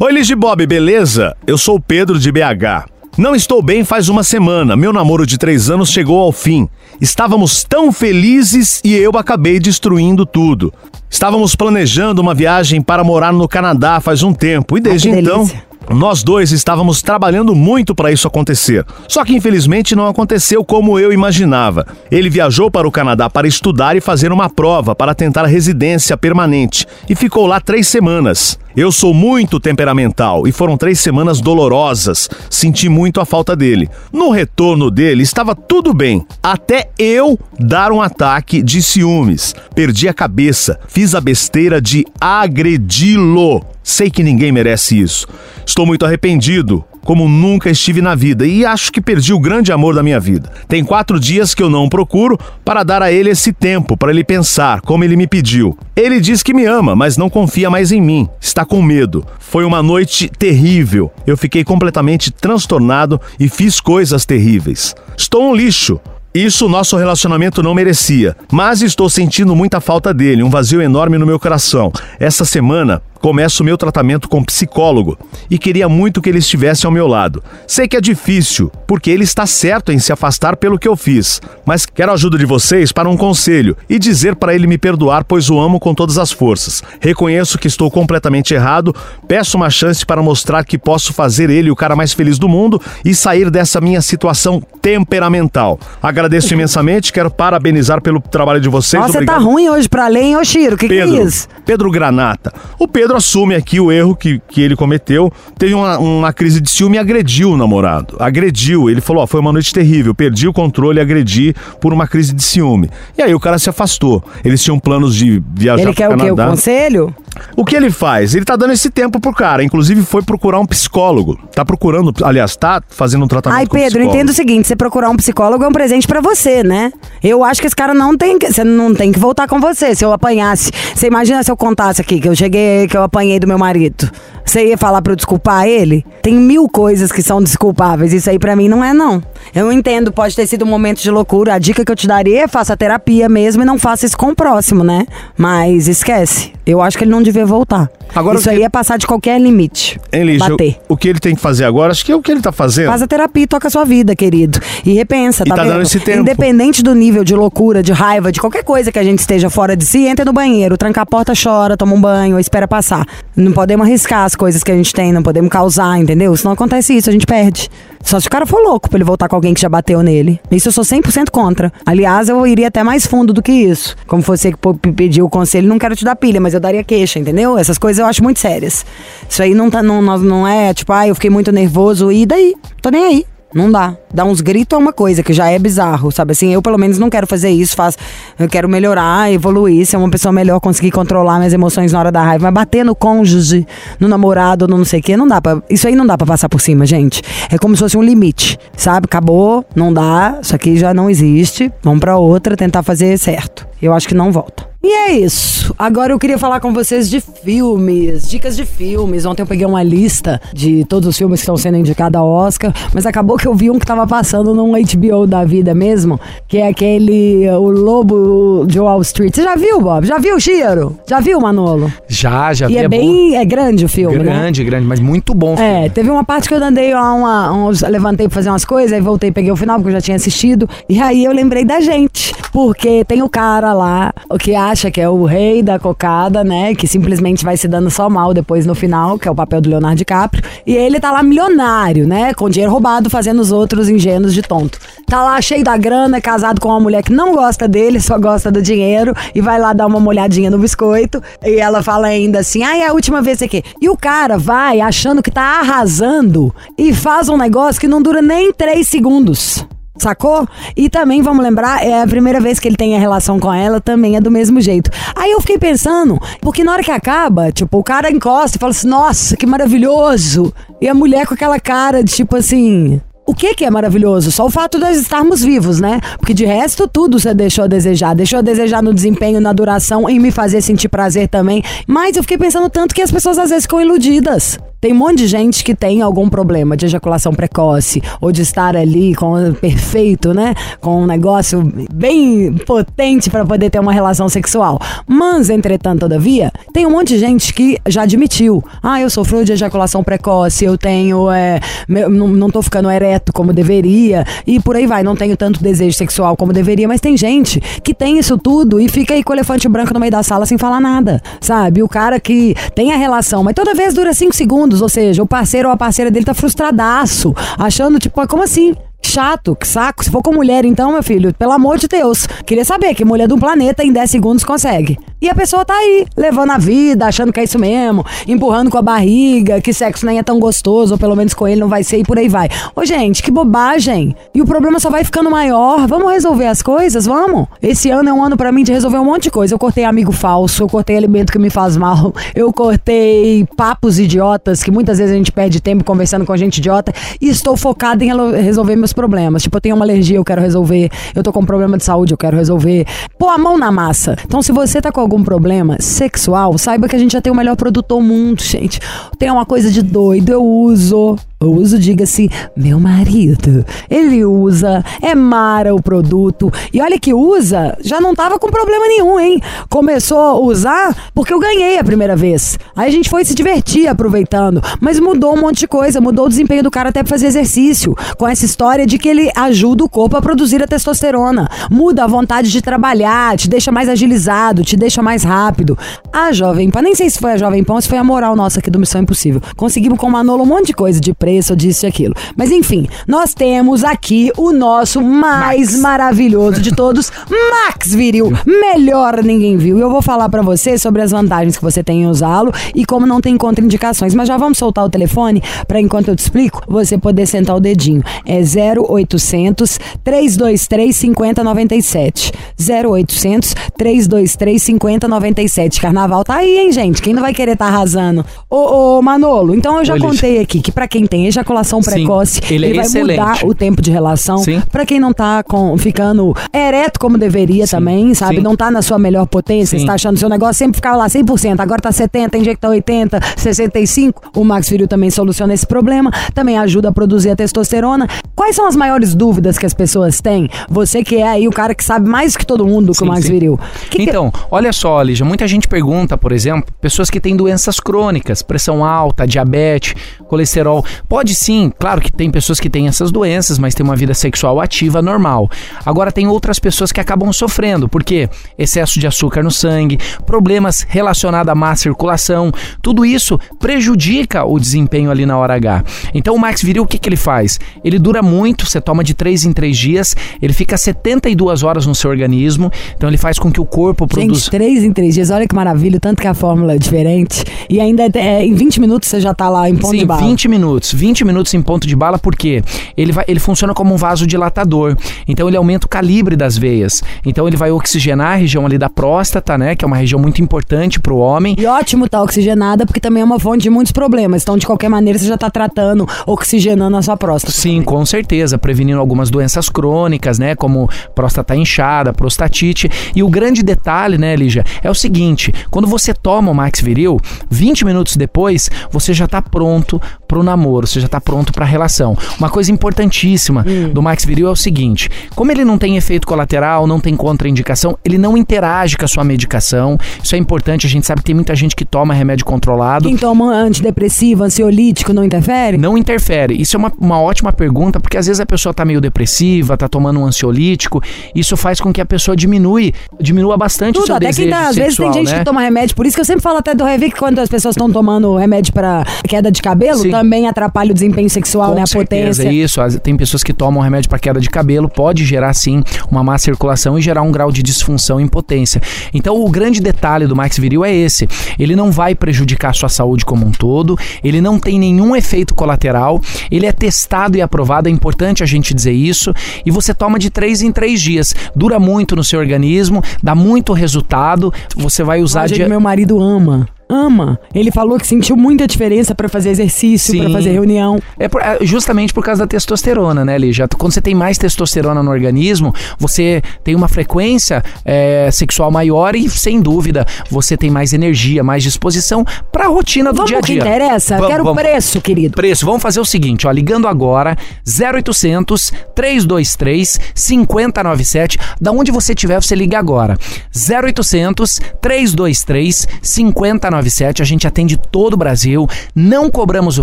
Oi, 0.00 0.12
Ligia 0.12 0.36
Bob, 0.36 0.66
beleza? 0.66 1.36
Eu 1.46 1.56
sou 1.58 1.76
o 1.76 1.80
Pedro 1.80 2.18
de 2.18 2.30
BH. 2.32 2.91
Não 3.18 3.34
estou 3.34 3.62
bem 3.62 3.84
faz 3.84 4.08
uma 4.08 4.24
semana. 4.24 4.74
Meu 4.74 4.90
namoro 4.90 5.26
de 5.26 5.36
três 5.36 5.68
anos 5.68 5.90
chegou 5.90 6.18
ao 6.18 6.32
fim. 6.32 6.66
Estávamos 6.98 7.62
tão 7.62 7.92
felizes 7.92 8.80
e 8.82 8.94
eu 8.94 9.10
acabei 9.18 9.60
destruindo 9.60 10.24
tudo. 10.24 10.72
Estávamos 11.10 11.54
planejando 11.54 12.22
uma 12.22 12.34
viagem 12.34 12.80
para 12.80 13.04
morar 13.04 13.30
no 13.30 13.46
Canadá 13.46 14.00
faz 14.00 14.22
um 14.22 14.32
tempo 14.32 14.78
e 14.78 14.80
desde 14.80 15.10
que 15.10 15.18
então. 15.18 15.46
Nós 15.90 16.22
dois 16.22 16.52
estávamos 16.52 17.02
trabalhando 17.02 17.54
muito 17.54 17.94
para 17.94 18.10
isso 18.10 18.26
acontecer. 18.26 18.86
Só 19.06 19.22
que 19.26 19.36
infelizmente 19.36 19.94
não 19.94 20.06
aconteceu 20.06 20.64
como 20.64 20.98
eu 20.98 21.12
imaginava. 21.12 21.86
Ele 22.10 22.30
viajou 22.30 22.70
para 22.70 22.88
o 22.88 22.92
Canadá 22.92 23.28
para 23.28 23.46
estudar 23.46 23.94
e 23.94 24.00
fazer 24.00 24.32
uma 24.32 24.48
prova 24.48 24.94
para 24.94 25.14
tentar 25.14 25.44
residência 25.44 26.16
permanente 26.16 26.86
e 27.10 27.14
ficou 27.14 27.46
lá 27.46 27.60
três 27.60 27.88
semanas. 27.88 28.58
Eu 28.74 28.90
sou 28.90 29.12
muito 29.12 29.60
temperamental 29.60 30.46
e 30.46 30.52
foram 30.52 30.78
três 30.78 30.98
semanas 30.98 31.40
dolorosas. 31.40 32.28
Senti 32.48 32.88
muito 32.88 33.20
a 33.20 33.24
falta 33.24 33.54
dele. 33.54 33.88
No 34.10 34.30
retorno 34.30 34.90
dele 34.90 35.22
estava 35.22 35.54
tudo 35.54 35.92
bem, 35.92 36.24
até 36.42 36.90
eu 36.98 37.38
dar 37.58 37.92
um 37.92 38.00
ataque 38.00 38.62
de 38.62 38.82
ciúmes. 38.82 39.54
Perdi 39.74 40.08
a 40.08 40.14
cabeça, 40.14 40.78
fiz 40.88 41.14
a 41.14 41.20
besteira 41.20 41.82
de 41.82 42.06
agredi-lo. 42.18 43.62
Sei 43.82 44.10
que 44.10 44.22
ninguém 44.22 44.52
merece 44.52 44.98
isso. 44.98 45.26
Estou 45.66 45.84
muito 45.84 46.06
arrependido, 46.06 46.84
como 47.04 47.28
nunca 47.28 47.70
estive 47.70 48.00
na 48.00 48.14
vida, 48.14 48.46
e 48.46 48.64
acho 48.64 48.92
que 48.92 49.00
perdi 49.00 49.32
o 49.32 49.40
grande 49.40 49.72
amor 49.72 49.94
da 49.94 50.02
minha 50.02 50.20
vida. 50.20 50.50
Tem 50.68 50.84
quatro 50.84 51.18
dias 51.18 51.54
que 51.54 51.62
eu 51.62 51.70
não 51.70 51.84
o 51.84 51.90
procuro 51.90 52.38
para 52.64 52.82
dar 52.82 53.02
a 53.02 53.12
ele 53.12 53.30
esse 53.30 53.52
tempo, 53.52 53.96
para 53.96 54.10
ele 54.10 54.24
pensar, 54.24 54.80
como 54.80 55.04
ele 55.04 55.16
me 55.16 55.26
pediu. 55.26 55.76
Ele 55.94 56.20
diz 56.20 56.42
que 56.42 56.54
me 56.54 56.64
ama, 56.64 56.96
mas 56.96 57.16
não 57.16 57.28
confia 57.28 57.70
mais 57.70 57.92
em 57.92 58.00
mim, 58.00 58.28
está 58.40 58.64
com 58.64 58.80
medo. 58.82 59.26
Foi 59.38 59.64
uma 59.64 59.82
noite 59.82 60.30
terrível. 60.38 61.12
Eu 61.26 61.36
fiquei 61.36 61.64
completamente 61.64 62.30
transtornado 62.30 63.20
e 63.38 63.48
fiz 63.48 63.80
coisas 63.80 64.24
terríveis. 64.24 64.94
Estou 65.16 65.50
um 65.50 65.54
lixo. 65.54 66.00
Isso 66.34 66.66
nosso 66.66 66.96
relacionamento 66.96 67.62
não 67.62 67.74
merecia, 67.74 68.34
mas 68.50 68.80
estou 68.80 69.10
sentindo 69.10 69.54
muita 69.54 69.82
falta 69.82 70.14
dele, 70.14 70.42
um 70.42 70.48
vazio 70.48 70.80
enorme 70.80 71.18
no 71.18 71.26
meu 71.26 71.38
coração. 71.38 71.92
Essa 72.18 72.46
semana 72.46 73.02
começo 73.22 73.62
o 73.62 73.64
meu 73.64 73.78
tratamento 73.78 74.28
com 74.28 74.42
psicólogo 74.42 75.16
e 75.48 75.56
queria 75.56 75.88
muito 75.88 76.20
que 76.20 76.28
ele 76.28 76.40
estivesse 76.40 76.84
ao 76.84 76.92
meu 76.92 77.06
lado. 77.06 77.42
Sei 77.68 77.86
que 77.86 77.96
é 77.96 78.00
difícil, 78.00 78.70
porque 78.84 79.12
ele 79.12 79.22
está 79.22 79.46
certo 79.46 79.92
em 79.92 79.98
se 80.00 80.12
afastar 80.12 80.56
pelo 80.56 80.76
que 80.76 80.88
eu 80.88 80.96
fiz, 80.96 81.40
mas 81.64 81.86
quero 81.86 82.10
a 82.10 82.14
ajuda 82.14 82.36
de 82.36 82.44
vocês 82.44 82.90
para 82.90 83.08
um 83.08 83.16
conselho 83.16 83.76
e 83.88 83.96
dizer 83.96 84.34
para 84.34 84.54
ele 84.54 84.66
me 84.66 84.76
perdoar, 84.76 85.22
pois 85.24 85.48
o 85.48 85.60
amo 85.60 85.78
com 85.78 85.94
todas 85.94 86.18
as 86.18 86.32
forças. 86.32 86.82
Reconheço 87.00 87.58
que 87.58 87.68
estou 87.68 87.88
completamente 87.92 88.54
errado, 88.54 88.92
peço 89.28 89.56
uma 89.56 89.70
chance 89.70 90.04
para 90.04 90.20
mostrar 90.20 90.64
que 90.64 90.76
posso 90.76 91.12
fazer 91.12 91.48
ele 91.48 91.70
o 91.70 91.76
cara 91.76 91.94
mais 91.94 92.12
feliz 92.12 92.40
do 92.40 92.48
mundo 92.48 92.82
e 93.04 93.14
sair 93.14 93.50
dessa 93.50 93.80
minha 93.80 94.02
situação 94.02 94.60
temperamental. 94.80 95.78
Agradeço 96.02 96.52
imensamente, 96.54 97.12
quero 97.12 97.30
parabenizar 97.30 98.02
pelo 98.02 98.20
trabalho 98.20 98.60
de 98.60 98.68
vocês. 98.68 99.00
Nossa, 99.00 99.20
você 99.20 99.24
tá 99.24 99.38
ruim 99.38 99.68
hoje 99.68 99.88
pra 99.88 100.08
ler, 100.08 100.22
hein, 100.22 100.36
ô 100.36 100.44
Chiro? 100.44 100.74
O 100.74 100.78
que, 100.78 100.88
que 100.88 100.98
é 100.98 101.06
isso? 101.06 101.46
Pedro 101.64 101.88
Granata. 101.88 102.52
O 102.80 102.88
Pedro 102.88 103.11
assume 103.16 103.54
aqui 103.54 103.80
o 103.80 103.90
erro 103.90 104.14
que, 104.14 104.40
que 104.48 104.60
ele 104.60 104.76
cometeu. 104.76 105.32
Teve 105.58 105.74
uma, 105.74 105.98
uma 105.98 106.32
crise 106.32 106.60
de 106.60 106.70
ciúme 106.70 106.96
e 106.96 106.98
agrediu 106.98 107.50
o 107.50 107.56
namorado. 107.56 108.16
Agrediu. 108.18 108.90
Ele 108.90 109.00
falou: 109.00 109.22
ó, 109.22 109.26
foi 109.26 109.40
uma 109.40 109.52
noite 109.52 109.72
terrível. 109.72 110.14
Perdi 110.14 110.48
o 110.48 110.52
controle 110.52 110.98
e 110.98 111.00
agredi 111.00 111.54
por 111.80 111.92
uma 111.92 112.06
crise 112.06 112.32
de 112.34 112.42
ciúme. 112.42 112.90
E 113.16 113.22
aí 113.22 113.34
o 113.34 113.40
cara 113.40 113.58
se 113.58 113.70
afastou. 113.70 114.22
Eles 114.44 114.62
tinham 114.62 114.78
planos 114.78 115.14
de 115.14 115.42
viajar 115.54 115.82
Ele 115.82 115.94
quer 115.94 116.08
o 116.08 116.16
quê? 116.16 116.30
O 116.30 116.36
conselho? 116.36 117.14
O 117.56 117.64
que 117.64 117.76
ele 117.76 117.90
faz? 117.90 118.34
Ele 118.34 118.44
tá 118.44 118.56
dando 118.56 118.72
esse 118.72 118.90
tempo 118.90 119.20
pro 119.20 119.32
cara. 119.32 119.62
Inclusive 119.62 120.02
foi 120.02 120.22
procurar 120.22 120.58
um 120.60 120.66
psicólogo. 120.66 121.38
Tá 121.54 121.64
procurando, 121.64 122.12
aliás, 122.24 122.56
tá 122.56 122.82
fazendo 122.88 123.24
um 123.24 123.28
tratamento 123.28 123.58
Ai, 123.58 123.66
Pedro, 123.66 124.02
entenda 124.02 124.32
o 124.32 124.34
seguinte: 124.34 124.66
você 124.66 124.76
procurar 124.76 125.10
um 125.10 125.16
psicólogo 125.16 125.64
é 125.64 125.68
um 125.68 125.72
presente 125.72 126.06
pra 126.06 126.20
você, 126.20 126.62
né? 126.62 126.92
Eu 127.22 127.44
acho 127.44 127.60
que 127.60 127.66
esse 127.66 127.76
cara 127.76 127.94
não 127.94 128.16
tem 128.16 128.38
que. 128.38 128.52
Você 128.52 128.64
não 128.64 128.94
tem 128.94 129.12
que 129.12 129.18
voltar 129.18 129.46
com 129.48 129.60
você. 129.60 129.94
Se 129.94 130.04
eu 130.04 130.12
apanhasse. 130.12 130.70
Você 130.94 131.06
imagina 131.06 131.42
se 131.42 131.50
eu 131.50 131.56
contasse 131.56 132.00
aqui 132.00 132.20
que 132.20 132.28
eu 132.28 132.34
cheguei, 132.34 132.86
que 132.88 132.96
eu 132.96 133.02
apanhei 133.02 133.38
do 133.38 133.46
meu 133.46 133.58
marido. 133.58 134.10
Você 134.44 134.66
ia 134.68 134.76
falar 134.76 135.00
pra 135.02 135.12
eu 135.12 135.16
desculpar 135.16 135.66
ele? 135.66 136.04
Tem 136.22 136.34
mil 136.34 136.68
coisas 136.68 137.10
que 137.12 137.22
são 137.22 137.42
desculpáveis. 137.42 138.12
Isso 138.12 138.28
aí 138.28 138.38
pra 138.38 138.54
mim 138.56 138.68
não 138.68 138.84
é, 138.84 138.92
não. 138.92 139.22
Eu 139.54 139.72
entendo, 139.72 140.12
pode 140.12 140.34
ter 140.36 140.46
sido 140.46 140.64
um 140.64 140.68
momento 140.68 141.00
de 141.00 141.10
loucura. 141.10 141.54
A 141.54 141.58
dica 141.58 141.84
que 141.84 141.90
eu 141.92 141.96
te 141.96 142.06
daria 142.06 142.44
é 142.44 142.48
faça 142.48 142.76
terapia 142.76 143.28
mesmo 143.28 143.62
e 143.62 143.64
não 143.66 143.78
faça 143.78 144.04
isso 144.06 144.16
com 144.16 144.28
o 144.30 144.36
próximo, 144.36 144.82
né? 144.84 145.06
Mas 145.36 145.88
esquece. 145.88 146.52
Eu 146.66 146.80
acho 146.80 146.96
que 146.96 147.04
ele 147.04 147.10
não 147.10 147.22
devia 147.22 147.44
voltar. 147.46 147.90
Agora, 148.14 148.38
isso 148.38 148.48
o 148.48 148.52
que- 148.52 148.58
aí 148.58 148.62
é 148.62 148.68
passar 148.68 148.98
de 148.98 149.06
qualquer 149.06 149.40
limite. 149.40 149.98
Hein, 150.12 150.38
Bater. 150.38 150.76
o 150.88 150.96
que 150.96 151.08
ele 151.08 151.18
tem 151.18 151.34
que 151.34 151.40
fazer 151.40 151.64
agora? 151.64 151.90
Acho 151.92 152.04
que 152.04 152.12
é 152.12 152.16
o 152.16 152.20
que 152.22 152.30
ele 152.30 152.40
tá 152.42 152.52
fazendo. 152.52 152.88
Faz 152.88 153.00
a 153.02 153.06
terapia 153.06 153.44
e 153.44 153.46
toca 153.46 153.68
a 153.68 153.70
sua 153.70 153.84
vida, 153.84 154.14
querido. 154.14 154.60
E 154.84 154.92
repensa, 154.92 155.42
E 155.44 155.48
tá, 155.48 155.56
tá 155.56 155.62
vendo? 155.62 155.72
dando 155.72 155.82
esse 155.82 155.98
tempo. 155.98 156.20
Independente 156.20 156.82
do 156.82 156.94
nível 156.94 157.24
de 157.24 157.34
loucura, 157.34 157.82
de 157.82 157.90
raiva, 157.92 158.30
de 158.30 158.40
qualquer 158.40 158.62
coisa 158.64 158.92
que 158.92 158.98
a 158.98 159.02
gente 159.02 159.20
esteja 159.20 159.48
fora 159.50 159.74
de 159.76 159.84
si, 159.84 160.06
entra 160.06 160.24
no 160.24 160.32
banheiro, 160.32 160.76
tranca 160.76 161.00
a 161.02 161.06
porta, 161.06 161.32
chora, 161.40 161.76
toma 161.76 161.94
um 161.94 162.00
banho, 162.00 162.38
espera 162.38 162.68
passar. 162.68 163.04
Não 163.34 163.50
podemos 163.52 163.86
arriscar 163.86 164.24
as 164.32 164.36
coisas 164.36 164.62
que 164.64 164.72
a 164.72 164.74
gente 164.74 164.94
tem, 164.94 165.12
não 165.12 165.22
podemos 165.22 165.50
causar, 165.50 165.98
entendeu? 166.00 166.34
Se 166.34 166.42
não 166.44 166.52
acontece 166.52 166.96
isso, 166.96 167.10
a 167.10 167.12
gente 167.12 167.26
perde. 167.26 167.68
Só 168.02 168.18
se 168.18 168.26
o 168.28 168.30
cara 168.30 168.46
for 168.46 168.62
louco 168.62 168.88
pra 168.88 168.96
ele 168.96 169.04
voltar 169.04 169.28
com 169.28 169.36
alguém 169.36 169.52
que 169.52 169.60
já 169.60 169.68
bateu 169.68 170.02
nele. 170.02 170.40
Isso 170.50 170.68
eu 170.68 170.72
sou 170.72 170.82
100% 170.82 171.28
contra. 171.30 171.70
Aliás, 171.84 172.30
eu 172.30 172.46
iria 172.46 172.68
até 172.68 172.82
mais 172.82 173.06
fundo 173.06 173.30
do 173.34 173.42
que 173.42 173.52
isso. 173.52 173.94
Como 174.06 174.22
você 174.22 174.50
que 174.50 174.58
pediu 174.94 175.26
o 175.26 175.30
conselho, 175.30 175.68
não 175.68 175.78
quero 175.78 175.94
te 175.94 176.02
dar 176.02 176.16
pilha, 176.16 176.40
mas 176.40 176.54
eu 176.54 176.60
daria 176.60 176.82
queixa, 176.82 177.18
entendeu? 177.18 177.58
Essas 177.58 177.76
coisas 177.76 177.98
eu 178.00 178.06
acho 178.06 178.22
muito 178.22 178.40
sérias. 178.40 178.86
Isso 179.28 179.42
aí 179.42 179.54
não, 179.54 179.70
tá, 179.70 179.82
não- 179.82 180.00
não 180.00 180.48
é 180.48 180.72
tipo, 180.72 180.90
ah, 180.94 181.06
eu 181.06 181.14
fiquei 181.14 181.28
muito 181.28 181.52
nervoso 181.52 182.10
e 182.10 182.24
daí? 182.24 182.54
Tô 182.80 182.88
nem 182.88 183.04
aí. 183.04 183.26
Não 183.54 183.70
dá. 183.70 183.96
Dar 184.12 184.24
uns 184.24 184.40
gritos 184.40 184.76
é 184.76 184.80
uma 184.80 184.92
coisa 184.92 185.22
que 185.22 185.32
já 185.32 185.50
é 185.50 185.58
bizarro, 185.58 186.10
sabe? 186.10 186.32
Assim, 186.32 186.52
eu 186.52 186.62
pelo 186.62 186.78
menos 186.78 186.98
não 186.98 187.08
quero 187.08 187.26
fazer 187.26 187.50
isso, 187.50 187.74
faz, 187.74 187.96
eu 188.38 188.48
quero 188.48 188.68
melhorar, 188.68 189.32
evoluir, 189.32 189.86
ser 189.86 189.96
uma 189.96 190.10
pessoa 190.10 190.32
melhor, 190.32 190.60
conseguir 190.60 190.90
controlar 190.90 191.38
minhas 191.38 191.52
emoções 191.52 191.92
na 191.92 191.98
hora 191.98 192.12
da 192.12 192.22
raiva. 192.22 192.44
Mas 192.44 192.54
bater 192.54 192.84
no 192.84 192.94
cônjuge, 192.94 193.66
no 193.98 194.08
namorado, 194.08 194.66
no 194.66 194.78
não 194.78 194.84
sei 194.84 195.00
o 195.00 195.02
quê, 195.02 195.16
não 195.16 195.26
dá 195.26 195.40
pra. 195.40 195.62
Isso 195.70 195.86
aí 195.86 195.94
não 195.94 196.06
dá 196.06 196.16
pra 196.16 196.26
passar 196.26 196.48
por 196.48 196.60
cima, 196.60 196.84
gente. 196.86 197.22
É 197.50 197.58
como 197.58 197.76
se 197.76 197.80
fosse 197.80 197.96
um 197.96 198.02
limite, 198.02 198.58
sabe? 198.76 199.04
Acabou, 199.04 199.64
não 199.74 199.92
dá, 199.92 200.38
isso 200.42 200.54
aqui 200.54 200.76
já 200.76 200.92
não 200.92 201.08
existe. 201.08 201.70
Vamos 201.82 202.00
pra 202.00 202.16
outra, 202.16 202.56
tentar 202.56 202.82
fazer 202.82 203.16
certo. 203.18 203.66
Eu 203.80 203.92
acho 203.92 204.08
que 204.08 204.14
não 204.14 204.32
volta. 204.32 204.71
E 204.84 204.92
é 204.92 205.12
isso. 205.12 205.72
Agora 205.78 206.12
eu 206.12 206.18
queria 206.18 206.38
falar 206.38 206.58
com 206.58 206.72
vocês 206.72 207.08
de 207.08 207.20
filmes, 207.20 208.28
dicas 208.28 208.56
de 208.56 208.66
filmes. 208.66 209.24
Ontem 209.24 209.42
eu 209.42 209.46
peguei 209.46 209.64
uma 209.64 209.82
lista 209.82 210.40
de 210.52 210.84
todos 210.86 211.08
os 211.08 211.16
filmes 211.16 211.38
que 211.38 211.44
estão 211.44 211.56
sendo 211.56 211.76
indicados 211.76 212.18
ao 212.18 212.26
Oscar, 212.28 212.74
mas 212.92 213.06
acabou 213.06 213.36
que 213.36 213.46
eu 213.46 213.54
vi 213.54 213.70
um 213.70 213.78
que 213.78 213.86
tava 213.86 214.04
passando 214.08 214.52
num 214.54 214.72
HBO 214.72 215.24
da 215.24 215.44
vida 215.44 215.72
mesmo, 215.72 216.20
que 216.48 216.58
é 216.58 216.66
aquele 216.66 217.48
O 217.50 217.70
Lobo 217.70 218.64
de 218.66 218.80
Wall 218.80 219.00
Street. 219.02 219.32
Você 219.32 219.44
já 219.44 219.54
viu, 219.54 219.80
Bob? 219.80 220.04
Já 220.04 220.18
viu, 220.18 220.40
Chiro? 220.40 220.98
Já 221.06 221.20
viu, 221.20 221.40
Manolo? 221.40 221.92
Já, 222.08 222.52
já 222.52 222.66
e 222.66 222.70
vi. 222.70 222.78
é, 222.78 222.82
bom. 222.82 222.88
bem. 222.88 223.36
É 223.36 223.44
grande 223.44 223.84
o 223.84 223.88
filme, 223.88 224.18
né? 224.18 224.24
grande, 224.24 224.64
grande, 224.64 224.86
mas 224.86 224.98
muito 224.98 225.32
bom. 225.32 225.54
É, 225.54 225.88
teve 225.90 226.10
uma 226.10 226.24
parte 226.24 226.48
que 226.48 226.54
eu 226.54 226.62
andei 226.62 226.92
lá, 226.92 227.14
uma, 227.14 227.70
levantei 227.88 228.26
pra 228.26 228.34
fazer 228.34 228.48
umas 228.48 228.64
coisas, 228.64 228.92
aí 228.92 229.00
voltei, 229.00 229.30
peguei 229.30 229.52
o 229.52 229.56
final, 229.56 229.76
porque 229.76 229.90
eu 229.90 229.94
já 229.94 230.00
tinha 230.00 230.16
assistido. 230.16 230.68
E 230.88 231.00
aí 231.00 231.24
eu 231.24 231.32
lembrei 231.32 231.64
da 231.64 231.80
gente. 231.80 232.34
Porque 232.52 233.04
tem 233.04 233.22
o 233.22 233.28
cara 233.28 233.72
lá, 233.72 234.12
o 234.28 234.36
que 234.36 234.54
acha 234.54 234.71
que 234.90 235.00
é 235.00 235.08
o 235.08 235.24
rei 235.24 235.62
da 235.62 235.78
cocada, 235.78 236.42
né? 236.42 236.74
Que 236.74 236.86
simplesmente 236.86 237.44
vai 237.44 237.56
se 237.56 237.68
dando 237.68 237.90
só 237.90 238.08
mal 238.08 238.32
depois 238.32 238.64
no 238.64 238.74
final, 238.74 239.18
que 239.18 239.28
é 239.28 239.30
o 239.30 239.34
papel 239.34 239.60
do 239.60 239.68
Leonardo 239.68 239.96
DiCaprio. 239.96 240.42
E 240.66 240.74
ele 240.74 240.98
tá 240.98 241.10
lá 241.10 241.22
milionário, 241.22 242.06
né? 242.06 242.32
Com 242.34 242.48
dinheiro 242.48 242.72
roubado, 242.72 243.10
fazendo 243.10 243.40
os 243.40 243.52
outros 243.52 243.88
ingênuos 243.88 244.32
de 244.32 244.42
tonto. 244.42 244.78
Tá 245.06 245.22
lá 245.22 245.40
cheio 245.40 245.62
da 245.62 245.76
grana, 245.76 246.20
casado 246.20 246.60
com 246.60 246.68
uma 246.68 246.80
mulher 246.80 247.02
que 247.02 247.12
não 247.12 247.34
gosta 247.34 247.68
dele, 247.68 248.00
só 248.00 248.18
gosta 248.18 248.50
do 248.50 248.62
dinheiro, 248.62 249.14
e 249.34 249.40
vai 249.40 249.58
lá 249.60 249.72
dar 249.72 249.86
uma 249.86 250.00
molhadinha 250.00 250.50
no 250.50 250.58
biscoito. 250.58 251.22
E 251.44 251.60
ela 251.60 251.82
fala 251.82 252.06
ainda 252.06 252.38
assim: 252.38 252.62
ah, 252.62 252.76
é 252.76 252.86
a 252.86 252.92
última 252.92 253.20
vez 253.20 253.42
aqui. 253.42 253.62
E 253.80 253.88
o 253.88 253.96
cara 253.96 254.38
vai 254.38 254.80
achando 254.80 255.22
que 255.22 255.30
tá 255.30 255.60
arrasando 255.60 256.54
e 256.78 256.94
faz 256.94 257.28
um 257.28 257.36
negócio 257.36 257.80
que 257.80 257.88
não 257.88 258.00
dura 258.00 258.22
nem 258.22 258.52
três 258.52 258.88
segundos. 258.88 259.66
Sacou? 259.98 260.48
E 260.76 260.88
também, 260.88 261.22
vamos 261.22 261.44
lembrar, 261.44 261.84
é 261.84 262.02
a 262.02 262.06
primeira 262.06 262.40
vez 262.40 262.58
que 262.58 262.66
ele 262.66 262.76
tem 262.76 262.96
a 262.96 262.98
relação 262.98 263.38
com 263.38 263.52
ela, 263.52 263.80
também 263.80 264.16
é 264.16 264.20
do 264.20 264.30
mesmo 264.30 264.60
jeito. 264.60 264.90
Aí 265.14 265.30
eu 265.30 265.40
fiquei 265.40 265.58
pensando, 265.58 266.18
porque 266.40 266.64
na 266.64 266.72
hora 266.72 266.82
que 266.82 266.90
acaba, 266.90 267.52
tipo, 267.52 267.78
o 267.78 267.84
cara 267.84 268.10
encosta 268.10 268.56
e 268.56 268.60
fala 268.60 268.70
assim, 268.70 268.88
nossa, 268.88 269.36
que 269.36 269.46
maravilhoso. 269.46 270.52
E 270.80 270.88
a 270.88 270.94
mulher 270.94 271.26
com 271.26 271.34
aquela 271.34 271.60
cara 271.60 272.02
de 272.02 272.12
tipo 272.12 272.36
assim. 272.36 273.00
O 273.24 273.34
que 273.34 273.54
que 273.54 273.64
é 273.64 273.70
maravilhoso? 273.70 274.32
Só 274.32 274.46
o 274.46 274.50
fato 274.50 274.78
de 274.78 274.84
nós 274.84 274.98
estarmos 274.98 275.42
vivos, 275.42 275.78
né? 275.78 276.00
Porque 276.18 276.34
de 276.34 276.44
resto, 276.44 276.88
tudo 276.88 277.20
você 277.20 277.32
deixou 277.32 277.64
a 277.64 277.68
desejar. 277.68 278.16
Deixou 278.16 278.40
a 278.40 278.42
desejar 278.42 278.82
no 278.82 278.92
desempenho, 278.92 279.40
na 279.40 279.52
duração, 279.52 280.10
em 280.10 280.18
me 280.18 280.32
fazer 280.32 280.60
sentir 280.60 280.88
prazer 280.88 281.28
também. 281.28 281.62
Mas 281.86 282.16
eu 282.16 282.22
fiquei 282.24 282.36
pensando 282.36 282.68
tanto 282.68 282.92
que 282.92 283.00
as 283.00 283.12
pessoas 283.12 283.38
às 283.38 283.50
vezes 283.50 283.64
ficam 283.64 283.80
iludidas. 283.80 284.58
Tem 284.82 284.92
um 284.92 284.96
monte 284.96 285.18
de 285.18 285.28
gente 285.28 285.62
que 285.62 285.76
tem 285.76 286.02
algum 286.02 286.28
problema 286.28 286.76
de 286.76 286.86
ejaculação 286.86 287.32
precoce 287.32 288.02
ou 288.20 288.32
de 288.32 288.42
estar 288.42 288.76
ali 288.76 289.14
com 289.14 289.34
perfeito, 289.54 290.34
né? 290.34 290.54
Com 290.80 291.02
um 291.02 291.06
negócio 291.06 291.62
bem 291.94 292.52
potente 292.66 293.30
para 293.30 293.46
poder 293.46 293.70
ter 293.70 293.78
uma 293.78 293.92
relação 293.92 294.28
sexual. 294.28 294.80
Mas, 295.06 295.48
entretanto, 295.50 296.00
todavia, 296.00 296.50
tem 296.72 296.84
um 296.84 296.90
monte 296.90 297.10
de 297.10 297.20
gente 297.20 297.54
que 297.54 297.78
já 297.86 298.02
admitiu. 298.02 298.60
Ah, 298.82 299.00
eu 299.00 299.08
sofro 299.08 299.44
de 299.44 299.52
ejaculação 299.52 300.02
precoce, 300.02 300.64
eu 300.64 300.76
tenho. 300.76 301.30
É, 301.30 301.60
meu- 301.88 302.10
não, 302.10 302.26
não 302.26 302.50
tô 302.50 302.60
ficando 302.60 302.90
ereto 302.90 303.32
como 303.32 303.52
deveria. 303.52 304.24
E 304.44 304.58
por 304.58 304.74
aí 304.74 304.84
vai, 304.88 305.04
não 305.04 305.14
tenho 305.14 305.36
tanto 305.36 305.62
desejo 305.62 305.96
sexual 305.96 306.36
como 306.36 306.52
deveria. 306.52 306.88
Mas 306.88 307.00
tem 307.00 307.16
gente 307.16 307.60
que 307.84 307.94
tem 307.94 308.18
isso 308.18 308.36
tudo 308.36 308.80
e 308.80 308.88
fica 308.88 309.14
aí 309.14 309.22
com 309.22 309.32
o 309.32 309.36
elefante 309.36 309.68
branco 309.68 309.94
no 309.94 310.00
meio 310.00 310.10
da 310.10 310.24
sala 310.24 310.44
sem 310.44 310.58
falar 310.58 310.80
nada. 310.80 311.22
Sabe? 311.40 311.84
O 311.84 311.88
cara 311.88 312.18
que 312.18 312.56
tem 312.74 312.92
a 312.92 312.96
relação, 312.96 313.44
mas 313.44 313.54
toda 313.54 313.76
vez 313.76 313.94
dura 313.94 314.12
cinco 314.12 314.34
segundos. 314.34 314.71
Ou 314.80 314.88
seja, 314.88 315.22
o 315.22 315.26
parceiro 315.26 315.68
ou 315.68 315.74
a 315.74 315.76
parceira 315.76 316.10
dele 316.10 316.24
tá 316.24 316.32
frustradaço, 316.34 317.34
achando, 317.58 317.98
tipo, 317.98 318.20
"Ah, 318.20 318.26
como 318.26 318.42
assim? 318.42 318.74
Chato, 319.04 319.56
que 319.56 319.66
saco. 319.66 320.04
Se 320.04 320.10
for 320.10 320.22
com 320.22 320.32
mulher, 320.32 320.64
então, 320.64 320.92
meu 320.92 321.02
filho, 321.02 321.34
pelo 321.34 321.50
amor 321.52 321.76
de 321.76 321.88
Deus. 321.88 322.26
Queria 322.46 322.64
saber 322.64 322.94
que 322.94 323.04
mulher 323.04 323.26
de 323.26 323.34
um 323.34 323.38
planeta 323.38 323.84
em 323.84 323.92
10 323.92 324.08
segundos 324.10 324.44
consegue. 324.44 324.96
E 325.22 325.30
a 325.30 325.36
pessoa 325.36 325.64
tá 325.64 325.72
aí, 325.72 326.04
levando 326.16 326.50
a 326.50 326.58
vida, 326.58 327.06
achando 327.06 327.32
que 327.32 327.38
é 327.38 327.44
isso 327.44 327.56
mesmo, 327.56 328.04
empurrando 328.26 328.68
com 328.68 328.76
a 328.76 328.82
barriga, 328.82 329.60
que 329.60 329.72
sexo 329.72 330.04
nem 330.04 330.18
é 330.18 330.22
tão 330.24 330.40
gostoso, 330.40 330.94
ou 330.94 330.98
pelo 330.98 331.14
menos 331.14 331.32
com 331.32 331.46
ele 331.46 331.60
não 331.60 331.68
vai 331.68 331.84
ser, 331.84 331.98
e 331.98 332.02
por 332.02 332.18
aí 332.18 332.28
vai. 332.28 332.48
Ô, 332.74 332.84
gente, 332.84 333.22
que 333.22 333.30
bobagem. 333.30 334.16
E 334.34 334.42
o 334.42 334.44
problema 334.44 334.80
só 334.80 334.90
vai 334.90 335.04
ficando 335.04 335.30
maior. 335.30 335.86
Vamos 335.86 336.10
resolver 336.10 336.48
as 336.48 336.60
coisas? 336.60 337.06
Vamos? 337.06 337.46
Esse 337.62 337.88
ano 337.88 338.08
é 338.08 338.12
um 338.12 338.20
ano 338.20 338.36
pra 338.36 338.50
mim 338.50 338.64
de 338.64 338.72
resolver 338.72 338.98
um 338.98 339.04
monte 339.04 339.22
de 339.22 339.30
coisa. 339.30 339.54
Eu 339.54 339.60
cortei 339.60 339.84
amigo 339.84 340.10
falso, 340.10 340.64
eu 340.64 340.68
cortei 340.68 340.96
alimento 340.96 341.30
que 341.30 341.38
me 341.38 341.50
faz 341.50 341.76
mal, 341.76 342.12
eu 342.34 342.52
cortei 342.52 343.46
papos 343.56 344.00
idiotas, 344.00 344.60
que 344.60 344.72
muitas 344.72 344.98
vezes 344.98 345.14
a 345.14 345.16
gente 345.16 345.30
perde 345.30 345.60
tempo 345.60 345.84
conversando 345.84 346.26
com 346.26 346.36
gente 346.36 346.58
idiota, 346.58 346.92
e 347.20 347.28
estou 347.28 347.56
focada 347.56 348.04
em 348.04 348.10
resolver 348.42 348.74
meus 348.74 348.92
problemas. 348.92 349.44
Tipo, 349.44 349.58
eu 349.58 349.60
tenho 349.60 349.76
uma 349.76 349.84
alergia, 349.84 350.16
eu 350.16 350.24
quero 350.24 350.40
resolver. 350.40 350.90
Eu 351.14 351.22
tô 351.22 351.32
com 351.32 351.42
um 351.42 351.46
problema 351.46 351.78
de 351.78 351.84
saúde, 351.84 352.12
eu 352.12 352.18
quero 352.18 352.36
resolver. 352.36 352.84
Pô 353.16 353.28
a 353.28 353.38
mão 353.38 353.56
na 353.56 353.70
massa. 353.70 354.16
Então, 354.26 354.42
se 354.42 354.50
você 354.50 354.82
tá 354.82 354.90
com 354.90 355.11
algum 355.12 355.22
problema 355.22 355.76
sexual, 355.78 356.56
saiba 356.56 356.88
que 356.88 356.96
a 356.96 356.98
gente 356.98 357.12
já 357.12 357.20
tem 357.20 357.30
o 357.30 357.36
melhor 357.36 357.54
produto 357.54 357.88
do 357.88 358.00
mundo, 358.00 358.42
gente. 358.42 358.80
Tem 359.18 359.30
uma 359.30 359.44
coisa 359.44 359.70
de 359.70 359.82
doido, 359.82 360.30
eu 360.30 360.42
uso. 360.42 361.18
Uso, 361.48 361.78
diga-se, 361.78 362.30
meu 362.56 362.78
marido. 362.78 363.64
Ele 363.90 364.24
usa, 364.24 364.84
é 365.00 365.14
mara 365.14 365.74
o 365.74 365.82
produto. 365.82 366.52
E 366.72 366.80
olha 366.80 366.98
que 366.98 367.12
usa, 367.12 367.76
já 367.80 368.00
não 368.00 368.14
tava 368.14 368.38
com 368.38 368.48
problema 368.50 368.86
nenhum, 368.86 369.18
hein? 369.18 369.40
Começou 369.68 370.18
a 370.18 370.38
usar 370.38 371.10
porque 371.14 371.32
eu 371.32 371.40
ganhei 371.40 371.78
a 371.78 371.84
primeira 371.84 372.14
vez. 372.14 372.58
Aí 372.76 372.88
a 372.88 372.92
gente 372.92 373.10
foi 373.10 373.24
se 373.24 373.34
divertir 373.34 373.88
aproveitando. 373.88 374.62
Mas 374.80 375.00
mudou 375.00 375.34
um 375.34 375.40
monte 375.40 375.60
de 375.60 375.68
coisa, 375.68 376.00
mudou 376.00 376.26
o 376.26 376.28
desempenho 376.28 376.62
do 376.62 376.70
cara 376.70 376.90
até 376.90 377.02
pra 377.02 377.10
fazer 377.10 377.26
exercício. 377.26 377.94
Com 378.16 378.28
essa 378.28 378.44
história 378.44 378.86
de 378.86 378.98
que 378.98 379.08
ele 379.08 379.30
ajuda 379.36 379.84
o 379.84 379.88
corpo 379.88 380.16
a 380.16 380.22
produzir 380.22 380.62
a 380.62 380.66
testosterona. 380.66 381.48
Muda 381.70 382.04
a 382.04 382.06
vontade 382.06 382.50
de 382.50 382.62
trabalhar, 382.62 383.36
te 383.36 383.48
deixa 383.48 383.72
mais 383.72 383.88
agilizado, 383.88 384.62
te 384.62 384.76
deixa 384.76 385.02
mais 385.02 385.24
rápido. 385.24 385.76
A 386.12 386.32
Jovem 386.32 386.70
Pan, 386.70 386.82
nem 386.82 386.94
sei 386.94 387.10
se 387.10 387.18
foi 387.18 387.32
a 387.32 387.36
Jovem 387.36 387.64
Pan 387.64 387.74
ou 387.74 387.80
se 387.82 387.88
foi 387.88 387.98
a 387.98 388.04
moral 388.04 388.36
nossa 388.36 388.60
aqui 388.60 388.70
do 388.70 388.78
Missão 388.78 389.00
Impossível. 389.00 389.40
Conseguimos 389.56 389.98
com 389.98 390.06
o 390.06 390.10
Manolo 390.10 390.42
um 390.42 390.46
monte 390.46 390.66
de 390.66 390.72
coisa 390.72 391.00
de 391.00 391.12
preço, 391.12 391.31
disso 391.56 391.86
e 391.86 391.88
aquilo. 391.88 392.14
Mas 392.36 392.50
enfim, 392.50 392.86
nós 393.06 393.34
temos 393.34 393.84
aqui 393.84 394.30
o 394.36 394.52
nosso 394.52 395.00
mais 395.00 395.78
maravilhoso 395.80 396.60
de 396.60 396.74
todos, 396.74 397.10
Max 397.30 397.94
Viril. 397.94 398.32
Melhor 398.46 399.22
ninguém 399.22 399.56
viu. 399.56 399.78
E 399.78 399.80
eu 399.80 399.90
vou 399.90 400.02
falar 400.02 400.28
pra 400.28 400.42
você 400.42 400.76
sobre 400.78 401.02
as 401.02 401.10
vantagens 401.10 401.56
que 401.56 401.62
você 401.62 401.82
tem 401.82 402.02
em 402.02 402.06
usá-lo 402.06 402.52
e 402.74 402.84
como 402.84 403.06
não 403.06 403.20
tem 403.20 403.36
contraindicações. 403.36 404.14
Mas 404.14 404.28
já 404.28 404.36
vamos 404.36 404.58
soltar 404.58 404.84
o 404.84 404.90
telefone 404.90 405.42
pra 405.66 405.80
enquanto 405.80 406.08
eu 406.08 406.16
te 406.16 406.20
explico, 406.20 406.62
você 406.68 406.98
poder 406.98 407.26
sentar 407.26 407.56
o 407.56 407.60
dedinho. 407.60 408.02
É 408.26 408.40
0800 408.40 409.78
323 410.04 410.94
5097. 410.94 412.32
0800 412.58 413.54
323 413.76 414.62
5097. 414.62 415.80
Carnaval 415.80 416.24
tá 416.24 416.36
aí, 416.36 416.58
hein, 416.58 416.72
gente? 416.72 417.00
Quem 417.02 417.14
não 417.14 417.22
vai 417.22 417.32
querer 417.34 417.56
tá 417.56 417.66
arrasando? 417.66 418.24
Ô, 418.48 418.98
ô 418.98 419.02
Manolo, 419.02 419.54
então 419.54 419.78
eu 419.78 419.84
já 419.84 419.94
Lígia. 419.94 420.08
contei 420.08 420.38
aqui 420.40 420.60
que 420.60 420.72
pra 420.72 420.88
quem 420.88 421.06
tem 421.06 421.21
ejaculação 421.26 421.82
Sim, 421.82 421.90
precoce, 421.90 422.40
ele 422.50 422.70
é 422.70 422.74
vai 422.74 422.84
excelente. 422.84 423.18
mudar 423.20 423.38
o 423.44 423.54
tempo 423.54 423.80
de 423.82 423.90
relação. 423.90 424.42
Pra 424.70 424.84
quem 424.86 424.98
não 425.00 425.12
tá 425.12 425.42
com, 425.42 425.76
ficando 425.78 426.34
ereto 426.52 426.98
como 427.00 427.16
deveria 427.18 427.66
Sim, 427.66 427.76
também, 427.76 428.14
sabe? 428.14 428.36
sim. 428.36 428.42
Não 428.42 428.56
tá 428.56 428.70
na 428.70 428.82
sua 428.82 428.98
melhor 428.98 429.26
potência, 429.26 429.76
está 429.76 429.94
achando 429.94 430.18
seu 430.18 430.28
negócio 430.28 430.54
sempre 430.54 430.76
ficava 430.76 430.96
lá 430.96 431.06
100%, 431.06 431.60
agora 431.60 431.80
tá 431.80 431.90
70, 431.92 432.30
tem 432.30 432.42
dia 432.42 432.54
que 432.54 432.60
tá 432.60 432.68
80, 432.68 433.20
65. 433.36 434.30
O 434.36 434.44
Max 434.44 434.68
Viril 434.68 434.86
também 434.88 435.10
soluciona 435.10 435.54
esse 435.54 435.66
problema, 435.66 436.10
também 436.34 436.58
ajuda 436.58 436.88
a 436.88 436.92
produzir 436.92 437.30
a 437.30 437.36
testosterona. 437.36 438.06
Quais 438.34 438.56
são 438.56 438.66
as 438.66 438.76
maiores 438.76 439.14
dúvidas 439.14 439.58
que 439.58 439.66
as 439.66 439.74
pessoas 439.74 440.20
têm? 440.20 440.48
Você 440.68 441.02
que 441.02 441.16
é 441.16 441.26
aí 441.28 441.48
o 441.48 441.50
cara 441.50 441.74
que 441.74 441.84
sabe 441.84 442.08
mais 442.08 442.36
que 442.36 442.44
todo 442.46 442.66
mundo 442.66 442.86
que 442.92 443.02
o 443.02 443.06
Sim, 443.06 443.06
Max 443.06 443.24
sim. 443.24 443.32
Viril. 443.32 443.58
Que 443.90 443.98
que- 443.98 444.02
Então, 444.02 444.32
olha 444.50 444.72
só, 444.72 445.00
Lígia, 445.02 445.24
muita 445.24 445.46
gente 445.46 445.66
pergunta, 445.68 446.16
por 446.18 446.32
exemplo, 446.32 446.72
pessoas 446.80 447.08
que 447.10 447.20
têm 447.20 447.36
doenças 447.36 447.78
crônicas, 447.80 448.42
pressão 448.42 448.84
alta, 448.84 449.26
diabetes, 449.26 449.94
colesterol. 450.28 450.84
Pode 451.12 451.34
sim, 451.34 451.70
claro 451.78 452.00
que 452.00 452.10
tem 452.10 452.30
pessoas 452.30 452.58
que 452.58 452.70
têm 452.70 452.88
essas 452.88 453.10
doenças, 453.10 453.58
mas 453.58 453.74
têm 453.74 453.84
uma 453.84 453.94
vida 453.94 454.14
sexual 454.14 454.58
ativa 454.58 455.02
normal. 455.02 455.50
Agora 455.84 456.10
tem 456.10 456.26
outras 456.26 456.58
pessoas 456.58 456.90
que 456.90 456.98
acabam 456.98 457.30
sofrendo, 457.34 457.86
porque 457.86 458.30
excesso 458.56 458.98
de 458.98 459.06
açúcar 459.06 459.42
no 459.42 459.50
sangue, 459.50 459.98
problemas 460.24 460.86
relacionados 460.88 461.52
à 461.52 461.54
má 461.54 461.76
circulação, 461.76 462.50
tudo 462.80 463.04
isso 463.04 463.38
prejudica 463.60 464.42
o 464.46 464.58
desempenho 464.58 465.10
ali 465.10 465.26
na 465.26 465.36
hora 465.36 465.54
H. 465.54 465.84
Então 466.14 466.34
o 466.34 466.38
Max 466.38 466.62
Viril, 466.62 466.84
o 466.84 466.86
que, 466.86 466.96
que 466.96 467.10
ele 467.10 467.16
faz? 467.16 467.60
Ele 467.84 467.98
dura 467.98 468.22
muito, 468.22 468.64
você 468.64 468.80
toma 468.80 469.04
de 469.04 469.12
3 469.12 469.44
em 469.44 469.52
3 469.52 469.76
dias, 469.76 470.16
ele 470.40 470.54
fica 470.54 470.78
72 470.78 471.62
horas 471.62 471.84
no 471.84 471.94
seu 471.94 472.10
organismo, 472.10 472.72
então 472.96 473.10
ele 473.10 473.18
faz 473.18 473.38
com 473.38 473.52
que 473.52 473.60
o 473.60 473.66
corpo 473.66 474.06
produza. 474.06 474.40
Gente, 474.40 474.50
três 474.50 474.82
em 474.82 474.90
três 474.94 475.12
dias, 475.12 475.28
olha 475.28 475.46
que 475.46 475.54
maravilha, 475.54 476.00
tanto 476.00 476.22
que 476.22 476.26
a 476.26 476.32
fórmula 476.32 476.72
é 476.72 476.78
diferente. 476.78 477.44
E 477.68 477.82
ainda 477.82 478.08
é, 478.14 478.46
em 478.46 478.54
20 478.54 478.80
minutos 478.80 479.10
você 479.10 479.20
já 479.20 479.34
tá 479.34 479.50
lá 479.50 479.68
em 479.68 479.76
ponto 479.76 479.90
Sim, 479.90 479.98
de 479.98 480.06
bala. 480.06 480.22
20 480.22 480.48
minutos. 480.48 481.01
20 481.02 481.24
minutos 481.24 481.52
em 481.52 481.60
ponto 481.60 481.84
de 481.84 481.96
bala, 481.96 482.16
porque 482.16 482.62
ele, 482.96 483.10
vai, 483.10 483.24
ele 483.26 483.40
funciona 483.40 483.74
como 483.74 483.92
um 483.92 483.96
vasodilatador. 483.96 484.96
Então 485.26 485.48
ele 485.48 485.56
aumenta 485.56 485.84
o 485.84 485.88
calibre 485.88 486.36
das 486.36 486.56
veias. 486.56 487.02
Então 487.26 487.48
ele 487.48 487.56
vai 487.56 487.72
oxigenar 487.72 488.34
a 488.34 488.34
região 488.36 488.64
ali 488.64 488.78
da 488.78 488.88
próstata, 488.88 489.58
né? 489.58 489.74
Que 489.74 489.84
é 489.84 489.88
uma 489.88 489.96
região 489.96 490.20
muito 490.20 490.40
importante 490.40 491.00
para 491.00 491.12
o 491.12 491.18
homem. 491.18 491.56
E 491.58 491.66
ótimo 491.66 492.08
tá 492.08 492.22
oxigenada, 492.22 492.86
porque 492.86 493.00
também 493.00 493.20
é 493.20 493.24
uma 493.24 493.40
fonte 493.40 493.64
de 493.64 493.70
muitos 493.70 493.90
problemas. 493.90 494.42
Então, 494.42 494.56
de 494.56 494.64
qualquer 494.64 494.88
maneira, 494.88 495.18
você 495.18 495.26
já 495.26 495.36
tá 495.36 495.50
tratando, 495.50 496.06
oxigenando 496.24 496.96
a 496.96 497.02
sua 497.02 497.16
próstata. 497.16 497.52
Sim, 497.52 497.82
com 497.82 498.06
certeza, 498.06 498.56
prevenindo 498.56 499.00
algumas 499.00 499.28
doenças 499.28 499.68
crônicas, 499.68 500.38
né, 500.38 500.54
como 500.54 500.88
próstata 501.16 501.56
inchada, 501.56 502.12
prostatite. 502.12 502.88
E 503.16 503.24
o 503.24 503.28
grande 503.28 503.64
detalhe, 503.64 504.16
né, 504.16 504.36
Lígia, 504.36 504.62
é 504.84 504.90
o 504.90 504.94
seguinte, 504.94 505.52
quando 505.68 505.88
você 505.88 506.14
toma 506.14 506.52
o 506.52 506.54
Max 506.54 506.80
Viril, 506.80 507.18
20 507.50 507.84
minutos 507.84 508.16
depois, 508.16 508.70
você 508.92 509.12
já 509.12 509.26
tá 509.26 509.42
pronto 509.42 510.00
pro 510.28 510.44
namoro, 510.44 510.86
você 510.92 511.00
já 511.00 511.08
tá 511.08 511.20
pronto 511.20 511.52
pra 511.52 511.64
relação. 511.64 512.16
Uma 512.38 512.50
coisa 512.50 512.70
importantíssima 512.70 513.64
do 513.92 514.02
Max 514.02 514.24
Viril 514.24 514.48
é 514.48 514.50
o 514.50 514.56
seguinte, 514.56 515.10
como 515.34 515.50
ele 515.50 515.64
não 515.64 515.78
tem 515.78 515.96
efeito 515.96 516.26
colateral, 516.26 516.86
não 516.86 517.00
tem 517.00 517.16
contraindicação, 517.16 517.98
ele 518.04 518.18
não 518.18 518.36
interage 518.36 518.96
com 518.96 519.04
a 519.04 519.08
sua 519.08 519.24
medicação. 519.24 519.98
Isso 520.22 520.34
é 520.34 520.38
importante, 520.38 520.86
a 520.86 520.90
gente 520.90 521.06
sabe 521.06 521.20
que 521.20 521.26
tem 521.26 521.34
muita 521.34 521.54
gente 521.54 521.74
que 521.74 521.84
toma 521.84 522.14
remédio 522.14 522.44
controlado. 522.44 523.06
Quem 523.06 523.16
toma 523.16 523.52
antidepressivo, 523.52 524.44
ansiolítico, 524.44 525.12
não 525.12 525.24
interfere? 525.24 525.76
Não 525.76 525.96
interfere. 525.96 526.60
Isso 526.60 526.76
é 526.76 526.78
uma, 526.78 526.92
uma 526.98 527.20
ótima 527.20 527.52
pergunta, 527.52 528.00
porque 528.00 528.16
às 528.16 528.26
vezes 528.26 528.40
a 528.40 528.46
pessoa 528.46 528.74
tá 528.74 528.84
meio 528.84 529.00
depressiva, 529.00 529.76
tá 529.76 529.88
tomando 529.88 530.20
um 530.20 530.26
ansiolítico. 530.26 531.02
Isso 531.34 531.56
faz 531.56 531.80
com 531.80 531.92
que 531.92 532.00
a 532.00 532.06
pessoa 532.06 532.36
diminui, 532.36 532.92
diminua 533.20 533.56
bastante 533.56 533.96
o 533.96 534.00
Tudo, 534.00 534.06
seu 534.06 534.16
até 534.16 534.26
desejo 534.26 534.48
quem 534.48 534.50
tá, 534.50 534.68
às 534.68 534.76
vezes 534.76 534.96
tem 534.96 535.12
gente 535.12 535.30
né? 535.30 535.38
que 535.38 535.44
toma 535.44 535.60
remédio, 535.60 535.94
por 535.94 536.06
isso 536.06 536.16
que 536.16 536.20
eu 536.20 536.24
sempre 536.24 536.42
falo 536.42 536.58
até 536.58 536.74
do 536.74 536.84
Revic, 536.84 537.12
que 537.12 537.18
quando 537.18 537.38
as 537.38 537.48
pessoas 537.48 537.74
estão 537.76 537.90
tomando 537.90 538.34
remédio 538.36 538.72
pra 538.72 539.04
queda 539.28 539.50
de 539.50 539.62
cabelo, 539.62 539.98
Sim. 539.98 540.10
também 540.10 540.48
atrapalha 540.48 540.81
o 540.90 540.94
desempenho 540.94 541.30
sexual, 541.30 541.70
Com 541.70 541.76
né? 541.76 541.82
A 541.82 541.86
certeza, 541.86 542.42
potência. 542.42 542.64
isso. 542.64 543.00
Tem 543.00 543.16
pessoas 543.16 543.42
que 543.42 543.52
tomam 543.52 543.82
remédio 543.82 544.08
para 544.08 544.18
queda 544.18 544.40
de 544.40 544.50
cabelo, 544.50 544.88
pode 544.88 545.24
gerar 545.24 545.54
sim 545.54 545.82
uma 546.10 546.22
má 546.22 546.36
circulação 546.38 546.98
e 546.98 547.02
gerar 547.02 547.22
um 547.22 547.30
grau 547.30 547.52
de 547.52 547.62
disfunção 547.62 548.20
e 548.20 548.24
impotência. 548.24 548.80
Então, 549.14 549.40
o 549.40 549.48
grande 549.50 549.80
detalhe 549.80 550.26
do 550.26 550.34
Max 550.34 550.58
Viril 550.58 550.84
é 550.84 550.92
esse: 550.92 551.28
ele 551.58 551.76
não 551.76 551.92
vai 551.92 552.14
prejudicar 552.14 552.70
a 552.70 552.72
sua 552.72 552.88
saúde 552.88 553.24
como 553.24 553.46
um 553.46 553.52
todo, 553.52 553.96
ele 554.24 554.40
não 554.40 554.58
tem 554.58 554.78
nenhum 554.78 555.14
efeito 555.14 555.54
colateral, 555.54 556.20
ele 556.50 556.66
é 556.66 556.72
testado 556.72 557.36
e 557.36 557.42
aprovado, 557.42 557.88
é 557.88 557.92
importante 557.92 558.42
a 558.42 558.46
gente 558.46 558.74
dizer 558.74 558.92
isso, 558.92 559.32
e 559.64 559.70
você 559.70 559.94
toma 559.94 560.18
de 560.18 560.30
três 560.30 560.62
em 560.62 560.72
três 560.72 561.00
dias. 561.00 561.34
Dura 561.54 561.78
muito 561.78 562.16
no 562.16 562.24
seu 562.24 562.40
organismo, 562.40 563.02
dá 563.22 563.34
muito 563.34 563.72
resultado, 563.72 564.52
você 564.76 565.02
vai 565.02 565.22
usar 565.22 565.44
Hoje 565.44 565.54
de. 565.54 565.64
meu 565.64 565.80
marido 565.80 566.20
ama. 566.20 566.68
Ama. 566.94 567.38
Ele 567.54 567.70
falou 567.70 567.98
que 567.98 568.06
sentiu 568.06 568.36
muita 568.36 568.66
diferença 568.66 569.14
pra 569.14 569.28
fazer 569.28 569.50
exercício, 569.50 570.12
Sim. 570.12 570.32
fazer 570.32 570.50
reunião. 570.52 571.00
É 571.18 571.26
por- 571.28 571.40
é 571.40 571.58
justamente 571.62 572.12
por 572.12 572.22
causa 572.22 572.40
da 572.42 572.46
testosterona, 572.46 573.24
né, 573.24 573.38
Lígia? 573.38 573.66
Quando 573.78 573.92
você 573.92 574.00
tem 574.02 574.14
mais 574.14 574.36
testosterona 574.36 575.02
no 575.02 575.10
organismo, 575.10 575.74
você 575.98 576.42
tem 576.62 576.74
uma 576.74 576.88
frequência 576.88 577.62
é, 577.84 578.28
sexual 578.30 578.70
maior 578.70 579.14
e, 579.16 579.28
sem 579.30 579.60
dúvida, 579.60 580.06
você 580.30 580.56
tem 580.56 580.70
mais 580.70 580.92
energia, 580.92 581.42
mais 581.42 581.62
disposição 581.62 582.24
pra 582.52 582.66
rotina 582.66 583.10
do 583.10 583.16
Vamos 583.16 583.30
dia 583.30 583.38
a 583.38 583.40
pro 583.40 583.46
que 583.46 583.52
dia. 583.54 583.62
interessa? 583.62 584.16
Vamos, 584.16 584.28
Quero 584.30 584.44
vamos. 584.44 584.62
preço, 584.62 585.00
querido. 585.00 585.34
Preço, 585.34 585.64
vamos 585.64 585.80
fazer 585.82 586.00
o 586.00 586.04
seguinte, 586.04 586.46
ó, 586.46 586.50
ligando 586.50 586.86
agora 586.86 587.36
0800 587.66 588.70
323 588.94 589.98
5097, 590.14 591.38
da 591.60 591.72
onde 591.72 591.90
você 591.90 592.12
estiver, 592.12 592.40
você 592.42 592.54
liga 592.54 592.78
agora. 592.78 593.16
0800 593.54 594.60
323 594.80 595.88
5097, 596.02 596.81
a 597.20 597.24
gente 597.24 597.46
atende 597.46 597.76
todo 597.76 598.14
o 598.14 598.16
Brasil, 598.16 598.66
não 598.94 599.30
cobramos 599.30 599.78
o 599.78 599.82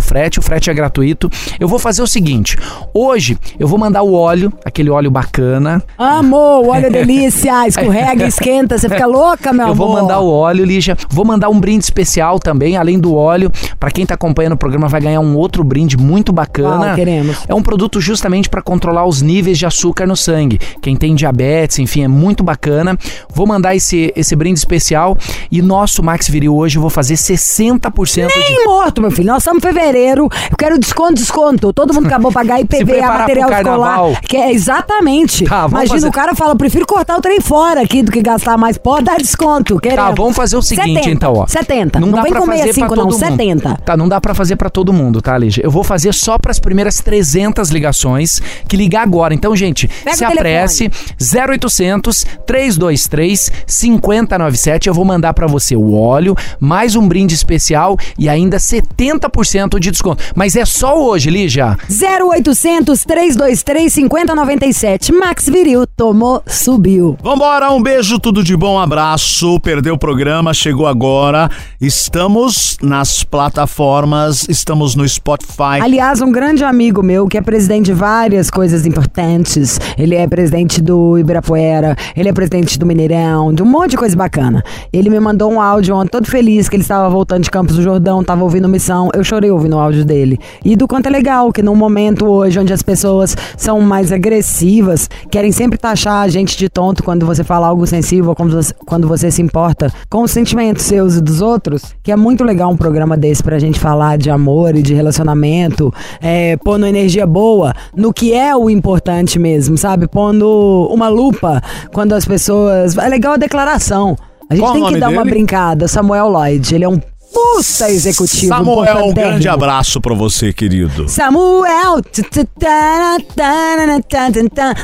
frete, 0.00 0.38
o 0.38 0.42
frete 0.42 0.70
é 0.70 0.74
gratuito. 0.74 1.30
Eu 1.58 1.68
vou 1.68 1.78
fazer 1.78 2.02
o 2.02 2.06
seguinte, 2.06 2.56
hoje 2.92 3.38
eu 3.58 3.66
vou 3.66 3.78
mandar 3.78 4.02
o 4.02 4.12
óleo, 4.12 4.52
aquele 4.64 4.90
óleo 4.90 5.10
bacana. 5.10 5.82
Amor, 5.96 6.68
olha 6.68 6.90
delícia, 6.90 7.66
escorrega, 7.68 8.26
esquenta, 8.26 8.78
você 8.78 8.88
fica 8.88 9.06
louca, 9.06 9.52
meu 9.52 9.66
Eu 9.66 9.72
amor. 9.72 9.86
vou 9.86 9.92
mandar 10.00 10.20
o 10.20 10.30
óleo, 10.30 10.64
Lígia. 10.64 10.96
Vou 11.08 11.24
mandar 11.24 11.48
um 11.48 11.58
brinde 11.58 11.84
especial 11.84 12.38
também, 12.38 12.76
além 12.76 12.98
do 12.98 13.14
óleo. 13.14 13.50
Pra 13.78 13.90
quem 13.90 14.04
tá 14.04 14.14
acompanhando 14.14 14.54
o 14.54 14.58
programa, 14.58 14.88
vai 14.88 15.00
ganhar 15.00 15.20
um 15.20 15.36
outro 15.36 15.64
brinde 15.64 15.96
muito 15.96 16.32
bacana. 16.32 16.86
Qual 16.86 16.94
queremos? 16.94 17.36
É 17.48 17.54
um 17.54 17.62
produto 17.62 18.00
justamente 18.00 18.48
pra 18.48 18.62
controlar 18.62 19.06
os 19.06 19.22
níveis 19.22 19.58
de 19.58 19.66
açúcar 19.66 20.06
no 20.06 20.16
sangue. 20.16 20.58
Quem 20.80 20.96
tem 20.96 21.14
diabetes, 21.14 21.78
enfim, 21.78 22.02
é 22.04 22.08
muito 22.08 22.42
bacana. 22.42 22.98
Vou 23.32 23.46
mandar 23.46 23.74
esse, 23.74 24.12
esse 24.16 24.34
brinde 24.36 24.58
especial. 24.58 25.16
E 25.50 25.62
nosso 25.62 26.02
Max 26.02 26.28
Viril 26.28 26.54
hoje 26.54 26.76
eu 26.76 26.80
vou 26.82 26.89
fazer 26.90 27.14
60% 27.14 28.28
de. 28.28 28.38
Nem 28.38 28.64
morto, 28.64 29.00
meu 29.00 29.10
filho. 29.10 29.28
Nós 29.28 29.38
estamos 29.42 29.62
em 29.62 29.66
fevereiro. 29.66 30.28
Eu 30.50 30.56
quero 30.56 30.78
desconto, 30.78 31.14
desconto. 31.14 31.72
Todo 31.72 31.94
mundo 31.94 32.06
acabou 32.06 32.30
pagar 32.32 32.60
IPVA, 32.60 33.06
material 33.06 33.50
escolar. 33.50 34.20
Que 34.22 34.36
é 34.36 34.52
exatamente. 34.52 35.44
Tá, 35.44 35.66
Imagina 35.68 35.94
fazer- 35.94 36.08
o 36.08 36.12
cara 36.12 36.34
fala, 36.34 36.54
prefiro 36.56 36.86
cortar 36.86 37.16
o 37.16 37.20
trem 37.20 37.40
fora 37.40 37.82
aqui 37.82 38.02
do 38.02 38.10
que 38.10 38.20
gastar 38.22 38.56
mais. 38.56 38.76
Pode 38.78 39.04
dar 39.04 39.16
desconto. 39.18 39.74
Tá, 39.76 39.80
Queremos. 39.80 40.14
vamos 40.16 40.36
fazer 40.36 40.56
o 40.56 40.62
seguinte 40.62 40.94
70, 41.04 41.10
então, 41.10 41.34
ó. 41.34 41.46
70. 41.46 42.00
Não, 42.00 42.10
dá 42.10 42.22
vem 42.22 42.32
pra 42.32 42.40
com 42.40 42.46
fazer 42.46 42.58
65 42.58 42.86
pra 42.88 42.96
não, 42.96 43.08
todo 43.08 43.12
mundo. 43.12 43.30
70. 43.30 43.78
Tá, 43.84 43.96
não 43.96 44.08
dá 44.08 44.20
pra 44.20 44.34
fazer 44.34 44.56
pra 44.56 44.70
todo 44.70 44.92
mundo, 44.92 45.20
tá, 45.22 45.36
Lígia? 45.36 45.62
Eu 45.64 45.70
vou 45.70 45.84
fazer 45.84 46.12
só 46.14 46.38
pras 46.38 46.58
primeiras 46.58 47.00
300 47.00 47.70
ligações 47.70 48.40
que 48.68 48.76
ligar 48.76 49.02
agora. 49.02 49.34
Então, 49.34 49.54
gente, 49.54 49.88
Pega 50.04 50.16
se 50.16 50.24
apresse 50.24 50.90
0800 51.20 52.24
323 52.46 53.52
5097. 53.66 54.88
Eu 54.88 54.94
vou 54.94 55.04
mandar 55.04 55.34
pra 55.34 55.46
você 55.46 55.76
o 55.76 55.94
óleo 55.94 56.34
mais 56.58 56.79
mais 56.80 56.96
um 56.96 57.06
brinde 57.06 57.34
especial 57.34 57.94
e 58.18 58.26
ainda 58.26 58.56
70% 58.56 59.78
de 59.78 59.90
desconto. 59.90 60.24
Mas 60.34 60.56
é 60.56 60.64
só 60.64 60.98
hoje, 60.98 61.28
Lígia. 61.28 61.76
0800 61.90 63.04
323 63.04 63.92
5097. 63.92 65.12
Max 65.12 65.46
Viril, 65.46 65.86
tomou, 65.86 66.42
subiu. 66.46 67.18
Vambora, 67.22 67.70
um 67.70 67.82
beijo, 67.82 68.18
tudo 68.18 68.42
de 68.42 68.56
bom, 68.56 68.78
abraço. 68.78 69.60
Perdeu 69.60 69.92
o 69.92 69.98
programa, 69.98 70.54
chegou 70.54 70.86
agora. 70.86 71.50
Estamos 71.78 72.78
nas 72.80 73.24
plataformas, 73.24 74.48
estamos 74.48 74.94
no 74.94 75.06
Spotify. 75.06 75.82
Aliás, 75.82 76.22
um 76.22 76.32
grande 76.32 76.64
amigo 76.64 77.02
meu 77.02 77.28
que 77.28 77.36
é 77.36 77.42
presidente 77.42 77.86
de 77.86 77.92
várias 77.92 78.48
coisas 78.48 78.86
importantes. 78.86 79.78
Ele 79.98 80.14
é 80.14 80.26
presidente 80.26 80.80
do 80.80 81.18
Ibirapuera, 81.18 81.94
ele 82.16 82.30
é 82.30 82.32
presidente 82.32 82.78
do 82.78 82.86
Mineirão, 82.86 83.52
de 83.52 83.62
um 83.62 83.66
monte 83.66 83.90
de 83.90 83.96
coisa 83.98 84.16
bacana. 84.16 84.62
Ele 84.90 85.10
me 85.10 85.20
mandou 85.20 85.52
um 85.52 85.60
áudio 85.60 85.94
ontem, 85.94 86.08
todo 86.08 86.26
feliz 86.26 86.59
que 86.68 86.76
ele 86.76 86.82
estava 86.82 87.08
voltando 87.08 87.44
de 87.44 87.50
Campos 87.50 87.76
do 87.76 87.82
Jordão, 87.82 88.20
estava 88.20 88.42
ouvindo 88.42 88.68
missão. 88.68 89.10
Eu 89.14 89.24
chorei 89.24 89.50
ouvindo 89.50 89.76
o 89.76 89.78
áudio 89.78 90.04
dele. 90.04 90.38
E 90.64 90.76
do 90.76 90.86
quanto 90.86 91.06
é 91.06 91.10
legal 91.10 91.52
que 91.52 91.62
num 91.62 91.74
momento 91.74 92.26
hoje 92.26 92.58
onde 92.58 92.72
as 92.72 92.82
pessoas 92.82 93.36
são 93.56 93.80
mais 93.80 94.12
agressivas, 94.12 95.08
querem 95.30 95.52
sempre 95.52 95.78
taxar 95.78 96.22
a 96.22 96.28
gente 96.28 96.56
de 96.56 96.68
tonto 96.68 97.02
quando 97.02 97.24
você 97.24 97.42
fala 97.44 97.66
algo 97.66 97.86
sensível, 97.86 98.34
quando 98.34 98.56
você, 98.56 98.74
quando 98.86 99.08
você 99.08 99.30
se 99.30 99.42
importa 99.42 99.92
com 100.08 100.22
os 100.22 100.30
sentimentos 100.30 100.84
seus 100.84 101.16
e 101.16 101.20
dos 101.20 101.40
outros, 101.40 101.94
que 102.02 102.12
é 102.12 102.16
muito 102.16 102.44
legal 102.44 102.70
um 102.70 102.76
programa 102.76 103.16
desse 103.16 103.42
pra 103.42 103.58
gente 103.58 103.78
falar 103.78 104.18
de 104.18 104.30
amor 104.30 104.74
e 104.74 104.82
de 104.82 104.94
relacionamento, 104.94 105.92
é, 106.20 106.56
pondo 106.58 106.86
energia 106.86 107.26
boa 107.26 107.74
no 107.96 108.12
que 108.12 108.32
é 108.34 108.54
o 108.56 108.68
importante 108.68 109.38
mesmo, 109.38 109.76
sabe? 109.76 110.06
Pondo 110.08 110.88
uma 110.90 111.08
lupa 111.08 111.62
quando 111.92 112.12
as 112.12 112.24
pessoas. 112.24 112.96
É 112.96 113.08
legal 113.08 113.34
a 113.34 113.36
declaração. 113.36 114.16
A 114.50 114.54
gente 114.54 114.64
Qual 114.64 114.72
o 114.72 114.74
tem 114.84 114.94
que 114.94 115.00
dar 115.00 115.10
uma 115.10 115.22
dele? 115.22 115.36
brincada. 115.36 115.86
Samuel 115.86 116.28
Lloyd, 116.28 116.74
ele 116.74 116.84
é 116.84 116.88
um 116.88 116.98
puta 116.98 117.88
executivo. 117.88 118.48
Samuel, 118.48 119.06
um 119.06 119.14
grande 119.14 119.48
abraço 119.48 120.00
pra 120.00 120.12
você, 120.12 120.52
querido. 120.52 121.08
Samuel! 121.08 122.00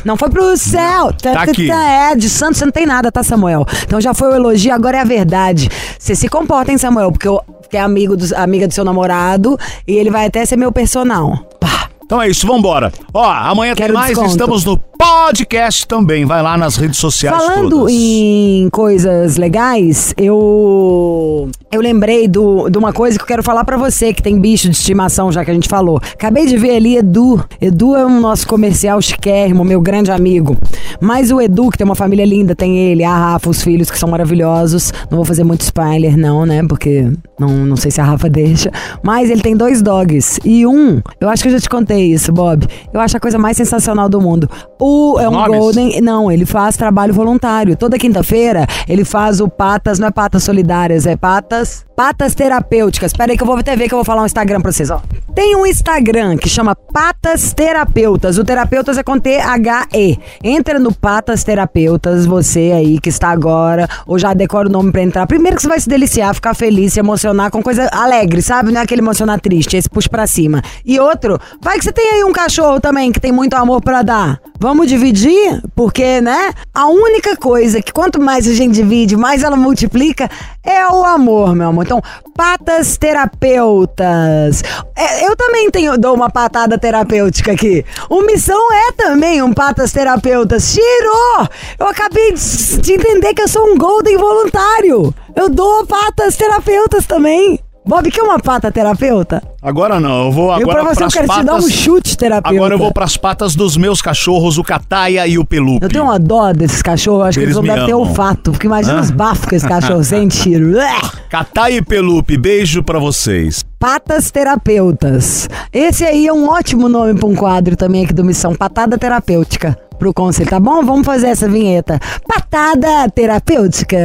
Não 0.04 0.16
foi 0.16 0.30
pro 0.30 0.56
céu. 0.56 1.12
Tá, 1.12 1.42
aqui. 1.42 1.68
É, 1.68 2.14
de 2.14 2.30
santo 2.30 2.56
você 2.56 2.64
não 2.64 2.72
tem 2.72 2.86
nada, 2.86 3.10
tá, 3.10 3.24
Samuel? 3.24 3.66
Então 3.84 4.00
já 4.00 4.14
foi 4.14 4.28
o 4.28 4.34
elogio, 4.36 4.72
agora 4.72 4.98
é 4.98 5.00
a 5.00 5.04
verdade. 5.04 5.68
Você 5.98 6.14
se 6.14 6.28
comporta, 6.28 6.70
hein, 6.70 6.78
Samuel? 6.78 7.10
Porque 7.10 7.26
eu 7.26 7.40
que 7.68 7.76
é 7.76 7.80
amigo 7.80 8.16
do, 8.16 8.24
amiga 8.36 8.68
do 8.68 8.72
seu 8.74 8.84
namorado 8.84 9.58
e 9.88 9.94
ele 9.94 10.08
vai 10.08 10.26
até 10.26 10.46
ser 10.46 10.56
meu 10.56 10.70
personal. 10.70 11.36
Pá. 11.58 11.90
Então 12.06 12.22
é 12.22 12.28
isso, 12.28 12.46
vambora. 12.46 12.92
Ó, 13.12 13.24
amanhã 13.24 13.74
Quero 13.74 13.92
tem 13.92 14.00
mais, 14.00 14.10
desconto. 14.10 14.30
estamos 14.30 14.64
no 14.64 14.78
podcast 14.96 15.86
também. 15.88 16.24
Vai 16.24 16.40
lá 16.40 16.56
nas 16.56 16.76
redes 16.76 16.98
sociais 16.98 17.36
Falando 17.36 17.70
todas. 17.80 17.92
em 17.92 18.68
coisas 18.70 19.36
legais, 19.36 20.14
eu 20.16 21.48
eu 21.72 21.80
lembrei 21.80 22.28
do, 22.28 22.70
de 22.70 22.78
uma 22.78 22.92
coisa 22.92 23.18
que 23.18 23.22
eu 23.24 23.26
quero 23.26 23.42
falar 23.42 23.64
pra 23.64 23.76
você 23.76 24.14
que 24.14 24.22
tem 24.22 24.38
bicho 24.40 24.70
de 24.70 24.76
estimação, 24.76 25.32
já 25.32 25.44
que 25.44 25.50
a 25.50 25.54
gente 25.54 25.68
falou. 25.68 26.00
Acabei 26.14 26.46
de 26.46 26.56
ver 26.56 26.76
ali 26.76 26.96
Edu. 26.96 27.44
Edu 27.60 27.96
é 27.96 28.06
um 28.06 28.20
nosso 28.20 28.46
comercial 28.46 29.02
chiquérrimo, 29.02 29.64
meu 29.64 29.80
grande 29.80 30.12
amigo. 30.12 30.56
Mas 31.00 31.32
o 31.32 31.40
Edu, 31.40 31.70
que 31.70 31.76
tem 31.78 31.84
uma 31.84 31.96
família 31.96 32.24
linda, 32.24 32.54
tem 32.54 32.78
ele, 32.78 33.02
a 33.02 33.14
Rafa, 33.14 33.50
os 33.50 33.62
filhos 33.62 33.90
que 33.90 33.98
são 33.98 34.08
maravilhosos. 34.08 34.92
Não 35.10 35.16
vou 35.16 35.24
fazer 35.24 35.42
muito 35.42 35.62
spoiler, 35.62 36.16
não, 36.16 36.46
né? 36.46 36.62
Porque 36.68 37.10
não, 37.38 37.48
não 37.66 37.76
sei 37.76 37.90
se 37.90 38.00
a 38.00 38.04
Rafa 38.04 38.30
deixa. 38.30 38.70
Mas 39.02 39.28
ele 39.28 39.42
tem 39.42 39.56
dois 39.56 39.82
dogs. 39.82 40.38
E 40.44 40.64
um, 40.64 41.02
eu 41.20 41.28
acho 41.28 41.42
que 41.42 41.48
eu 41.48 41.52
já 41.52 41.60
te 41.60 41.68
contei 41.68 41.95
isso, 42.00 42.32
Bob. 42.32 42.66
Eu 42.92 43.00
acho 43.00 43.16
a 43.16 43.20
coisa 43.20 43.38
mais 43.38 43.56
sensacional 43.56 44.08
do 44.08 44.20
mundo. 44.20 44.50
O 44.80 45.18
é 45.18 45.28
um 45.28 45.32
Nomes? 45.32 45.58
Golden. 45.58 46.00
Não, 46.00 46.30
ele 46.30 46.44
faz 46.44 46.76
trabalho 46.76 47.14
voluntário. 47.14 47.76
Toda 47.76 47.98
quinta-feira 47.98 48.66
ele 48.88 49.04
faz 49.04 49.40
o 49.40 49.48
Patas, 49.48 49.98
não 49.98 50.08
é 50.08 50.10
Patas 50.10 50.42
Solidárias, 50.42 51.06
é 51.06 51.16
Patas. 51.16 51.85
Patas 51.96 52.34
Terapêuticas. 52.34 53.14
Pera 53.14 53.32
aí 53.32 53.38
que 53.38 53.42
eu 53.42 53.46
vou 53.46 53.56
até 53.56 53.74
ver 53.74 53.88
que 53.88 53.94
eu 53.94 53.96
vou 53.96 54.04
falar 54.04 54.22
um 54.22 54.26
Instagram 54.26 54.60
pra 54.60 54.70
vocês, 54.70 54.90
ó. 54.90 55.00
Tem 55.34 55.56
um 55.56 55.66
Instagram 55.66 56.36
que 56.36 56.48
chama 56.48 56.74
Patas 56.74 57.52
Terapeutas. 57.52 58.38
O 58.38 58.44
terapeutas 58.44 58.96
é 58.98 59.02
com 59.02 59.18
T-H-E. 59.18 60.18
Entra 60.42 60.78
no 60.78 60.94
Patas 60.94 61.42
Terapeutas, 61.42 62.24
você 62.24 62.72
aí 62.74 63.00
que 63.00 63.08
está 63.08 63.28
agora, 63.28 63.88
ou 64.06 64.18
já 64.18 64.34
decora 64.34 64.68
o 64.68 64.70
nome 64.70 64.92
pra 64.92 65.02
entrar. 65.02 65.26
Primeiro 65.26 65.56
que 65.56 65.62
você 65.62 65.68
vai 65.68 65.80
se 65.80 65.88
deliciar, 65.88 66.34
ficar 66.34 66.54
feliz, 66.54 66.92
se 66.94 67.00
emocionar 67.00 67.50
com 67.50 67.62
coisa 67.62 67.88
alegre, 67.92 68.40
sabe? 68.40 68.72
Não 68.72 68.80
é 68.80 68.84
aquele 68.84 69.00
emocionar 69.00 69.40
triste, 69.40 69.76
esse 69.76 69.88
puxa 69.88 70.08
pra 70.08 70.26
cima. 70.26 70.62
E 70.84 70.98
outro, 71.00 71.38
vai 71.62 71.78
que 71.78 71.84
você 71.84 71.92
tem 71.92 72.14
aí 72.14 72.24
um 72.24 72.32
cachorro 72.32 72.80
também 72.80 73.12
que 73.12 73.20
tem 73.20 73.32
muito 73.32 73.54
amor 73.54 73.82
pra 73.82 74.02
dar. 74.02 74.40
Vamos 74.58 74.86
dividir? 74.88 75.62
Porque, 75.74 76.20
né? 76.22 76.52
A 76.74 76.86
única 76.88 77.36
coisa 77.36 77.82
que 77.82 77.92
quanto 77.92 78.20
mais 78.20 78.48
a 78.48 78.54
gente 78.54 78.74
divide, 78.74 79.16
mais 79.16 79.42
ela 79.42 79.56
multiplica 79.56 80.30
é 80.66 80.86
o 80.88 81.04
amor, 81.04 81.54
meu 81.54 81.68
amor. 81.68 81.84
Então, 81.84 82.02
patas 82.34 82.96
terapeutas. 82.98 84.62
É, 84.94 85.26
eu 85.26 85.36
também 85.36 85.70
tenho, 85.70 85.96
dou 85.96 86.14
uma 86.14 86.28
patada 86.28 86.76
terapêutica 86.76 87.52
aqui. 87.52 87.84
O 88.10 88.22
Missão 88.22 88.72
é 88.72 88.92
também 88.92 89.42
um 89.42 89.52
patas 89.52 89.92
terapeutas. 89.92 90.74
Tirou! 90.74 91.48
Eu 91.78 91.88
acabei 91.88 92.32
de, 92.32 92.80
de 92.80 92.92
entender 92.92 93.32
que 93.32 93.42
eu 93.42 93.48
sou 93.48 93.66
um 93.66 93.78
golden 93.78 94.16
voluntário. 94.16 95.14
Eu 95.34 95.48
dou 95.48 95.86
patas 95.86 96.36
terapeutas 96.36 97.06
também. 97.06 97.60
Bob, 97.86 98.10
que 98.10 98.18
é 98.18 98.22
uma 98.22 98.38
pata 98.40 98.70
terapeuta? 98.72 99.40
Agora 99.62 100.00
não, 100.00 100.26
eu 100.26 100.32
vou 100.32 100.46
eu 100.48 100.52
agora 100.54 100.82
pra 100.82 100.94
você 100.94 101.04
eu 101.04 101.08
quero 101.08 101.28
te 101.28 101.42
dar 101.44 101.54
um 101.54 101.56
patas- 101.58 101.72
chute 101.72 102.16
terapeuta. 102.16 102.56
Agora 102.56 102.74
eu 102.74 102.78
vou 102.78 102.92
pras 102.92 103.16
patas 103.16 103.54
dos 103.54 103.76
meus 103.76 104.02
cachorros, 104.02 104.58
o 104.58 104.64
Cataia 104.64 105.26
e 105.26 105.38
o 105.38 105.44
Pelupe. 105.44 105.84
Eu 105.84 105.88
tenho 105.88 106.04
uma 106.04 106.18
dó 106.18 106.52
desses 106.52 106.82
cachorros, 106.82 107.26
acho 107.28 107.38
que 107.38 107.44
Eles 107.44 107.54
eles 107.54 107.56
não 107.56 107.62
me 107.62 107.68
devem 107.68 107.86
ter 107.86 107.94
olfato, 107.94 108.50
porque 108.50 108.66
imagina 108.66 108.98
Hã? 108.98 109.02
os 109.02 109.10
bafos 109.12 109.44
que 109.46 109.54
esse 109.54 109.68
cachorro 109.68 110.02
sente 110.04 110.40
tiro. 110.42 110.72
Cataia 111.30 111.76
e 111.76 111.82
Pelupe, 111.82 112.36
beijo 112.36 112.82
pra 112.82 112.98
vocês. 112.98 113.64
Patas 113.78 114.30
terapeutas. 114.30 115.48
Esse 115.72 116.04
aí 116.04 116.26
é 116.26 116.32
um 116.32 116.48
ótimo 116.48 116.88
nome 116.88 117.14
pra 117.14 117.26
um 117.28 117.34
quadro 117.34 117.76
também 117.76 118.04
aqui 118.04 118.12
do 118.12 118.24
Missão, 118.24 118.54
Patada 118.54 118.98
Terapêutica. 118.98 119.78
Pro 119.98 120.12
conselho, 120.12 120.48
tá 120.50 120.60
bom? 120.60 120.84
Vamos 120.84 121.06
fazer 121.06 121.28
essa 121.28 121.48
vinheta. 121.48 121.98
Patada 122.26 123.08
terapêutica. 123.10 123.96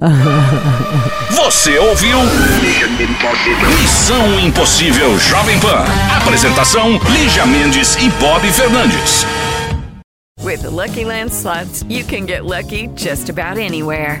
Você 1.30 1.78
ouviu? 1.78 2.18
Missão 3.80 4.40
Impossível 4.40 5.18
Jovem 5.18 5.58
Pan. 5.60 5.84
Apresentação: 6.16 6.98
Lígia 7.10 7.46
Mendes 7.46 7.96
e 7.96 8.08
Bob 8.20 8.46
Fernandes. 8.52 9.26
With 10.42 10.62
the 10.62 10.70
Lucky 10.70 11.04
Land 11.04 11.32
slots, 11.32 11.84
you 11.88 12.04
can 12.04 12.24
get 12.24 12.44
lucky 12.44 12.88
just 12.94 13.28
about 13.28 13.58
anywhere. 13.58 14.20